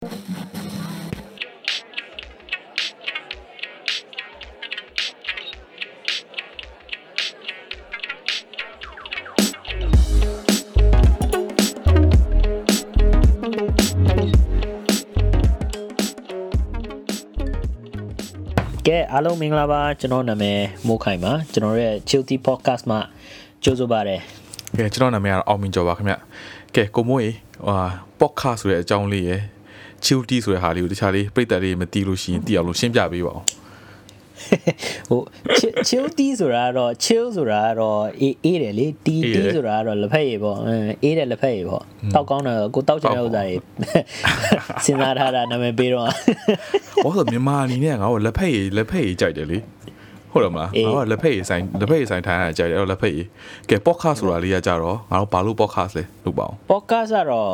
[0.00, 0.08] ကဲ
[19.12, 23.00] အားလုံးမင်္ဂလာပါကျွန်တော်နာမည်မိုးခိုင်ပါကျွန်တော်ရဲ့ Chilty Podcast မှာ
[23.62, 24.16] ကြိုဆိုပါရစေ
[24.76, 26.14] ကဲကျွန်တော်နာမည်ကတော့အောင်မြင့်ကျော်ပါခင်ဗျ
[26.74, 27.30] ကဲကိုမိုးရေ
[27.66, 27.76] ဟာ
[28.20, 29.40] podcast ဆိုတဲ့အကြောင်းလေးရယ်
[30.06, 33.42] chilty ဆိုတဲ့ဟာလေးကိုတခြားလေးပြိတ္တလေးမသိလို့ရှိရင်သိအောင်လို့ရှင်းပြပေးပါဦး
[35.08, 35.20] ဟို
[35.88, 40.58] Chilty ဆိုတာကတော့ chill ဆိုတာကတော့အေးအေးတယ်လေ T T ဆိုတာကတော့လက်ဖက်ရည်ပေါ့
[41.02, 41.82] အေးတယ်လက်ဖက်ရည်ပေါ့
[42.14, 43.54] တောက်ကောင်းတယ်ကိုတောက်ချင်တဲ့ဥစ္စာတွေ
[44.84, 49.58] စဉ်းစားထားတာနာမည်ပေးတော့ဘာလို့မြန်မာအနေနဲ့ငါတို့လက်ဖက်ရည်လက်ဖက်ရည်ကြိုက်တယ်လေ
[50.32, 53.26] ဟုတ်တယ်မလားအေးငါတို့ကလက်ဖက်ရည်ဆိုင်လက်ဖက်ရည်ဆိုင်ထိုင်ရတာကြိုက်တယ်အဲ့တော့လက်ဖက်ရည်
[53.70, 57.52] ကဲ podcast ဆိုတာလေးကကြတော့ငါတို့ဘာလို့ podcast လဲလုပ်ပါအောင် podcast ကတော့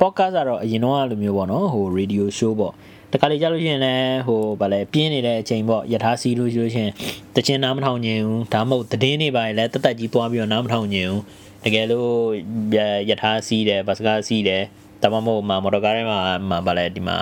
[0.00, 2.72] podcast ကတော့အရင်တော့လိုမျိုးပေါ့နော်ဟို radio show ပေါ့
[3.12, 6.92] တခါလေကြားလို့ရှိရင်လည်းဟိုဗာလဲပြင်းနေတဲ့အချိန်ပေါ့ယထာစီလို့ရှိလို့ရှိရင်
[7.36, 11.22] တချင်းနားမထောင်ညင်ဘူးဒါမှမဟုတ်သတင်းတွေပါလေတက်တက်ကြီးသွားပြီးတော့နားမထောင်ညင်ဘူး
[11.64, 12.10] တကယ်လို့
[13.10, 14.62] ယထာစီတယ်ဘတ်စကားစီတယ်
[15.02, 17.16] ဒါမှမဟုတ်မှာမော်တော်ကားထဲမှာမှာဗာလဲဒီမှာ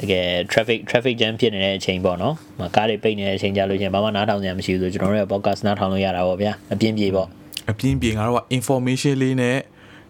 [0.00, 7.28] တကယ် traffic traffic jam ဖြစ်နေတဲ့အချိန်ပေါ့နော်။မကားတွေပိတ်နေတဲ့အချိန်ကြလို့ရှိရင်ဘာမှနားထောင်ကြမရှိဘူးဆိုကျွန်တော်တို့ရဲ့ podcast နားထောင်လို့ရတာပေါ့ဗျာ။အပြင်းပြေပေါ့
[7.70, 9.56] အပြင်းပြေငါတို့က information လေးနဲ့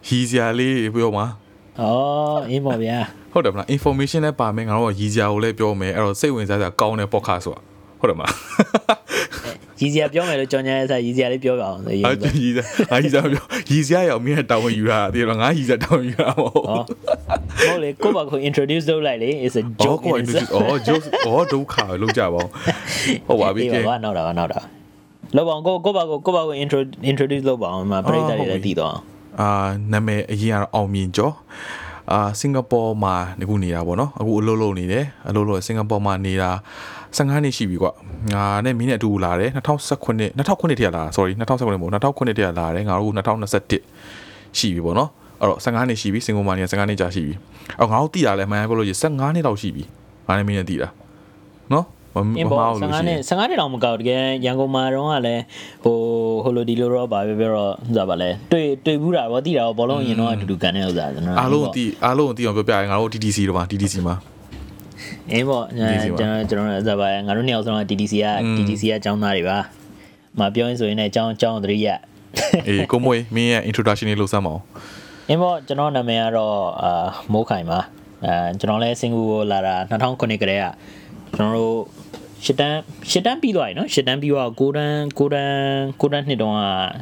[0.09, 1.27] ရည်စရာလေးပြောမှာ။
[1.81, 2.99] အော်အင်းပေါ့ဗျာ။
[3.33, 7.63] ဟုတ်တယ်မလား information လည်းပါမယ်ငါတို့ကရည်စရာကိုလည်းပြောမယ်အဲ့တော့စိတ်ဝင်စားစရာကောင်းတဲ့ podcast ဆိုတာ
[8.05, 8.33] ဟုတ်တယ်မလား
[9.81, 16.83] ရည်စရာပြောမယ်လို့ကြော်ညာရဲ့စားရည်စရာလေးပြောပါအောင်ဆိုရည်အာရည်စရာငါရည်စရာပြောရည်စရာရောက်မင်းတောင်းဝင်ယူတာတကယ်တော့ငါရည်စရာတောင်းယူတာမဟုတ်ဟော
[17.67, 22.49] ဟုတ်လေကိုယ့်ဘာကို introduce လုပ်လိုက်လေ is a အော် joke ကို introduce အော် joke အော်ဒုက္ခပဲလောက်ကြပါဦး
[23.27, 24.61] ဟုတ်ပါပြီကဲကဲဘာနောက်တာပါနောက်တာ
[25.37, 26.79] လောက်ပါအောင်ကိုကိုယ့်ဘာကိုကိုယ့်ဘာကို intro
[27.11, 29.03] introduce လုပ်ပါအောင်မှာပြိတ္တတွေလည်းတည်တော့အောင်
[29.41, 29.51] အာ
[29.93, 31.35] နာမည်အရင်ကတော့အောင်မြင်ကျော်
[32.13, 36.51] အာစင်ကာပူမှာနေခုနေတာပေါ့နော်အခုအလုပ်လုပ်နေတယ်အလုပ်လုပ်စင်ကာပူမှာနေတာ
[37.17, 37.93] 15နှစ်ရှိပြီကွာ
[38.35, 45.11] ငါနဲ့မင်းနဲ့အတူလာတယ်2019 2009ထိလာ sorry 2019မဟုတ်2009ထိလာတယ်ငါတို့2021ရှိပြီပေါ့နော်
[45.41, 47.35] အဲ့တော့15နှစ်ရှိပြီစင်ကာပူမှာနေ15နှစ်ကြာရှိပြီ
[47.81, 49.85] အော်ငါတို့တည်တာလဲမှန်ပြောလို့ရှိရင်15နှစ်လောက်ရှိပြီ
[50.27, 50.89] ငါနဲ့မင်းနဲ့တည်တာ
[51.73, 55.43] နော်မမအင်းမပေါ့ဟုတ်လို့15ရှိရနဲ့င်15နဲ့တောင်မကောက်တကယ်ရန်ကုန်မှာတော့ကလည်း
[55.85, 55.97] ဟို
[56.45, 64.17] ဟိုလိုဒီလိုတော့ဗာပြောပြောတော့ဥစားပါလဲတွေ့တွေ့ဘူးတာဗောတည်တာဗောဘောလုံးရင်တော့အတူတူကန်တဲ့ဥစားကျွန်တော်အားလုံးတီးအားလုံးတီးအောင်ပြောပြရင်ငါတို့ TTC တော့ပါ TTC မှာ
[65.32, 65.66] အင်းပေါ့
[66.18, 69.58] ကျွန်တော်ကျွန်တော်ဥစားပါငါတို့နှစ်ယောက်ဆုံးက TTC က TTC ကចောင်းသားတွေပါ
[70.40, 71.88] မပြောရင်ဆိုရင်လည်းចောင်းចောင်းသတိရ
[72.68, 74.64] အေးကိုမွေးမင်းရဲ့ introduction လေးလုပ်စမ်းပါအောင်
[75.30, 77.80] အင်းပေါ့ကျွန်တော်နာမည်ကတော့အာမိုးခိုင်ပါ
[78.26, 80.66] အဲကျွန်တော်လည်းစင်ကူကိုလာတာ2009ကတည်းက
[81.36, 81.76] ကျွန်တော်တို့
[82.46, 82.80] ရှစ်တန်း
[83.12, 86.62] ရှစ်တန်းပြီးသွားပြီနော်ရှစ်တန်းပြီးတော့ကိုတန်းကိုတန်းကိုတန်းနှစ်တုန်းက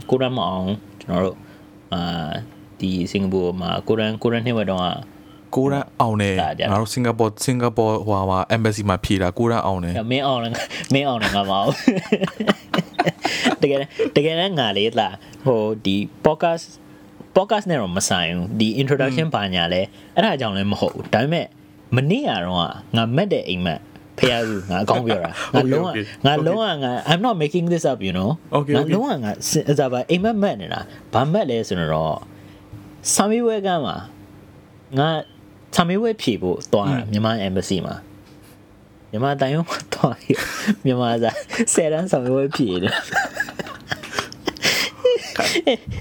[0.10, 0.70] ကိုတန်းမအောင်
[1.02, 1.38] ကျွန်တော်တို့
[1.94, 2.30] အာ
[2.80, 4.88] ဒီစင်ကာပူမှာကိုတန်းကိုတန်းနှစ်ဝက်တုန်းက
[5.55, 10.55] ကိုရန်အောင်နဲ့ဒါကြတယ်ငါတို့စင်ကာပူစင်ကာပူဟိုဟာ embassy မှာဖြေတာကိုရန်အောင်နဲ့မင်းအောင်လည်း
[10.93, 11.69] မင်းအောင်လည်းငါမအောင်
[13.63, 13.79] တကယ်
[14.17, 15.09] တကယ်လည်းငါလေးလာ
[15.47, 15.97] ဟိုဒီ
[16.27, 16.65] podcast
[17.37, 19.81] podcast နဲ့တော့မဆိုင်ဘူးဒီ introduction ပါညာလဲ
[20.17, 21.47] အဲ့ဒါကြောင့်လည်းမဟုတ်ဘူးဒါပေမဲ့
[21.97, 22.57] မနေ့ကတော့
[22.97, 23.81] ငါမက်တဲ့အိမ်မက်
[24.19, 25.89] ဖះသူငါအကောင်းပြောတာငါလုံးဝ
[26.27, 28.31] ငါလုံးဝငါ I'm not making this up you know
[28.77, 29.31] ငါလုံးဝငါ
[29.81, 30.81] စပါအိမ်မက်မက်နေတာ
[31.13, 32.17] ဘာမက်လဲဆိုတော့
[33.13, 33.97] ဆာမီဝဲကမှာ
[34.99, 35.09] ငါ
[35.75, 37.95] ဆာမီဝဲဖြေဖို့သွားတာမြန်မာ embassy မှာ
[39.11, 40.39] မြန်မာတိုင်ရုံးမှာသွားပြီး
[40.85, 41.37] မြန်မာစား
[41.75, 42.95] ဆယ်တန်းဆာမီဝဲဖြေတယ်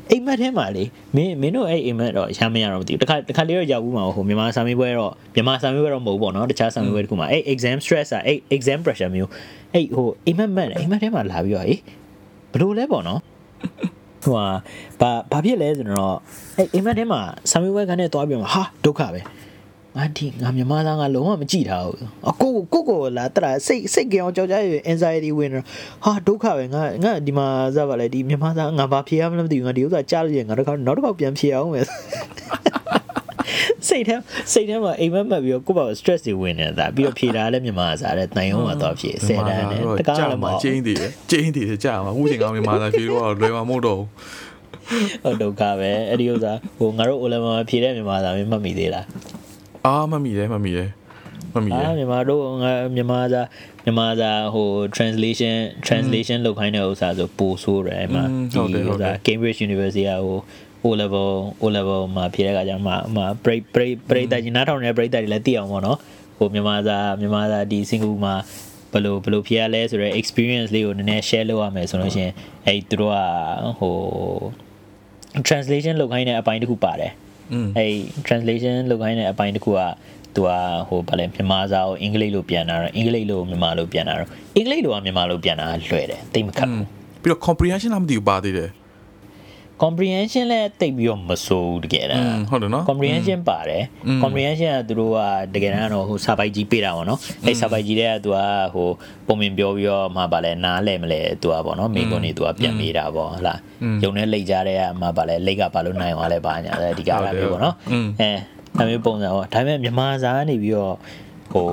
[0.10, 0.84] အိမ်မက်ထဲမှာလေ
[1.16, 9.30] မင်းမင်းတို့အဲ့အိမ်မက်တော့ရမ်းမရတော့မသိဘူးတခါတခါလေးတော့ရောက်ဘူးမှာဟိုမြန်မာဆာမီပွဲတော့မြန်မာဆာမီပွဲတော့မဟုတ်ဘူးပေါ့နော်တခြားဆာမီပွဲတခုမှာအဲ့ exam stress อ่ะအဲ့ exam pressure မျိုး
[9.74, 11.80] အဲ့ဟိုအိမ်မက်မက်အိမ်မက်ထဲမှာလာပြီးတော့အေး
[12.54, 13.20] ဘလို့လဲပေါ့နော်
[14.24, 14.46] ဟိုဟာ
[15.02, 16.18] ဘာဘာဖြစ်လဲဆိုတော့
[16.58, 17.22] အဲ့အိမ်မက်ထဲမှာ
[17.52, 19.22] ဆာမီပွဲကနေသွားပြီးတော့ဟာဒုက္ခပဲ
[19.98, 21.98] ငါဒီငါမြန်မာသားငါလုံးဝမကြည့်ထားဘူး
[22.30, 24.58] အကိုကိုကိုလာတရာစိတ်စိတ်ကြောင်ကြောက်ကြရ
[24.92, 25.66] anxiety ဝင်တော့
[26.04, 31.86] ဟာဒုက္ခပဲငါငါဒီမှာစပါလေဒီမြန်မာသားငါဘာဖြေရမလဲမသိဘူးငါဒီဥစ္စာကြားလို့ရင်ငါတော့နောက်တစ်ခေါက်ပြန်ဖြေအောင်မယ်
[33.88, 34.16] စိတ်ထဲ
[34.54, 44.08] စိတ်ထဲမှာအိမ်မက်မက်ပြီးတော့ကိုယ့်ဘာ stress တွေဝင်နေတာပြီးတော့ဖြေတာလည်းမြန်မာစားတဲ့တိုင်အောင်မှာတော့ဖြေဆယ်တန်းနဲ့တကားကြာလည်းမမှာဟုတ်ကျင်းတည်တယ်ကျင်းတည်တယ်ကြာမှာအခုချိန်ကမြန်မာသားဖြေတော့လွယ်မှာမဟုတ်တော့ဘူး
[45.24, 49.06] ဟုတ်ဒုက္ခပဲအဲ့ဒီဥစ္စာဟိုငါတို့ O level မှာဖြေတဲ့မြန်မာသားမင်းမှတ်မိသေးလား
[49.86, 50.90] အာမမီတယ်မမီတယ်
[51.56, 53.42] မမီတယ်အာမြန်မာတို့ငါမြန်မာစာ
[53.84, 55.56] မြန်မာစာဟို translation
[55.88, 58.24] translation လုပ်ခိုင်းတဲ့ဥစ္စာဆိုပို့ဆိုးတယ်အဲ့မှာ
[58.74, 60.40] ဒီဥစ္စာ Cambridge University ကဟို
[60.86, 61.32] O level
[61.62, 65.98] O level မှာဖြေတဲ့အခါကျမှအမှ break break break တိုက်ကြီးနားထောင်နေတဲ့ break တိုက်တွေလည်းသိအောင်ပေါ့နော်
[66.38, 68.36] ဟိုမြန်မာစာမြန်မာစာဒီ single မှာ
[68.92, 72.34] ဘယ်လိုဘယ်လိုဖြေရလဲဆိုတော့ experience လေးကိုနည်းနည်း share လုပ်ရမယ်ဆိုလို့ရှိရင်
[72.66, 73.18] အဲ့သူတို့က
[73.80, 73.96] ဟို
[75.48, 77.31] translation လုပ်ခိုင်းတဲ့အပိုင်းတစ်ခုပါတယ်อืม
[77.78, 77.94] အဲ့
[78.28, 79.80] translation လုပ်ခိုင်းတဲ့အပိုင်းတစ်ခုက
[80.36, 80.50] သူက
[80.88, 86.86] ဟိုဗာလဲမြန်မာစာကိုအင်္ဂလိပ်လိုပြန်တာတော့အင်္ဂလိပ်လိုမြန်မာလိုပြန်တာတော့အင်္ဂလိပ်လိုကမြန်မာလိုပြန်တာလွယ်တယ်တိတ်မခက်ဘူး
[87.24, 88.70] ပြီးတော့ comprehension လားမသိဘူးပါသေးတယ်
[89.82, 93.84] comprehension လည်းတိတ်ပြီးတော့မစိုးဘူးတကယ်တမ်းဟုတ်တယ်နော် comprehension ပါတယ်
[94.24, 95.20] comprehension ကသူတို့က
[95.54, 98.40] တကယ်တမ်းတော့ဟို survive ကြီးပေးတာပေါ့နော်အဲ့ survive ကြီးတဲ့ကသူက
[98.74, 98.90] ဟို
[99.28, 103.60] ပုံမြင်ပြောပြီးတော့မှပါလဲနားလဲမလဲသူကပေါ့နော်မိကွန်နေသူကပြန်မေးတာပေါ့ဟလား
[104.04, 107.76] ယုံနဲ့လိတ်ကြတဲ့ကမှပါလဲလိတ်ကပါလို့နိုင်သွားလဲပါညာအဓိကအားဖြင့်ပေါ့နော်
[108.22, 108.30] အဲ
[108.78, 110.96] ဒါမျိုးပုံစံပေါ့ဒါပေမဲ့မြန်မာစာကနေပြီးတော့
[111.54, 111.68] ဟို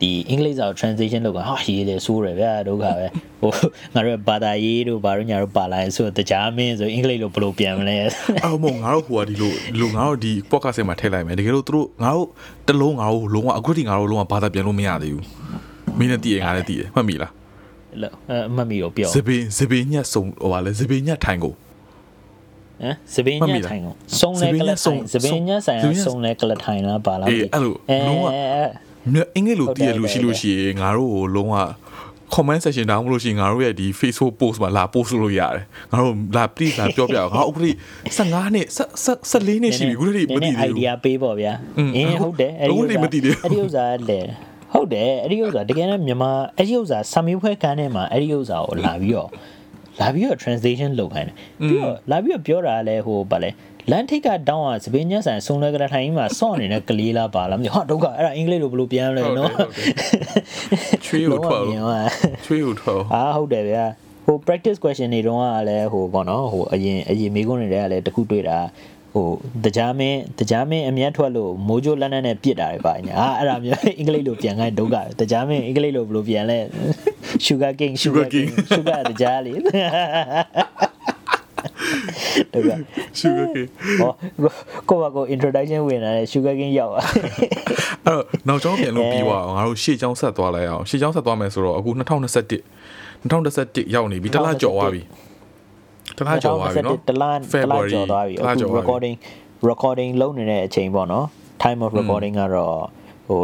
[0.00, 3.06] ဒီအင်္ဂလိပ်စာကို translation လုပ်ကဟာရေးတယ်စိုးတယ်ဗျာဒုက္ခပဲ
[3.40, 3.50] ဟို
[3.94, 7.96] ငါတို့ဘာသာရေးတို့ဘာလို့ညာတို့ပါလာရင်ဆိုတော့တရားမင်းဆိုအင်္ဂလိပ်လိုဘယ်လိုပြန်မလဲ
[8.44, 12.28] အော်မငါတို့ဟိုကဒီလိုဒီလိုငါတို့ဒီ podcast ထဲမှာထည့်လိုက်မယ်တကယ်လို့သူတို့ငါတို့
[12.68, 15.24] တလုံးငါတို့လုံးဝအခုထိငါတို့လုံးဝဘာသာပြန်လို့မရသေးဘူး
[15.98, 17.32] မင်းနဲ့တည်ရငါလည်းတည်ရမှတ်မိလား
[18.02, 27.74] လို့အဲအမှတ်မိတော့ပြောစပင်းစပင်းညက်စုံဟိုပါလေစပင်းညက်ထိုင်ကိုဟမ်စပင်းညထိုင်ကိုစုံလဲကလထိုင်စပင်းညဆိုင်စုံလဲကလထိုင်လားပါလားအေးအဲ့လို
[28.08, 28.26] လုံးဝ
[29.36, 31.56] အင်္ဂလိပ်လိုတည်ရလို့ရှိလို့ရှိရင်ငါတို့ကိုလုံးဝ
[32.34, 37.70] comment section တောင်းမလို့ရှိရင်ငါတို့ရဲ့ဒီ Facebook post မှာလာ post လို့ရတယ်ငါတို့လာ please လာပြောပြအောင်ငါအခုထိ
[38.16, 38.66] 15နှစ်
[39.06, 41.52] 14နှစ်ရှိပြီခုထိမတည်သေးဘူး idea ပေးပေါ့ဗျာ
[41.96, 44.20] အင်းဟုတ်တယ်အဲ့ဒီအခုထိမတည်သေးဘူးအဲ့ဒီဥစ္စာလဲ
[44.72, 49.28] ဟုတ်တယ်အဲ့ဒီဥစ္စာတကယ်နဲ့မြန်မာအဲ့ဒီဥစ္စာစာမေးပွဲကန်းထဲမှာအဲ့ဒီဥစ္စာကိုလာပြီးတော့
[50.00, 51.36] လာပြီးတော့ translation လုပ်ခိုင်းတယ်
[51.68, 53.50] ပြီးတော့လာပြီးတော့ပြောတာလဲဟိုဗာလဲ
[53.90, 59.52] လန်ထိတ်ကတောင်းอ่ะစပင်းညက်ဆိုင်စုံလဲကရထိုင်မှာစော့နေတဲ့ကလေးလားပါလားမသိဟာဒုက္ခအဲ့ဒါအင်္ဂလိပ်လိုဘယ်လိုပြန်လဲနော်
[61.04, 62.06] ချွေးကိုထွက်လုံးဝမြင်သွား
[62.44, 63.84] ချွေးကိုထွက်အာဟုတ်တယ်ဗျာ
[64.26, 68.58] ဟို practice question တွေတုန်းကလည်းဟိုပေါ့နော်ဟိုအရင်အရင်မေးခွန်းတွေကလည်းတခုတွေ့တာ
[69.14, 69.28] ဟို
[69.64, 76.58] တကြားမင်းတကြားမင်းအမျက်ထွက်လို့မိုးကြိုးလက်နက်နဲ့ပြစ်တာတွေပါညာအာအဲ့ဒါမျိုးအင်္ဂလိပ်လိုပြန်ခိုင်းဒုက္ခတကြားမင်းအင်္ဂလိပ်လိုဘယ်လိုပြန်လဲ
[77.44, 79.58] sugar king sugar king sugar တကြားလေး
[82.52, 82.70] ဒုက္ခ
[83.18, 83.68] sugar cane
[84.00, 84.12] ဟော
[84.88, 87.04] ကိုကကို introduction ဝင်လာတဲ့ sugar king ရောက်သွား
[88.06, 92.62] အဲ့တော့နောက်ကျောင်းပြန်လို့ပြီးသွားအောင်ငါတို့ရှေ့ကျောင်းဆက်သွားလိုက်အောင်ရှေ့ကျောင်းဆက်သွားမယ်ဆိုတော့အခု2021
[93.22, 95.02] 2021ရောက်နေပြီတစ်လကျော်သွားပြီ
[96.16, 99.16] တစ်လကျော်သွားပြီနော်တလားတလားကျော်သွားပြီတစ်လအခုကျော်သွားပြီ recording
[99.70, 101.26] recording လုပ်နေတဲ့အချိန်ပေါ့နော်
[101.62, 102.76] time of recording ကတော့
[103.28, 103.42] ဟို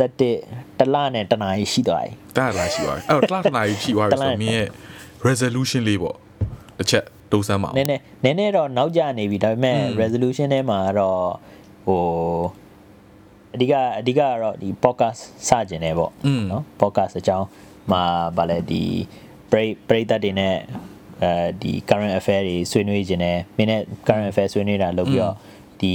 [0.00, 4.68] 2021တလားနဲ့တနားရှိသွားပြီတားလာရှိသွားပြီအဲ့တော့တစ်လတစ်နာရီရှိသွားပြီဆိုတော့မင်းရဲ့
[5.28, 6.16] resolution လေးပေါ့
[6.78, 11.20] တစ်ချက် ဒုစမ်းပါနည်းနည်းနည်းနည်းတော့နောက်ကျနေပြီဒါပေမဲ့ resolution ထဲမှာတော့
[11.86, 12.02] ဟို
[13.54, 16.12] အဓိကအဓိကကတော့ဒီ podcast စကျင်တယ်ပေါ့
[16.50, 17.46] နော် podcast အကြောင်း
[17.92, 18.02] မှာ
[18.36, 18.82] ဗာလဲဒီ
[19.50, 20.56] break break တက်တွေနဲ့
[21.22, 21.30] အဲ
[21.62, 25.34] ဒီ current affair တွေဆွေးနွေးခြင်းနဲ့မင်းနဲ့ current affair ဆွေးနွေးတာလုပ်ပြီးတော့
[25.80, 25.92] ဒီ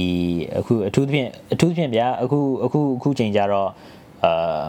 [0.58, 3.70] အခုအထူးသဖြင့်အထူးသဖြင့်ဗျာအခုအခုအခုချိန်ကြတော့
[4.24, 4.62] အာ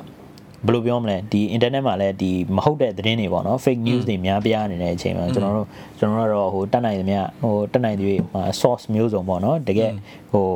[0.66, 5.68] ဘယ်လိုပြောမလဲဒီ internet မှာလည်းဒီမဟုတ်တဲ့သတင်းတွေပေါ့နော် fake news တွေများပြားနေတဲ့အချိန်မှာကျွန်တော်တို့
[6.00, 9.92] ကျွန်တော်တို့ကတော့ဟိုတက်နိုင်သမျှဟိုတက်နိုင်တွေဟို source မျိုးစုံပေါ့နော်တကယ်
[10.32, 10.48] ဟို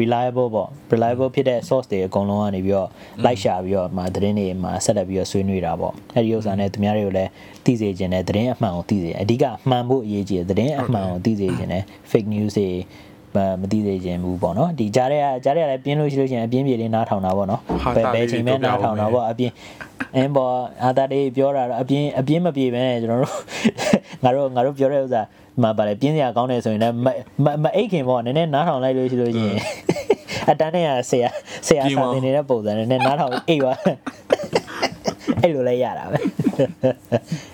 [0.00, 2.88] reliable ပေါ့ reliable ဖြစ်တဲ့ source တွေအကုန်လုံးကနေပြီးတော့
[3.24, 7.30] like ရှာပြီးတော့မှာသတင်းတွေမှာဆက်လက်ပြီးတော့ဆွေးနွေးတာပေါ့အဲဒီဥစ္စာနဲ့သူများတွေကိုလည်း
[7.64, 12.68] သိစေခြင်းနဲ့သတင်းအမှန်ကိုသိစေအဓိကမှန်ဖို့အရေးကြီးတယ်သတင်းအမှန်ကိုသိစေခြင်းနဲ့ fake news တွေ
[13.36, 17.60] မမသိသေးခြင်းဘူးပေါ့နော်ဒီကြားထဲကကြားထဲကလည်းပြင်းလို့ရှိလို့ရှိရင်အပြင်းပြေလေးနားထောင်တာပေါ့နော်
[17.96, 19.52] ဘယ်ဘယ်ချိန်မဲနားထောင်တာပေါ့အပြင်း
[20.16, 20.54] အင်းပေါ်
[20.84, 23.34] အာသာလေးပြောတာတော့အပြင်းအပြင်းမပြေပဲကျွန်တော်တို့
[24.24, 25.22] ငါတို့ငါတို့ပြောတဲ့ဥစ္စာ
[25.62, 26.94] မှာပါလေပြင်းစရာကောင်းတယ်ဆိုရင်လည်း
[27.44, 29.58] မမအိတ်ခင်ပေါ့နည်းနည်းနားထောင်လိုက်လို့ရှိလို့ရှိရင်
[30.50, 31.28] အတန်းနဲ့ဆရာ
[31.66, 33.72] ဆရာစာသင်နေတဲ့ပုံစံနဲ့နည်းနားထောင်အိတ်ပါ
[35.40, 36.18] အဲ့လိုလဲရတာပဲ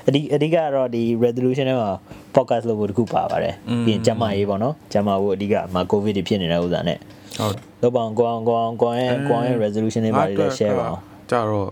[0.09, 1.91] အဓိအဓိကတော့ဒီ resolution ထဲမှာ
[2.35, 3.55] podcast လုပ်ဖို့တခုပါပါတယ်
[3.87, 6.99] ပြီးရင်ကျမရေးပေါ့နော်ကျမဖို့အဓိကမှာ covid တွေဖြစ်နေတဲ့ဥစ္စာနဲ့
[7.39, 11.69] ဟုတ်လောက်ပါအောင်ကိုအောင်ကိုအောင်ကိုအောင်ရဲ့ကိုအောင်ရဲ့ resolution တွေပါလေ share ပါအောင်ကြတော့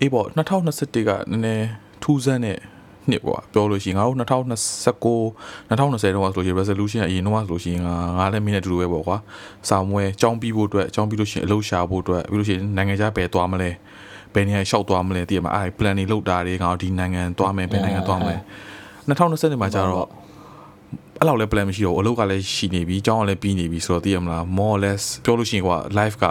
[0.00, 1.66] အေးပေါ့2021ကနည်းနည်း
[2.02, 2.58] ထူးဆန်းတဲ့
[3.10, 4.24] နှစ်ပေါ့ပြောလို့ရှိရင်ငါတို့2029
[5.68, 9.16] 2020တော့ဆိုလို့ရှိရင် resolution အရင်တော့ဆိုလို့ရှိရင်ငါငါလည်းမင်းနဲ့တူတူပဲပေါ့ကွာ
[9.68, 13.70] စာမွဲចောင်းပြီးဖို့အတွက်ចောင်းပြီးလို့ရှိရင်အလုပ်ရှာဖို့အတွက်ပြီးလို့ရှိရင်နိုင်ငံခြားပဲသွားမလဲ
[14.34, 18.36] ဘယ်နေရာရှောက်သွားမလဲတည်ရမှာအဲ့ plan တွေလုပ်တာတွေငါတို့ဒီနိုင်ငံသွားမယ်ဘယ်နိုင်ငံသွားမလဲ
[19.08, 20.08] 2020မှာကျတော့
[21.18, 26.24] အဲ့လောက်လည်း plan မရှိတော့ဘူးအလုပ်ကလည်းရှိနေပြီအကြောင်းကလည်းပြီးနေပြီဆိုတော့သိရမလား more or less ပြောလို့ရှိရင်ကွာ life က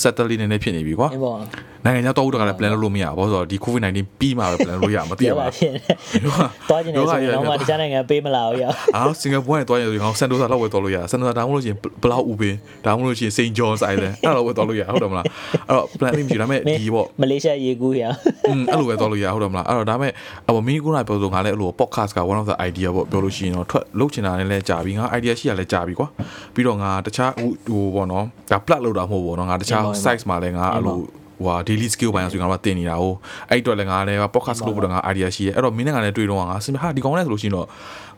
[0.00, 1.36] settle လေးနည်းနည်းဖြစ်နေပြီကွာအင်းပေါ့
[1.84, 5.80] နိုင်ငံခြားတော့ဦးတကလည်း plan လုပ်လို့မရဘူးဆိုတော့ဒီ covid 19ပြီးမှပဲ plan လုပ်ရမှာသိရပြောမှာတာဖြစ်နေ
[6.28, 12.54] သွားကျင်နေဆိုရင်တော့မှတခြားနိုင်ငံပေးမလာဘူးရောအော်စင်ကာပူကနေသွားရင်ဆိုရင်ဆန်တိုဆာလောက်ဝယ်သွားလို့ရဆန်တိုဆာဒါမှမဟုတ်လို့ရှိရင်ဘလောက်ဥပင်
[12.84, 15.24] ဒါမှမဟုတ်လို့ရှိရင် St John's Island အဲ့လိုဝယ်သွားလို့ရဟုတ်တယ်မလား
[15.68, 18.12] အဲ့တော့ plan လေးမရှိဒါပေမဲ့ဒီပေါ့မလေးရှားရေကူးရော
[18.48, 20.12] อืมအဲ့လိုပဲသွားလို့ရဟုတ်တယ်မလားအဲ့တော့ဒါပေမဲ့
[20.48, 26.08] အပေါ်မင်းကုနာပြောဆိုငါလည်းအဲ့လို podcast က one of the idea ပေါ့ပြောလို့ရှိရင်တော့ထွက်လုတ်ချင်တာလည်းလည်းကြာပြီငါ idea ရှိရလည်းကြာပြီကွာ
[26.54, 30.98] ပြီးတော့ငါတခြားဟိုဟိုပေါ့နော်ဒါ plug လောက်တာမဟုတ်ဘောနော်ငါတခြား size မှာလည်းငါအဲ့လို
[31.43, 33.13] ဟိုဟာ daily skill ပိုင်းဆိုရင်ငါတို့ကတင်နေတာဟို
[33.49, 37.67] အဲ့အတွက်လည်းငါလည်း podcast လုပ်ဖို့တော့ငါ idea ရှိရဲအဲ့တော့မင်းနဲ့ငါလည်းတွေ့တော့ငါစင်ဟာဒီကောင်းလဲဆိုလို့ရှိရင်တော့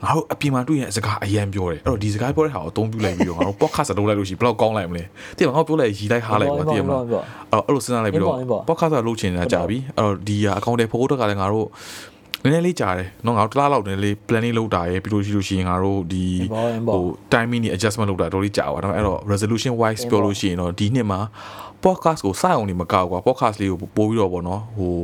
[0.03, 5.03] ငါတို့အပြင်မှာတွေ့ရင်စကားအရန်ပြောတယ်အဲ့တော့ဒီစကားပြောတဲ့ဟာကိုအသုံးပြုလိုက်ပြီးတော့ငါတို့ podcast လုပ်လိုက်လို့ရှိရင်ဘယ်လောက်ကောင်းလိုက်မလဲ
[5.37, 7.23] တိမငါတို့ပြောလိုက်ရီလိုက်ဟားလိုက်ကွာတိမလားအဲ့တော့
[7.65, 8.35] အဲ့လိုစဉ်းစားလိုက်ပြီးတော့
[8.67, 11.67] podcast လုပ်ချင်တာကြာပြီအဲ့တော့ဒီအကောင့်တွေဖို့တော့ကလည်းငါတို့
[12.43, 16.25] နည်းနည်းလေးကြာတယ်เนาะငါတို့တစ်လားလောက်နည်းလေး planning လုပ်တာရယ်ပြီးလို့ရှိလို့ရှိရင်ငါတို့ဒီ
[16.93, 21.19] ဟို timing နေ adjustment လုပ်တာတော်တော်ကြာပါတော့အဲ့တော့ resolution wise ပြောလို့ရှိရင်တော့ဒီနှစ်မှာ
[21.84, 24.94] podcast ကိုစအောင်နေမကောက်ကွာ podcast လေးကိုပို့ပြီးတော့ဗောနော်ဟို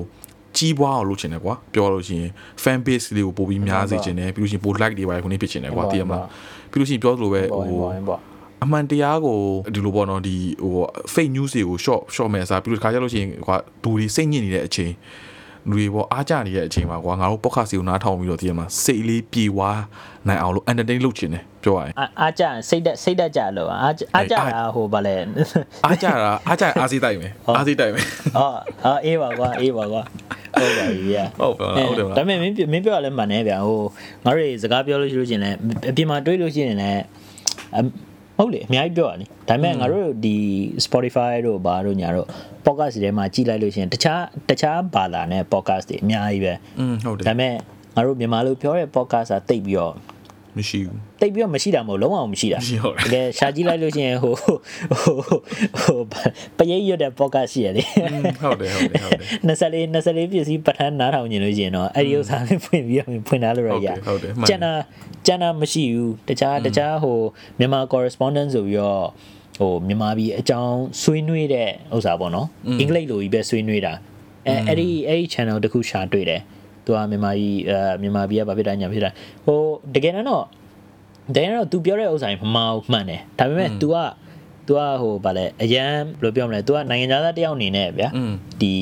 [0.57, 2.31] ကြီးပွားအောင်လုပ်ချင်တယ်ကွာပြောလို့ရှိရင်
[2.63, 6.27] fan base လေးကိုပို့ပြီးများစေချင်တယ်ပြီးလို့ရှိရင်ပို့ like တွေပါခုနေဖြစ်ချင်တယ်ကွာတည်ရမလား
[6.71, 8.17] ပြီးလို့ရှိရင်ပြောသလိုပဲဟို
[8.65, 9.39] အမှန်တရားကို
[9.75, 10.73] ဒီလိုပေါ့နော်ဒီဟို
[11.15, 14.93] fake news တွေကို short short မဲ့စားပြီးလို့ခါကြလို့ရှိရင်ကွာဒူတွေစိတ်ညစ်နေတဲ့အချိန်
[15.71, 19.71] လူတွေပေါ့အားကြနေတဲ့အချိန်မှာကွာငါတို့ podcast ကိုနားထောင်ပြီးတော့တည်ရမှာစိတ်လေးပြေဝါ
[20.29, 25.17] နိုင်အောင်လို့ entertain လုပ်ချင်တယ်ပြောရရင်အားကြစိတ်တက်စိတ်တက်ကြလို့အားအားကြတာဟိုဗာလဲ
[25.85, 28.05] အားကြတာအားကြအားစိတိုက်မယ်အားစိတိုက်မယ်
[28.37, 28.49] ဟော
[28.85, 30.03] အော်အေးပါကွာအေးပါကွာ
[30.61, 33.81] ဟုတ်ပါပြီဗျာဟုတ်ပါလားဟုတ်တယ်မလားဒါပေမဲ့မင်းမင်းပြောရလဲမှန်နေဗျာဟို
[34.25, 35.51] ငါတို့စကားပြောလို့ရှိလို့ရှင်လဲ
[35.91, 37.03] အပြင်မှာတွေးလို့ရှိရင်လည်း
[38.39, 40.37] ဟုတ်လေအများကြီးပြောရတယ်ဒါပေမဲ့ငါတို့ဒီ
[40.85, 42.27] Spotify တို့ဘာတို့ညာတို့
[42.67, 47.55] podcast တွေမှာကြည့်လိုက်လို့ရှိရင်တခြားတခြားဘာသာနဲ့ podcast တွေအများကြီးပဲอืมဟုတ်တယ်ဒါပေမဲ့
[47.97, 49.95] ငါတို့မြန်မာလိုပြောတဲ့ podcast ကတိတ်ပြီးတော့
[50.57, 54.55] မရှိဘူးတိတ်ပြီးတော့မရှိတာမဟုတ်လုံးဝမရှိတာမရှိဟုတ်တယ်တကယ်ရှာကြည့်လိုက်လို့ရှိရင်ဟိုဟို
[55.81, 56.01] ဟို
[56.59, 57.87] ပရိတ်ရွတ်တဲ့ podcast ရှိရတယ်
[58.43, 64.73] ဟုတ်တယ်ဟုတ်တယ်ဟုတ်တယ်24 24ပစ္စည်းပဋ္ဌာန်းနားထောင်နေလို့ရှိရင်တော့အဲ့ဒီဥစ္စာလေးဖွင့်ပြီးတော့ဖွင့်ထားလို့ရရဟုတ်တယ်ဟုတ်တယ်မှန်တယ်ကျန်တာ
[65.27, 67.19] ကျန်တာမရှိဘူးတခြားတခြားဟို
[67.59, 69.05] မြန်မာ correspondent ဆိုပြီးတော့
[69.59, 72.47] ဟိုမြန်မာပြည်အကြောင်းဆွေးနွေးတဲ့ဥစ္စာပေါ့နော်
[72.81, 73.93] အင်္ဂလိပ်လိုကြီးပဲဆွေးနွေးတာ
[74.47, 76.41] အဲအဲ့ဒီအဲ့ဒီ channel တခုရှာတွေ့တယ်
[76.87, 79.17] သူကမြန်မာကြီးအဲမြန်မာပြည်ကဘာဖြစ်တိုင်းညာဖြစ်တိုင်း
[79.47, 79.61] ဟို
[79.95, 80.45] တကယ်တော့
[81.35, 83.97] တကယ်တော့ तू ပြောတဲ့ဥစ္စာကြီးမမှန်ဘူးမှန်တယ်ဒါပေမဲ့ तू က
[84.67, 85.91] तू ကဟိုဗာလဲအရန်
[86.21, 88.09] ဘယ်လိုပြောမလဲ तू ကနိုင်ငံသားတယောက်အနေနဲ့ဗျာ
[88.61, 88.73] ဒီ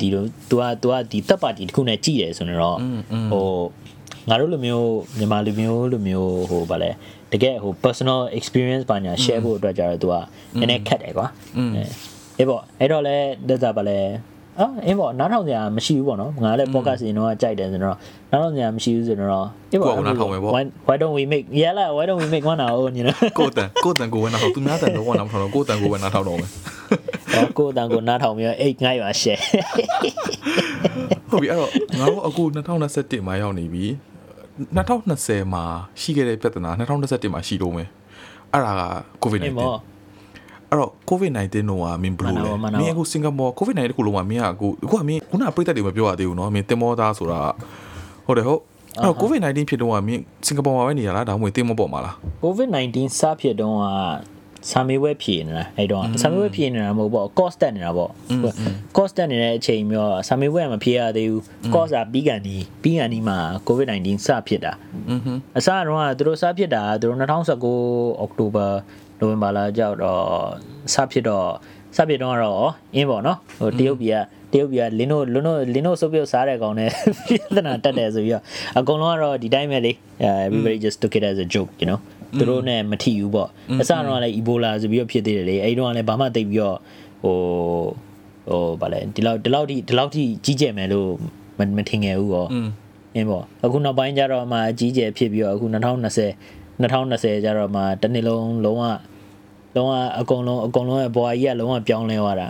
[0.00, 2.78] ဒီလို तू က तू ကဒီတပ်ပါတီတစ်ခုနဲ့ကြည်တယ်ဆိုတော့
[3.30, 3.46] ဟို
[4.28, 6.90] ငါတို့လိုမျိုးမြန်မာလူမျိုးလိုမျိုးဟိုဗာလဲ
[7.32, 10.14] တကယ်ဟို personal experience ဘာညာ share ဖို့အတွက်ကြတော့ तू က
[10.60, 11.26] နည်းနည်းခက်တယ်ကွာ
[12.38, 13.16] အဲပေါ့အဲ့တော့လဲ
[13.48, 13.98] ဒါသာဗာလဲ
[14.58, 17.96] အော်အေးပေါ့နားထောင်ကြမရှိဘူးပေါ့နော်ငါလည်း podcast ရင်တော့ကြိုက်တယ်ဆိုတော့
[18.30, 23.04] နားထောင်ကြမရှိဘူးဆိုတော့အေးပေါ့ကိုယ့်ကိုနားထောင်မယ်ပေါ့ why why don't we make yeah la why don't we make one our own you
[23.06, 26.50] know ကိုယ်တန်ကိုယ်တန်ကိုယ်ဝနာတော့သူများတန်တော့ဝနာမထောင်တော့ကိုယ်တန်ကိုယ်ဝနာထောင်တော့မယ်
[27.34, 29.40] ဟောကိုယ်တန်ကိုနားထောင်ပြီးတော့အိတ်ငှားရ share
[31.30, 32.44] ဟုတ်ပြီအဲ့တော့ငါတို့အခု
[32.86, 33.84] 2021မှာရောက်နေပြီ
[34.74, 35.64] 2020မှာ
[36.00, 37.88] ရှိခဲ့တဲ့ပြဿနာ2021မှာရှိတော့မယ်
[38.52, 38.82] အဲ့ဒါက
[39.22, 39.89] COVID-19
[40.71, 47.39] အေးပေါ့ အဲ့တော့ COVID-19 တော့ကမင်းဘယ်လိုလဲ မှန်တာပါမှန်တာပါ မင်းအခုစင်ကာပူ COVID-19 တခုလုံးမှာမင်းကအခုအခုကမင်းခုနကပြိတ္တတွေမပြောရသေးဘူးเนาะမင်းတင်မောသားဆိုတာ
[48.25, 48.61] ဟုတ်တယ်ဟုတ်
[49.01, 53.85] အဲ့တော့ COVID-19 ဖြစ်တော့ကမင်းစင်ကာပူမှာပဲနေရလားဒါမှမဟုတ်တင်မောပေါ်မှာလား COVID-19 စဖြစ်တုန်းက
[54.71, 58.11] ဆာမေးဝဲဖြေနေတာအဲ့တော့ဆာမေးဝဲဖြေနေတာမဟုတ်ပေါ့ cost တက်နေတာပေါ့
[58.97, 61.41] cost တက်နေတဲ့အချိန်မျိုးဆာမေးဝဲကမဖြေရသေးဘူး
[61.73, 64.73] cost ကပြီးကန်ဒီပြီးကန်ဒီမှာ COVID-19 စဖြစ်တာ
[65.09, 68.67] อือฮึ အစတော့ကသူတို့စဖြစ်တာသူတို့2019အောက်တိုဘာ
[69.20, 70.22] နိုဝင်ဘာလာကြောက်တော့
[70.92, 71.48] စဖြစ်တော့
[71.96, 76.90] စဖြစ်တော့ကတော့အင်းပေါ့နော်ဟိုတရုတ်ပြည်ကတရုတ်ပြည်ကလင်းတို့လင်းတို့လင်းတို့စုပ်ပြုတ်စားတဲ့ကောင်နဲ့
[77.28, 78.44] ပြဿနာတက်တယ်ဆိုပြီးတော့
[78.78, 79.92] အကုန်လုံးကတော့ဒီတိုင်းပဲလေ
[80.46, 82.00] everybody just took it as a joke you know
[82.38, 83.48] သူတို့နဲ့မထီဘူးပေါ့
[83.80, 86.78] အစတော့လည်း Ebola ဆိုပြီးတော့ဖြစ်သေးတယ်လေအဲဒီတော့လည်းဘာမှသိပ်ပြီးတော့
[87.22, 87.36] ဟို
[88.48, 91.08] ဟိုဗာလဲဒီလောက်ဒီလောက်ထိဒီလောက်ထိကြီးကျယ်မယ်လို့
[91.58, 92.68] မမထင်ခဲ့ဘူးပေါ့อืม
[93.14, 95.76] အင်းပေါ့အခုနောက်ပိုင်းကျတော့မှအကြီးကျယ်ဖြစ်ပြီးတော့အခု2020
[96.80, 98.84] 2020ကျတော့မှတစ်နှစ်လုံးလုံးဝ
[99.74, 102.48] လုံးဝအကုန်လုံးအကုန်လုံးရဲ့ဘွားကြီးကလုံးဝပြောင်းလဲသွားတာ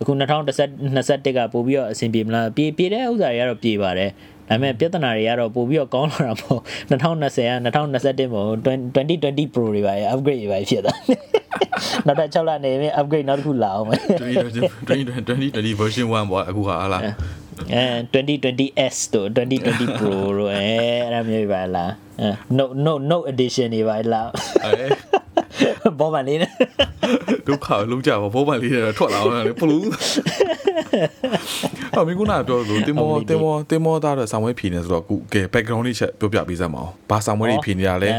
[0.00, 4.10] အခု2021ကပို့ပြီးတော့အဆင်ပြေမလားပြေပြေတဲ့ဥစ္စာတွေကတော့ပြေပါတယ်
[4.48, 6.60] ဒါပေမဲ့ပြဿနာတွေကတော့ပို့ပြီးတော့ကောင်းလာတာပေါ့
[6.90, 10.98] 2020က2021ပေါ့2020 Pro တွေပါရ upgrade တွေပါဖြစ်သွား
[12.06, 14.00] နောက်တစ်6လနေပြီ upgrade နောက်တစ်ခုလာအောင်မယ်
[14.88, 17.02] 2020 2020 version 1ပေါ့အခုဟာဟာလား
[17.72, 20.62] အဲ 2020s တို့ 2020 Pro တို့အဲ
[21.02, 24.28] အဲ့ဒါမျိုးပဲလားအဲ note note note edition တွေပါလား
[24.64, 24.72] အဲ
[25.98, 26.52] ဘောပါလေးနဲ့
[27.46, 29.78] ဒုက္ခလုံးကြပါဘောပန်လေးတွေထွက်လာအောင်လေပလူ
[31.96, 38.18] အမေကနာပြောလို့တင်မောတင်မောတင်မောသားတော့ဆောင်းဝဲဖြေနေဆိုတော့အခုကဲ background လေးချက်ပြောပြပေးစမ်းမအောင်ဘာဆောင်းဝဲတွေဖြေနေရလဲအဲ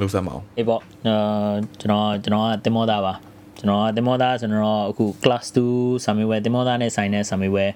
[0.00, 3.14] လို့စမ်းမအောင်အေးပေါ့အာကျွန်တော်ကျွန်တော်ကတင်မောသားပါ
[3.58, 7.70] ကျွန်တော်ကတင်မောသားဆိုတော့အခု class 2 Samuel တင်မောသားနဲ့ဆိုင်တဲ့ Samuel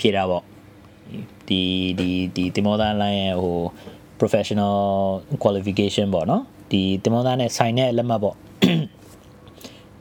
[0.00, 0.44] ဖြေတာပေါ့
[1.48, 1.60] ဒီ
[1.98, 3.58] ဒီဒီတင်မောသား line ရဲ့ဟို
[4.20, 4.78] professional
[5.42, 8.36] qualification ပေါ့နော်ဒီတင်မောသားနဲ့ဆိုင်တဲ့လက်မှတ်ပေါ့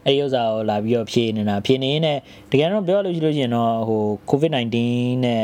[0.05, 4.77] အဲ့ဒီဥစ္စာကိုလာပြီးတော့ဖြည့်နေတာဖြည့်နေရင်လည်းတကယ်တော့ပြောလို့ရှိလို့ရှိရင်တော့ဟို COVID-19
[5.25, 5.43] နဲ့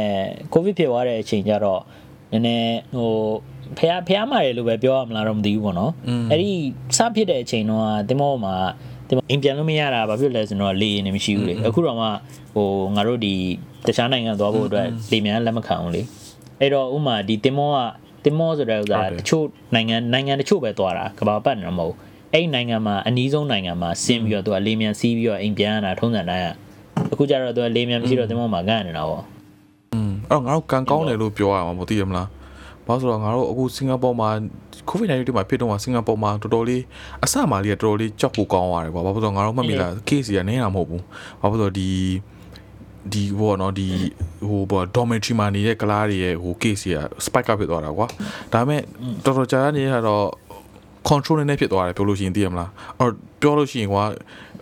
[0.54, 1.82] COVID ဖြစ်သွားတဲ့အချိန်ကျတော့
[2.32, 3.14] နည်းနည်းဟို
[3.78, 5.92] ဖះဖះမာတယ်လို့ပဲပြောရမလားတော့မသိဘူးပေါ့နော်
[6.32, 6.50] အဲ့ဒီ
[6.98, 8.56] စဖြစ်တဲ့အချိန်တော့တင်မောမှာ
[9.08, 12.08] ဒီမှာအိမ်ပြန်လို့မရတာဘာဖြစ်လဲဆိုတော့လေရင်နေမရှိဘူးလေအခုတော့မှ
[12.56, 13.34] ဟိုငါတို့ဒီ
[13.88, 16.02] တခြားနိုင်ငံသွားဖို့အတွက်လေမြန်လက်မခံဘူးလေ
[16.60, 17.78] အဲ့တော့ဥမာဒီတင်မောက
[18.26, 19.46] တင်မောဆိုတဲ့ဥစ္စာတချို့
[19.76, 21.96] နိုင်ငံနိုင်ငံတချို့ပဲသွားတာကဘာပတ်နေတော့မဟုတ်
[22.34, 26.48] အဲ့ဒီနိုင်ငံမှာအနီးဆုံးနိုင်ငံမှာဆင်းပြီးတော့သူကလေမြန်စီးပြီးတော့အိမ်ပြန်ရတာထုံးစံတိုင်းက
[27.12, 29.24] အခုကျတော့သူကလေမြန်မရှိတော့တင်မောမှာကန်နေတာပေါ့
[29.94, 32.28] อืมအဲ့တော့ငါတို့ကန်ကောင်းတယ်လို့ပြောရမှာမသိရမလား
[32.88, 34.30] ဘာလို့ဆိုတော့ငါတို့အခုစင်ကာပူမှာ
[34.90, 36.84] COVID-19 မှာဖြစ်တော့မှာစင်ကာပူမှာတော်တော်လေး
[37.24, 41.04] အစမှလေးကတော်တော်လေးကြောက်ဖို့ကောင်းသွားတယ်ကွာဘာလို့ဆိုတော့ငါတို့မှတ်မိလား case ကြီးကနည်းတာမဟုတ်ဘူး
[41.42, 41.90] ဘာလို့ဆိုတော့ဒီ
[43.14, 43.88] ဒီဘောနော်ဒီ
[44.48, 48.08] ဟိုဘော dormitory မှာနေတဲ့ကလားတွေရဲ့ဟို case ကြီးက spike up ဖြစ်သွားတာကွာ
[48.54, 48.82] ဒါပေမဲ့
[49.26, 50.26] တော်တော်ကြာနေရတော့
[51.10, 53.12] control နဲ့ဖြစ်သွားတယ်ပြောလို့ရှိရင်သိရမလားအော်
[53.42, 54.04] ပြောလို့ရှိရင်ကွာ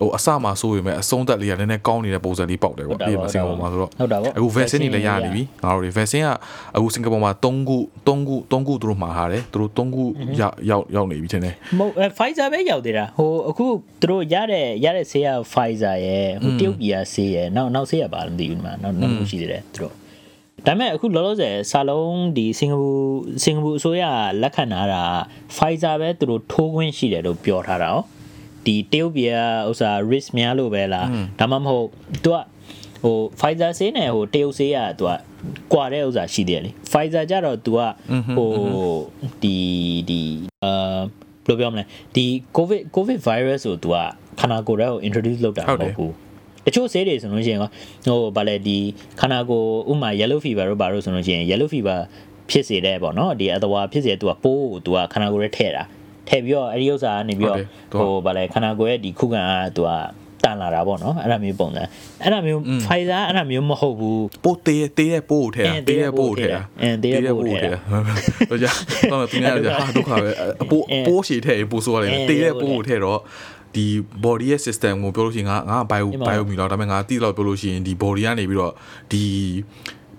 [0.03, 6.29] ဟိုအစမှဆိုးပေမဲ့အဆုံးသက်လေးကနည်းနည်းကောင်းနေတဲ့ပုံစံလေးပေါက်တယ်ကွာဒီမှာစင်ကာပူမှာဆိုတော့ဟုတ်တာပေါ့အခု vaccine တွေလည်းရနေပြီငါတို့တွေ vaccine က
[6.75, 10.03] အခုစင်ကာပူမှာ3ခု3ခု3ခုသူတို့မှာဟာတယ်သူတို့3ခု
[10.41, 13.65] ရောက်ရောက်ရောက်နေပြီထင်တယ်မဟုတ် Pfizer ပဲရောက်သေးတာဟိုအခု
[14.01, 19.93] သူတို့ရတဲ့ရတဲ့ဆေးရ Pfizer ရဲ့ဟိုတရုတ်ပြည်ကဆေးရဲ့နောက်နောက်ဆေးရပါလို့မသိဘူးဒီမှာနောက်နောက်ရှိသေးတယ်သူတို့
[20.67, 22.91] ဒါပေမဲ့အခုလောလောဆယ်စာလုံးဒီစင်ကာပူ
[23.43, 24.03] စင်ကာပူအစိုးရ
[24.41, 25.03] လက်ခံထားတာ
[25.55, 27.97] Pfizer ပဲသူတို့ထိုးခွင့်ရှိတယ်လို့ပြောထားတာ哦
[28.65, 29.37] ဒီတရုတ်ပြည်က
[29.69, 31.07] ဥစား risk များလို့ပဲလား
[31.39, 31.87] ဒါမှမဟုတ်
[32.23, 32.37] သူက
[33.03, 35.11] ဟို Pfizer ဆေးနဲ့ဟိုတရုတ်ဆေးကသူက
[35.73, 37.79] ကွာတဲ့ဥစားရှိတယ်လေ Pfizer ကြတော့သူက
[38.37, 38.51] ဟို
[39.43, 39.55] ဒီ
[40.09, 40.21] ဒီ
[40.63, 40.99] အာ
[41.45, 41.83] ဘယ်လိုပြောမလဲ
[42.15, 42.25] ဒီ
[42.57, 43.97] covid covid virus ကိုသူက
[44.39, 46.13] ခန္ဓာကိုယ်ထဲကို introduce လုပ်တာမဟုတ်ဘူး
[46.65, 48.77] တချို့ဆေးတွေဆိုလို့ရှိရင်ဟိုဗာလဲဒီ
[49.19, 51.99] ခန္ဓာကိုယ်ဥမာ yellow fever တို့ဘာလို့ဆိုလို့ရှိရင် yellow fever
[52.49, 55.83] ဖြစ်စေတဲ့ပေါ့နော်ဒီအသဝါဖြစ်စေသူကပိုးကိုသူကခန္ဓာကိုယ်ထဲထည့်တာ
[56.29, 57.59] ထည့်ပြီးတော့အဲဒီဥစ္စာကနေပြီးတော့
[57.99, 59.91] ဟိုဗာလေခန္ဓာကိုယ်ရဲ့ဒီခုခံအား तू က
[60.43, 61.83] တန်လာတာပေါ့နော်အဲ့ဒါမျိုးပုံစံ
[62.21, 67.79] အဲ့ဒါမျိုး Pfizer အဲ့ဒါမျိုးမဟုတ်ဘူးပိုးတေးတေးတဲ့ပိုးကိုထဲတာတေးတဲ့ပိုးကိုထဲတာအင်းတေးတဲ့ပိုးကိုထဲတာ
[68.49, 68.71] တော့ကြာ
[69.11, 70.29] တော့သူများကြာဟာဒုက္ခပဲ
[70.61, 73.19] အပိုးပိုးရှည်ထဲပိုးဆိုရတယ်တေးတဲ့ပိုးကိုထဲတော့
[73.75, 73.85] ဒီ
[74.23, 78.73] body ရဲ့ system ကိုပြောလို့ရှိရင်ငါငါ bio bio မီတော့ဒါပေမဲ့ငါတိတော့ပြောလို့ရှိရင်ဒီ body ကနေပြီးတော့
[79.11, 79.23] ဒီ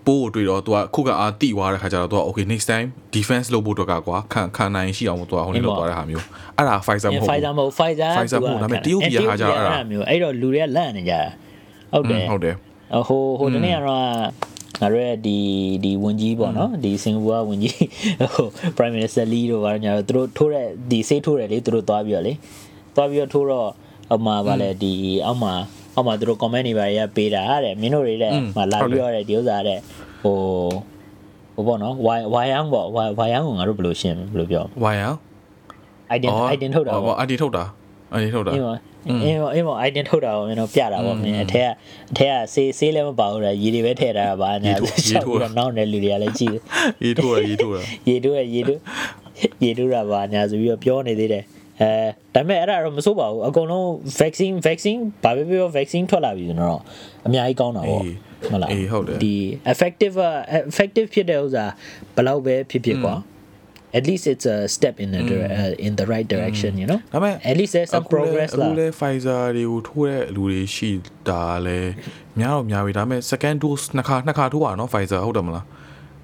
[0.06, 6.24] ပိုးကိုတွေ့တော့သူကခုကအားတိသွားတဲ့ခါကျတော့သူက okay next time defense လုပ်ဖို့အတွက်ကကွာခံခံနိုင်ရှိအောင်သူကဟိုနေလုပ်သွားတဲ့ဟာမျိုး
[6.56, 11.14] အဲ့ဒါ Pfizer မဟုတ်ဘူး Pfizer မဟုတ် Pfizer Pfizer မဟုတ်ဒါပေမဲ့တရုတ်ပြည်ကဟာကျတော့အဲ့ဒါမျိုးအဲ့တော့လူတွေကလန့်နေကြ
[11.92, 12.54] ဟုတ်တယ်ဟုတ်တယ်
[13.08, 14.04] ဟိုဟိုတနေ့ကတော့
[14.80, 15.38] ငါတို့ရဲ့ဒီ
[15.84, 17.76] ဒီဝန်ကြီးပေါ့နော်ဒီစင်ကာပူကဝန်ကြီး
[18.34, 22.32] ဟို Prime Minister Lee တို့ဘာညာတို့သူတို့ထိုးတဲ့ဒီဆေးထိုးတယ်လေသူတို့သွားပြီးတော့လေ
[22.94, 23.68] သွားပြီးတော့ထိုးတော့
[24.14, 24.92] အမှပါလေဒီ
[25.26, 25.54] အောက်မှာ
[25.94, 29.78] အောက်မှာသူတို့ comment တွေပါရပေးတာတဲ့မင်းတို့တွေတဲ့မလာပြီးတော့တဲ့ဒီဥစ္စာတဲ့
[30.22, 30.36] ဟို
[31.54, 35.04] ဟိုပေါ့နော် why why young ပေါ့ why why young ကိုငါတို့ဘယ်လိုရှင်းဘယ်လိုပြောဝိုင်ရ
[36.16, 37.64] ident ident ထုတ်တာပေါ့အဒီထုတ်တာ
[38.14, 38.74] အဒီထုတ်တာအေးပါ
[39.24, 41.72] အေးပါအေးပါ ident ထုတ်တာပေါ့မင်းတို့ပြတာပေါ့မင်းအထက်က
[42.12, 44.74] အထက်ကဆေးဆေးလည်းမပါဘူးလားရေတွေပဲထည့်ထားတာပါညာ
[45.06, 46.56] ရှောက်ပြီးတော့နောက်တဲ့လူတွေကလည်းကြည့်
[47.04, 47.78] ရေးထိုးရရေးထိုးရ
[48.08, 48.80] ရေတို့ရေတို့
[49.64, 51.44] ရေတို့တာပါညာဆိုပြီးတော့ပြောနေသေးတယ်
[51.80, 51.90] အဲ
[52.34, 53.86] ဒါပေမဲ့အဲ့ဒါတော့မဆိုးပါဘူးအကုန်လုံး
[54.20, 56.80] vaccine vaccine ဘာပဲပြော vaccine ထွက်လာပြီဆိုတော့
[57.26, 58.00] အများကြီးကောင်းတာပေါ့
[58.46, 59.34] ဟုတ်လားအေးဟုတ်တယ်ဒီ
[59.72, 60.14] effective
[60.70, 61.70] effective ဖြစ်တဲ့ဥစား
[62.14, 63.14] ဘယ်လောက်ပဲဖြစ်ဖြစ်ကွာ
[63.98, 67.34] at least it's a step in the uh, in the right direction you know ဒါပေမဲ့
[67.50, 70.90] at least there's some progress လာအခုလဲ Pfizer တွေကိုထိုးတဲ့လူတွေရှိ
[71.28, 71.78] တာလဲ
[72.38, 75.64] များတော့များပြီဒါပေမဲ့ second dose နှစ်ခါနှစ်ခါထိုးပါနော် Pfizer ဟုတ်တယ်မလား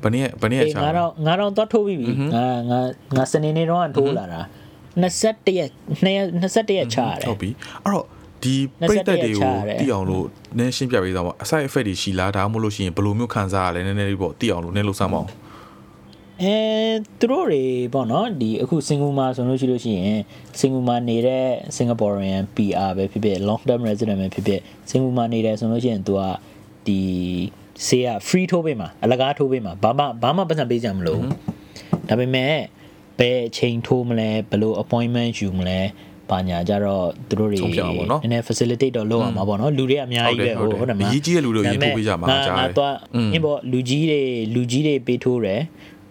[0.03, 2.81] ဘယ်နည်းဘယ်နည်းချာငါတော့ငါတော့သွားထိုးပြီးပြီငါငါ
[3.17, 4.60] ငါစနေနေ့တော့ထိုးလာတာ mm -hmm.
[4.97, 5.71] 21ရက်
[6.03, 7.51] 21ရက်ချရတယ်ဟုတ်ပြီ
[7.85, 8.07] အဲ့တော့
[8.43, 8.55] ဒီ
[8.89, 10.27] ပြိတက်တွေကိုတည်အောင်လို့
[10.59, 15.31] နည်းရှင်းပြပေးသားပါအဆိုင် effect တွေရှိလားဒါမှမဟုတ်လို့ရှိရင်ဘယ်လိုမျိုးခံစားရလဲနည်းနည်းလေးပေါ့တည်အောင်လို့နည်းလို့စမ်းပါအောင်
[16.43, 16.57] အဲ
[17.19, 17.63] သူတို့တွေ
[17.95, 20.21] ပေါ့နော်ဒီအခုစင်ကူမာဆိုလို့ရှိလို့ရှိရင်
[20.59, 26.21] စင်ကူမာနေတဲ့ Singaporean PR ပဲဖြစ်ဖြစ် long term resident ပဲဖြစ်ဖြစ်စင်ကူမာနေတယ်ဆိုလို့ရှိရင်သူက
[26.87, 27.01] ဒီ
[27.87, 31.21] ဆေးက free ထိုးပေးမှာအလကားထိုးပေးမှာဘာမှဘာမှပတ်စံပေးကြမလို့
[32.09, 32.55] ဒါပေမဲ့
[33.21, 35.81] ဘယ်အချိန်ထိုးမလဲဘယ်လို appointment ယူမလဲ
[36.31, 44.21] ဘာညာကြတော့သူတို့တွေဆုံးဖြတ်အောင်ပေါ့နော်နည်းနည်း facilitate တော့လုပ်အောင်ပါပေါ့နော်လူတွေကအများကြီးပဲဟုတ်တယ်ဟုတ်တယ်ဟုတ်တယ်မလားအရေးကြီးတဲ့လူတွေကိုရေးထိုးပေးကြမှာကြားတယ်ငါတော့อืมအင်းပေါ့လူကြီးတွေ
[44.55, 45.61] လူကြီးတွေပေးထိုးတယ်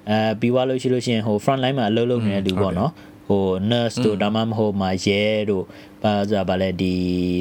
[0.09, 2.91] အဲပြီးသွားလို့ရှိလို့ရှိရင်ဟို front line မှာအလုပ်လုပ်နေတဲ့လူပေါ့နော်
[3.27, 5.63] ဟို nurse တို့ဒါမှမဟုတ်မှာရဲတို့
[6.03, 6.93] ဘာသာဗာလဲဒီ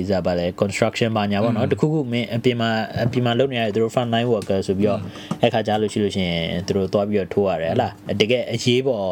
[0.08, 2.70] ဇာဗာလဲ construction ဘာညာပေါ့နော်တခုခုမင်းအပြင်မှာ
[3.04, 5.00] အပြင်မှာလုပ်နေရတယ်သူတို့ front line worker ဆိုပြီးတော့
[5.42, 9.04] အဲ့ခါကြားလို့ရှိလို့ရှိရင်သူတို့သွားပြီးတော့ထိုးရတယ်ဟလားတကယ်အရေးပေါ်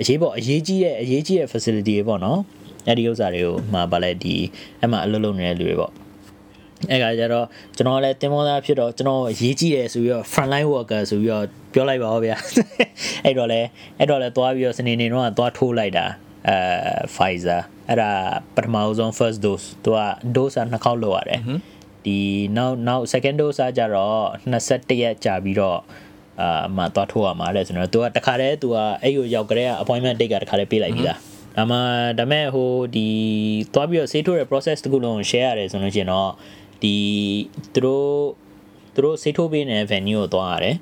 [0.00, 2.40] အရေးပေါ်အရေးကြီးတဲ့အရေးကြီးတဲ့ facility တွေပေါ့နော်
[2.86, 4.36] အဲ့ဒီဥစ္စာတွေကိုမှာဗာလဲဒီ
[4.80, 5.92] အဲ့မှာအလုပ်လုပ်နေတဲ့လူတွေပေါ့
[6.90, 12.36] အဲ့ကကြတော့ကျွန်တော်လည်းတင်မောသားဖြစ်တော့ကျွန်တော်အရေးကြီးတယ်ဆိုပြီးတော့ front line worker ဆိုပြီးတော့ပြောလိုက်ပါဦးဗျာ
[13.24, 13.60] အဲ့တော့လဲ
[13.98, 16.06] အဲ့တော့လဲသွားပြီးတော့စနေနေ့တော့သွားထိုးလိုက်တာ
[16.48, 16.56] အဲ
[17.14, 18.10] Pfizer အဲ့ဒါ
[18.54, 20.00] ပထမဆုံး first dose သူက
[20.36, 21.40] dose နှစ်ခေါက်လောက်ရတယ်
[22.06, 22.18] ဒီ
[22.56, 24.20] နောက်နောက် second dose ကကြတော့
[24.52, 25.78] 21ရက်ကြာပြီးတော့
[26.40, 31.18] အာမှသွားထိုးရမှာလေဆိုတော့သူကတခါတည်းသူကအဲ့ကိုရောက်ကြတဲ့ appointment date ကတခါတည်းပေးလိုက်ပြီလား
[31.56, 31.78] ဒါမှ
[32.18, 33.08] ဒါမဲ့ဟိုဒီ
[33.74, 36.30] သွားပြီးတော့ဆေးထိုးတဲ့ process တခုလုံး share ရတယ်ဆိုလို့ရှိရင်တော့
[36.82, 36.94] ဒီ
[37.74, 38.06] သူတို့
[38.94, 40.76] သူတို့ဆေးထိုးပေးနေတဲ့ venue ကိုသွားရတယ်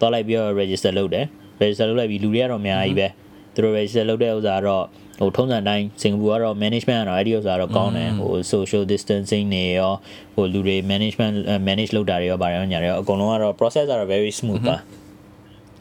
[0.00, 1.26] သွားလိုက်ပြီးတော့ register လုပ်တယ်
[1.60, 3.08] register လုပ်လိုက်ပြီးလူတွေကတော့အများကြီးပဲ
[3.54, 4.84] သူတို့ register လုပ်တဲ့ဥစ္စာကတော့
[5.22, 9.92] ဟိုထုံးစံတိုင်းစင်ကာပူကတော့ management ကတော့အဲ့ဒီဥစ္စာတော့ကောင်းတယ်ဟို social distancing နေရော
[10.34, 11.34] ဟိုလူတွေ management
[11.68, 14.76] manage လုပ်တာတွေရောဗာရောညာတွေရောအကုန်လုံးကတော့ process ကတော့ very smooth ပါ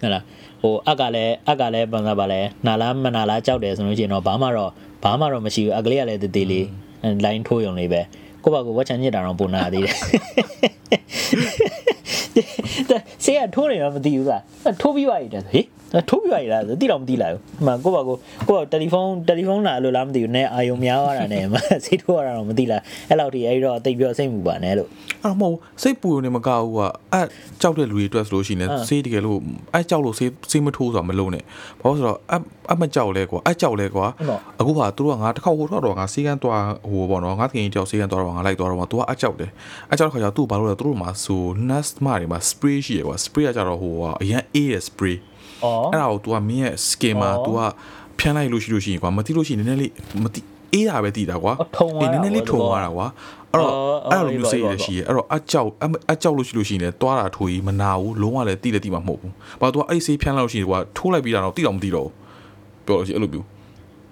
[0.02, 0.24] ဟဲ့လား
[0.62, 4.72] ဟိုအက်ကလည်းအက်ကလည်းဘာသာပါလဲနာလားမနာလားကြောက်တယ်ဆိုလို့ရှိရင်တော့ဘာမှတော့
[5.04, 6.66] ဘာမှတော့မရှိဘူးအကလေးကလည်းတည်တည်လေး
[7.26, 8.02] line ထိုးရုံလေးပဲ
[8.44, 9.96] ကိုယ့်ဘာကိုဝတ်ချန်ညစ်တာတော့ပုံနာသေးတယ်
[13.24, 14.32] ဆေးကထိုးနေတော့မသိဘူးက
[14.82, 15.66] ထိုးပြီးသွားရည်ဟေး
[16.10, 21.44] ထိုးပြရည်လားတိတော့မသိလိုက်ဘူးအမှကိုပါကိုကိုကတယ်လီဖုန်းတယ်လီဖုန်းလာလို့လားမသိဘူးနဲအာယုံများသွားတာနဲ့
[21.86, 24.90] စိတ်ထိုးရတာတော့မသိလားအဲ့လောက်ထိအဲ့တော့တိတ်ပြောစိတ်မူပါနဲ့လို့
[25.24, 26.80] အဲ့တော့မဟုတ်စိတ်ပူနေမကဘူးက
[27.14, 27.18] အ
[27.62, 29.40] ကြောက်တဲ့လူတွေအတွက်ဆိုလို့ရှိရင်ဆေးတကယ်လို့
[29.74, 31.44] အဲ့ကြောက်လို့ဆေးဆေးမထိုးဆိုတာမလုံးနဲ့
[31.82, 32.36] ဘာလို့ဆိုတော့အ
[32.72, 34.06] အမကြောက်လဲကွာအကြောက်လဲကွာ
[34.60, 39.52] အခုဟာသူတို့ကငါတစ်ခေါက်ဟိုတော့တော့ငါစီကန်းသွားဟိုပေါ့နော်ငါတကယ်ကြောက်စီကန်းသွားတော့ငါလိုက်သွားတော့သူကအကြောက်တယ်
[39.92, 45.16] အကြောက်တဲ့ခါကျတော့သူ့ဘာလို့လဲသူတို့မှာဆို nest မှာတွေမှာ spray ရှိရကွာ spray ကကြတော့ဟိုကအရန်အေးရ spray
[45.94, 47.60] အဲ့ဒါကို तू ကမင်းရဲ့ skin မှာ तू က
[48.20, 49.92] ဖြန်းလိုက်လို့ရှိလို့ရှိရင်ကွာမသိလို့ရှိရင်နည်းနည်းလေး
[50.24, 50.40] မသိ
[50.74, 51.54] အေးတာပဲတည်တာကွာ
[52.02, 53.08] အေးနည်းနည်းလေးထုံသွားတာကွာ
[53.54, 53.72] အဲ့တော့
[54.12, 55.70] အဲ့လိုမျိုးစိတ်ရရှိရအဲ့တော့အကြောက်
[56.12, 62.14] အကြောက်လို့ရှိလို့ရှိရင်လည်းတွားတာထိုးကြီးမနာဘူးလုံးဝလည်းတိလည်းတိမှာမဟုတ်ဘူးဘာသူကအဲ့စိတ်ဖြန်းလို့ရှိရင်ကွာထိုးလိုက်ပြီးတာတော့တိတော့မတိတော့ဘူး
[62.86, 63.46] ပြောလို့ရှိအဲ့လိုမျိုး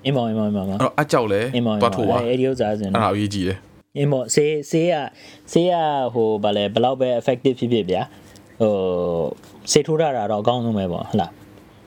[0.05, 1.47] အင်းမောင်အင်းမောင်အင်းမောင်အဲ့တော့အကြောက်လည်း
[1.81, 3.57] တွားထိုးပါအဲ့ဒီဥစားစင်အဲ့ဒါအရေးကြီးတယ်
[3.97, 4.95] အင်းမောင်ဆေးဆေးက
[5.51, 5.73] ဆေးက
[6.13, 8.01] ဟိုဗာလဲဘလောက်ပဲ effective ဖြစ်ဖြစ်ဗျာ
[8.61, 8.73] ဟို
[9.71, 11.31] ဆေးထိုးရတာတော့အကောင်းဆုံးပဲပေါ့ဟုတ်လား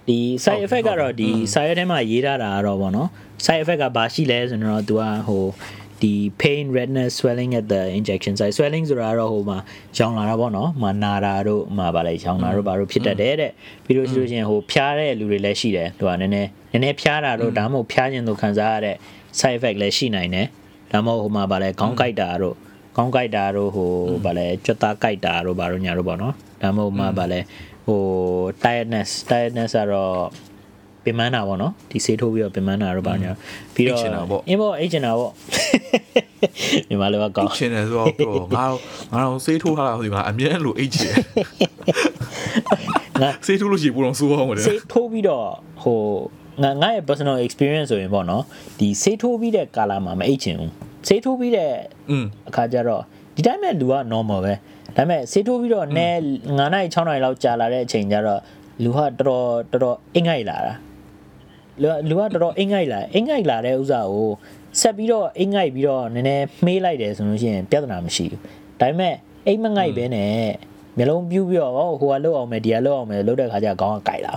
[0.08, 3.08] ဒီ side effect ကတော့ဒီ side ထဲမှာရေးထားတာကတော့ဗောနော်
[3.44, 5.44] side effect ကဘာရှိလဲဆိုတော့ तू ကဟို
[6.02, 9.58] ဒီ pain redness swelling at the injection site swelling ဆိုတာကတော့ဟိုမှာ
[9.98, 13.52] ရောင်လာတာပေါ့နော်မနာတာတို့မှာဗာလဲရောင်လာတို့ဘာတို့ဖြစ်တတ်တယ်တဲ့
[13.84, 18.96] ပြီးလို့ရှိလို့ရှိရင်ဟိုဖျားတဲ့လူတွေလည်းရှိတယ်သူကနည်းနည်းနည်းနည်းဖျားတာတို့ဒါမှမဟုတ်ဖျားခြင်းတို့ခံစားရတဲ့
[19.38, 20.46] side effect လည်းရှိနိုင်တယ်
[20.92, 22.56] ဒါမှမဟုတ်ဟိုမှာဗာလဲခေါင်းကိုက်တာတို့
[22.96, 23.90] ခေါင်းကိုက်တာတို့ဟို
[24.24, 27.40] ဗာလဲကြွတ်သားကိုက်တာတို့ဘာတို့ညာတို့ပေါ့နော်ဒါမှမဟုတ်မှာဗာလဲ
[27.86, 28.00] ဟို
[28.62, 30.16] tiredness tiredness ကတော့
[31.04, 33.32] ပင်မနာပေါ့နော်ဒီဆေးထိုးပြီးတော့ပင်မနာတို့ဘာညာ
[33.74, 35.32] ပြီးတော့အင်းပေါ့အိတ်ချင်တာပေါ့
[36.88, 38.66] မြန်မာလိုကကောင်းချင်တယ်ဆိုတော့ပြောငါ
[39.12, 41.14] ငါတော့ဆေးထိုးထားတာဆိုငါအမြဲလိုအိတ်ချင်
[43.22, 45.46] ငါဆေးထိုးလို့ရှိရင်ပူတော့စိုးအောင်မလဲဆေးထိုးပြီးတော့
[45.82, 46.00] ဟို
[46.62, 48.42] ငါငါရဲ့ personal experience ဆိုရင်ပေါ့နော်
[48.78, 50.72] ဒီဆေးထိုးပြီးတဲ့ကာလမှာမအိတ်ချင်ဘူး
[51.06, 51.72] ဆေးထိုးပြီးတဲ့
[52.10, 53.02] อืมအခါကျတော့
[53.36, 54.56] ဒီတိုင်းမဲ့လူက normal ပဲဒါ
[54.96, 56.08] ပေမဲ့ဆေးထိုးပြီးတော့နဲ
[56.40, 58.40] 9နိုင်6နိုင်လောက်ကြာလာတဲ့အချိန်ကျတော့
[58.84, 60.74] လူကတော်တော်တော်တော်အင်္ဂိုက်လာတာ
[61.82, 64.30] လူကလူကတော်တော်အင်္ဂိုက်လာအင်္ဂိုက်လာတဲ့ဥစ္စာကို
[64.80, 68.40] ဆက်ပြီးတော့အင်္ဂိုက်ပြီးတော့နည်းနည်းမှေးလိုက်တယ်ဆိုလို့ရှိရင်ပြဿနာမရှိဘူး
[68.80, 69.14] ဒါပေမဲ့
[69.46, 70.30] အိမ်မငိုက်ပဲနဲ့
[70.96, 74.34] မျိုးလုံးပြူးပြီးတော့ဟိုကလောက်အောင်မယ်ဒီကလောက်အောင်မယ်လောက်တဲ့ခါကျခေါင်းကကြိုက်လာ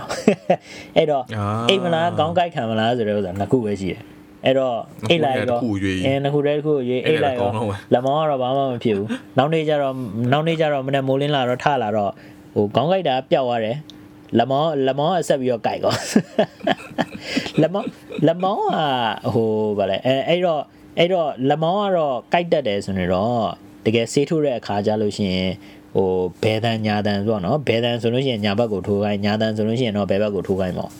[0.96, 1.24] အဲ့တော့
[1.68, 4.02] အိမ်မလားခေါင်းကြိုက်ခံမလားဆိုတဲ့ဥစ္စာနှစ်ခုပဲရှိတယ်
[4.46, 4.78] အဲ့တော့
[5.10, 7.52] အိတ်လိုက်တော့အဲနှစ်ခုတည်းတစ်ခုရွေးအိတ်လိုက်တော့
[7.92, 9.94] လက်မောင်းကတော့ဘာမှမဖြစ်ဘူးနောက်နေ့ကျတော့
[10.32, 12.12] နောက်နေ့ကျတော့မနေ့မိုးလင်းလာတော့ထလာတော့
[12.54, 13.76] ဟိုခေါင်းကြိုက်တာပျောက်သွားတယ်
[14.38, 15.92] လက်မောင်းလက်မောင်းအဆက်ပြီးတော့ကြိုက်ကော
[17.62, 17.88] လက်မောင်း
[18.26, 20.62] လက်မောင်းကဟိုဗာလဲအဲအဲ့တော့
[20.98, 23.44] အဲ့တော့လက်မောင်းကတော့ကြိုက်တတ်တယ်ဆိုနေတော့
[23.84, 25.52] တကယ်ဆေးထိုးတဲ့အခါကြလို့ရှိရင်
[25.94, 26.10] ဟို
[26.42, 30.90] ဘဲတန်ညာတန်ဆိုတော့နော်ဘဲတန်ဆိုလို့ရှိရင်ညာဘက်ကိုထိုးခိုင်းညာတန်ဆိုလို့ရှိရင်တော့ဘဲဘက်ကိုထိုးခိုင်းပေါ့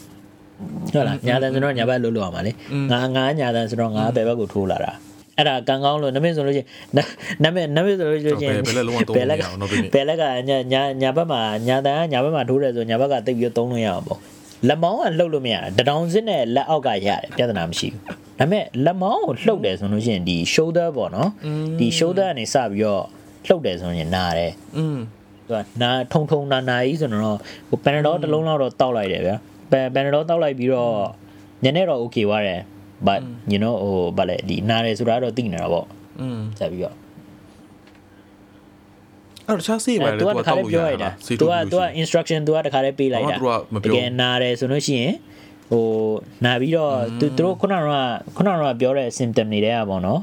[0.93, 2.53] ဟုတ်လားညာတန်ဆိုတော့ညာဘက်လှုပ်လို့ရမှာလေ
[2.91, 4.93] ငါငါညာတန်ဆိုတော့ငါဘဲဘက်ကိုထိုးလာတာ
[5.39, 6.69] အဲ့ဒါကံကောင်းလို့နမင်းဆိုလို့ရှိရင်
[7.45, 14.19] နမင်းနမင်းဆိုလို့ရှိရင်ဘယ်လက်လုံးဝတော့မရအောင်တော့ဒီနေ့ဘယ်လက်ကညာညာညာဘက်မှာညာတန်ကညာဘက်မှာထိုးတယ်ဆိုညာဘက်ကတိတ်ပြီးသုံးလို့ရအောင်ပေါ့
[14.69, 18.03] လက်မောင်းကလှုပ်လို့မရတဒေါင်စစ်နဲ့လက်အောက်ကရတယ်ပြဿနာမရှိဘူး
[18.39, 21.31] ဒါပေမဲ့လက်မောင်းကိုလှုပ်တယ်ဆိုလို့ရှိရင်ဒီ shoulder ပေါ့နော်
[21.79, 23.05] ဒီ shoulder ကနေစပြီးတော့
[23.47, 24.99] လှုပ်တယ်ဆိုရင်နာတယ်อืม
[25.49, 27.39] သူကနာထုံထုံနာနာကြီးဆိုတော့
[27.69, 29.37] ဟို Panadol တစ်လုံးလောက်တော့တောက်လိုက်တယ်ဗျာ
[29.94, 30.94] Panadol တောက်လိုက်ပြီးတော့
[31.64, 32.62] ညနေတော့ okay သွားတယ်
[33.08, 35.86] but you know ဟိုဗာလေဒီနာတယ်ဆိုတာတော့သိနေတာပေါ့
[36.22, 36.96] อืม ဆက်ပြီးတော့
[39.48, 41.52] အဲ့တော့တခြားဆေးပဲလေ သူ သူ က က တခါ တောက် လေး လို့ရ ပြောရ တာ တာ ဆေး သူ ထိုး
[41.52, 45.14] က လို့ သူက instruction သူကတခါလေးပေးလိုက်တာ ဘာမှသူကမပြော တကယ်နာတယ်ဆိုလို့ရှိရင်
[45.72, 45.86] ဟို
[46.46, 47.82] နာပြီးတော့သူသူတို့ခုနက
[48.38, 50.22] ခုနကပြောတဲ့ symptom တွေတဲ့อ่ะပေါ့နော်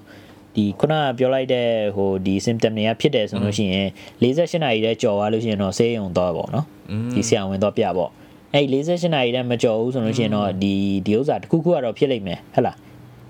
[0.55, 3.89] ဒီခုနကပြောလိုက်တဲ့ဟိုဒီ symptom တွေကဖြစ်တယ်ဆိုလို့ရှိရင်
[4.23, 6.67] 48နာရီတည်းကြော်သွားလို့ရှိရင်တော့ဆေးရုံသွားပေါ့နော်
[7.15, 8.11] ဒီဆရာဝန်တော့ပြပေါ့
[8.54, 10.74] အဲ့48နာရီတည်းမကြော်ဘူးဆိုလို့ရှိရင်တော့ဒီ
[11.06, 12.78] ဒီဥစ္စာတစ်ခုခုကတော့ဖြစ်လိမ့်မယ်ဟုတ်လား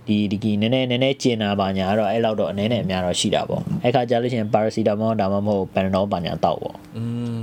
[0.08, 7.04] ဒီဒီကီနည်းနည်းနည်းနည်းကျင်တာပါညာတော့အဲ့လောက်တော့အနည်းနဲ့အများတော့ရှိတာပေါ့အဲ့ခါကြလို့ရှိရင်ပါရာစီတာမောဒါမှမဟုတ်ပန်နောပါညာတောက်ပေါ့อื
[7.36, 7.38] ม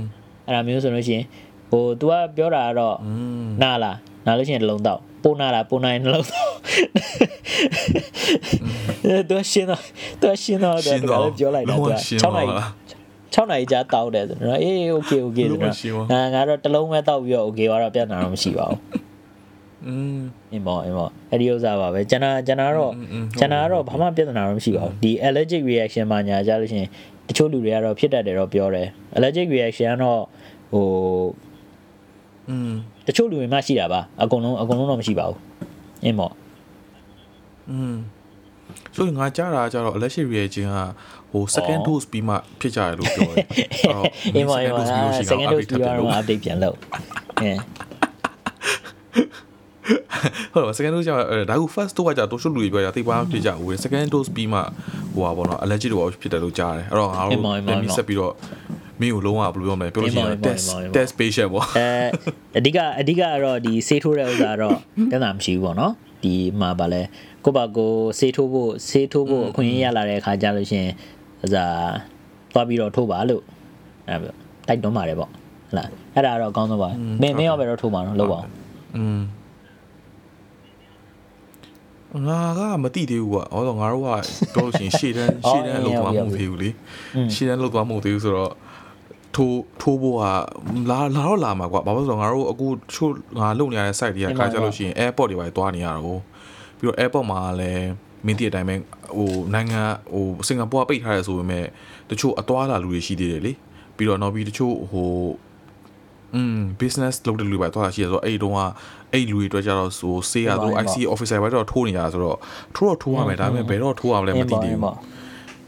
[0.45, 1.25] အဲ့ဒါမျိုးဆိုလို့ရှိရင်
[1.71, 2.95] ဟို तू ကပြောတာကတော့
[3.61, 6.51] နာလားနာလို့ရှိရင်လုံးတောက်ပိုနာလားပိုနိုင်နှလုံးတောက်
[9.29, 9.81] သူရှင်းတော့
[10.21, 11.83] သူရှင်းတော့တယ်ပြောလိုက်တာသူ
[12.21, 12.49] 6နိုင်
[13.34, 18.80] 6နိုင်ကြာတောက်တယ်ဆိုတော့အေး okay okay ဆိုတော့ငါငါတော့တစ်လုံးပဲတောက်ပြီးတော့ okay သွားတော့ပြဿနာတော့မရှိပါဘူး
[19.84, 26.88] လုံးဝရှင်းသွား အဲ့ဒါမျိုးဆိုလို့ရှိရင်ဟို तू ကပြောတာကတော့နာလားနာလို့ရှိရင်တစ်လုံးတောက်ပိုနာလားပိုနာရင်နှလုံးတောက် อืม အင်းပေါ့အင်းပေါ့အဲ့ဒီဥစ္စာပါပဲကျွန်တော်ကျွန်တော်တော့ อืมอืม ကျွန်တော်ကတော့ဘာမှပြဿနာတော့မရှိပါဘူးဒီ allergic reaction မှာညာကြလို့ရှိရင်
[27.28, 30.22] တချို့လူတွေကတော့ဖြစ်တတ်တယ်တော့ပြောတယ် allergic reaction ကတော့
[30.72, 30.86] ဟို
[32.48, 32.70] อืม
[33.06, 35.38] တချို့လူတွေမှရှိတာပါအကုန်လုံးအကုန်လုံးတော့မရှိပါဘူး
[36.04, 36.32] အင်းပေါ့
[37.70, 37.94] อืม
[38.95, 40.77] ဆိုရင်ငါကြားတာကကြတော့ allergic reaction က
[41.31, 43.45] ဟို second dose ပြီးမှဖြစ်ကြရလို့ပြောတယ်
[43.83, 44.05] အဲ့တော့
[44.35, 46.77] အင်းပေါ့အင်းပေါ့ second dose ပြီးလို့ရှိရင် second dose ထပ်ပြီးပြန်တော့လို့ update ပြန်လုပ်
[47.41, 47.59] အင်း
[50.53, 54.59] ဟုတ်ပါ second dose ကျတော့အဲ့ဒါကူ first dose ကကြတော့တို့ရှုပ်လူတွေပြောတာသိပါဖြစ်ကြဘူး second dose ပြီးမှ
[55.15, 58.33] ဟိုပါဘောနော် allergic တော့ဖြစ်တယ်လို့ကြားတယ်အဲ့တော့ငါတို့ပြန်ပြီးဆက်ပြီးတော့
[59.01, 61.89] မင်းကိုလုံးဝဘယ်လိုပြောမလဲပြောလို့ရှိရင် test test patient ပေါ့အဲ
[62.57, 64.77] အဓိကအဓိကကတော့ဒီဆေးထိုးတဲ့ဥစ္စာတော့
[65.11, 67.01] တန်းတာမရှိဘူးပေါ့နော်ဒီမှာဗာလဲ
[67.43, 70.93] ကိုယ့်ဘာကိုဆေးထိုးဖို့ဆေးထိုးဖို့အခွင့်အရေးရလာတဲ့အခါကျလို့ရှိရင်
[71.43, 71.65] ဥစ္စာ
[72.53, 73.43] သွားပြီးတော့ထိုးပါလို့
[74.07, 74.15] အဲ
[74.67, 76.89] တိုက်တွန်းပါတယ်ပေါ့ဟုတ်လားအဲ့ဒါတော့အကောင်းဆုံးပါ
[77.21, 78.49] မင်းမင်းရောပဲတော့ထိုးပါတော့လောက်ပါအောင်
[78.97, 79.19] อืม
[82.27, 84.07] ငါကမတိသေးဘူးကွာဟောတော့ငါတို့က
[84.53, 86.69] ပြောလို့ရှိရင်ရှေ့တန်းရှေ့တန်းလောက်သွားမှုသေးဘူးလေ
[87.33, 88.53] ရှေ့တန်းလောက်သွားမှုသေးဘူးဆိုတော့
[89.35, 90.23] ထိုးထိုးဖို့က
[90.89, 96.21] လာလာတော့လာမှာကွာဘာလို့ဆိုတော့ငါတို့အခုချို့ငါလုံနေရတဲ့ site တွေကခါကြလို့ရှိရင် airport တွေပါသွားနေရတော့
[96.81, 97.87] ပြီးတော့ airport မှာလည်း
[98.25, 98.75] မင်းတည့်အတိုင်းပဲ
[99.17, 99.81] ဟိုနိုင်ငံ
[100.13, 101.65] ဟိုစင်ကာပူကပိတ်ထားရဲဆိုပေမဲ့
[102.09, 103.51] တချို့အသွားလာလူတွေရှိသေးတယ်လေ
[103.95, 105.11] ပြီးတော့နောက်ပြီးတချို့ဟို
[106.35, 108.61] อืม business လုပ်တဲ့လူတွေပဲသွားတာရှိရဆိုတော့အဲ့ဒီတုန်းက
[109.13, 112.37] အဲ့လူတွေအတွက်ကြတော့ဆိုဆေးရသူ IC officer ပဲတော့ထိုးနေရဆိုတော့
[112.75, 114.97] ထိုးတော့ထိုးရမယ်ဒါပေမဲ့ဘယ်တော့ထိုးရမလဲမသိသေးဘူး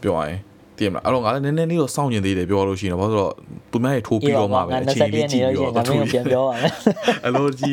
[0.02, 0.40] ပြောရရင်
[0.78, 3.32] တည်မလားအဲ့တော့ငါလည်းနည်းနည်းလေးတော့စောင့်နေသေးတယ်ပြောလို့ရှိရင်တော့ဘာလို့ဆိုတော့
[3.72, 6.72] သူများတွေထိုးပြီးတော့မှပဲအချိန်လေးကြည့်ပြီးတော့ငါမင်းပြန်ပြောပါမယ်
[7.28, 7.72] allergy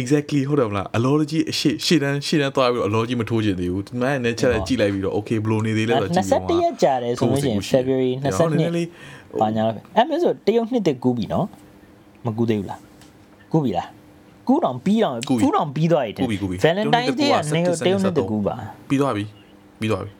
[0.00, 8.12] exactly ဟုတ်တယ်မလား allergy အရှိရှေ့တန်းရှေ့တန်းသွားပြီးတော့ allergy မထိုးချင်သေးဘူးသူများနဲ့ချက်လက်ကြည့်လိုက်ပြီးတော့ okay ဘယ်လိုနေသေးလဲဆိုတော့ကြည့်ပြီးတော့21ရက်ကြာတယ်ဆိုလို့ရှိရင် February
[8.74, 9.64] 22ဘာညာ
[9.96, 11.46] အဲ့မျိုးဆိုတရုတ်နှစ်တကူးပြီနော်
[12.26, 12.80] မကူးသေးဘူးလား
[13.52, 13.88] ကူးပြီလား
[14.48, 16.14] ကူးတော့ပြီးတော့ကူးတော့ပြီးသွားတယ်
[16.64, 18.54] Valentine Day ကနေတရုတ်နှစ်တကူးပါ
[18.88, 19.24] ပြီးသွားပြီ
[19.80, 20.10] ပြီးသွားပြီ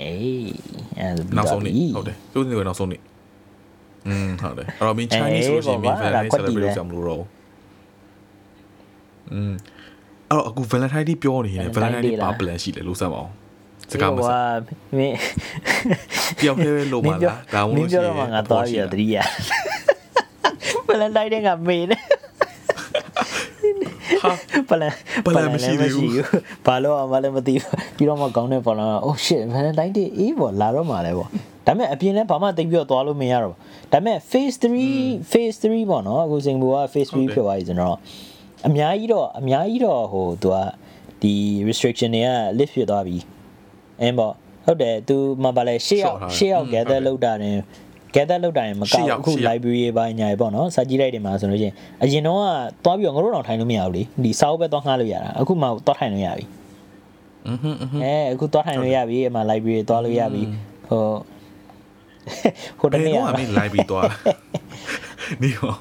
[0.00, 0.50] အေး
[0.98, 3.00] အဲ့ဒါနောက်ဆုံးနေ့ဟုတ်တယ်ကျိုးနေကနောက်ဆုံးနေ့
[4.08, 7.22] อืมဟုတ်တယ်အဲ့တော့ main Chinese ဆိုရှင် main Valentine celebrate လုပ်ကြမလို့တော့
[9.34, 9.54] อืม
[10.30, 13.32] အဲ့တော့အခု Valentine Day ပြောနေရင် Valentine Day ဘာ plan ရှိလဲလို့စမ်းပါအောင်
[13.92, 14.30] စကားမစ
[14.98, 15.16] မင်း
[16.40, 17.20] တယောက်တည်းပဲလုံးပါလား
[17.54, 19.16] ဒါမှမမဟုတ်င်းပြောတော့မှငါသွားပြီးတော့တတိယ
[20.88, 21.98] Valentine Day ကမေးနေ
[24.22, 24.32] ဟာ
[24.68, 24.92] ပလန်
[26.66, 31.30] ဘာလို့အမလည်းမသိဘူးပြီးတော့မှကောင်းတဲ့ပေါ်လာ oh shit Valentine Day အေးပေါ့လာတော့မှလည်းပေါ့
[31.66, 33.56] ဒါပေမဲ့အပြင်လည်းဘာမှတိတ်ပြီးတော့သွားလို့မရတော့ဒါ
[33.92, 37.96] ပေမဲ့ phase 3 phase 3ပေါ့နော်အခုစင်ဘူက phase 3ဖြစ်သွားပြီဆိုတော့
[38.67, 40.57] အများကြီးတော့အများကြီးတော့ဟိုသူက
[41.21, 41.33] ဒီ
[41.67, 43.17] restriction တွေက lift ဖြစ်သွားပြီ
[44.01, 44.33] အင်းပေါ့
[44.65, 47.51] ဟုတ်တယ်သူမှပါလဲရှေ့ရောက်ရှေ့ရောက် gather လောက်တာနေ
[48.15, 52.43] gather လောက်တာရင်မကောက်အခု library ပိုင်းညာပေါ့နော်စာကြည့်လိုက်တယ်မှာဆိုလို့ချင်းအရင်တော့က
[52.83, 56.45] သွားပြီးတော့ငါတို့တော့ထိုင်လို့မရဘူးလေဒီစာအုပ်ပဲသွားငှားလို့ရတာအခုမှသွားထိုင်လို့ရပြီ
[57.47, 60.41] อืมอืมอืม အဲအခုသွားထိုင်လို့ရပြီအမှ library သွားလို့ရပြီ
[60.89, 61.03] ဟို
[62.79, 64.03] ဟိုတ ဘယ် နေ့ တော့ က မှမင်း live ပြီးသွား
[65.42, 65.74] နေဟော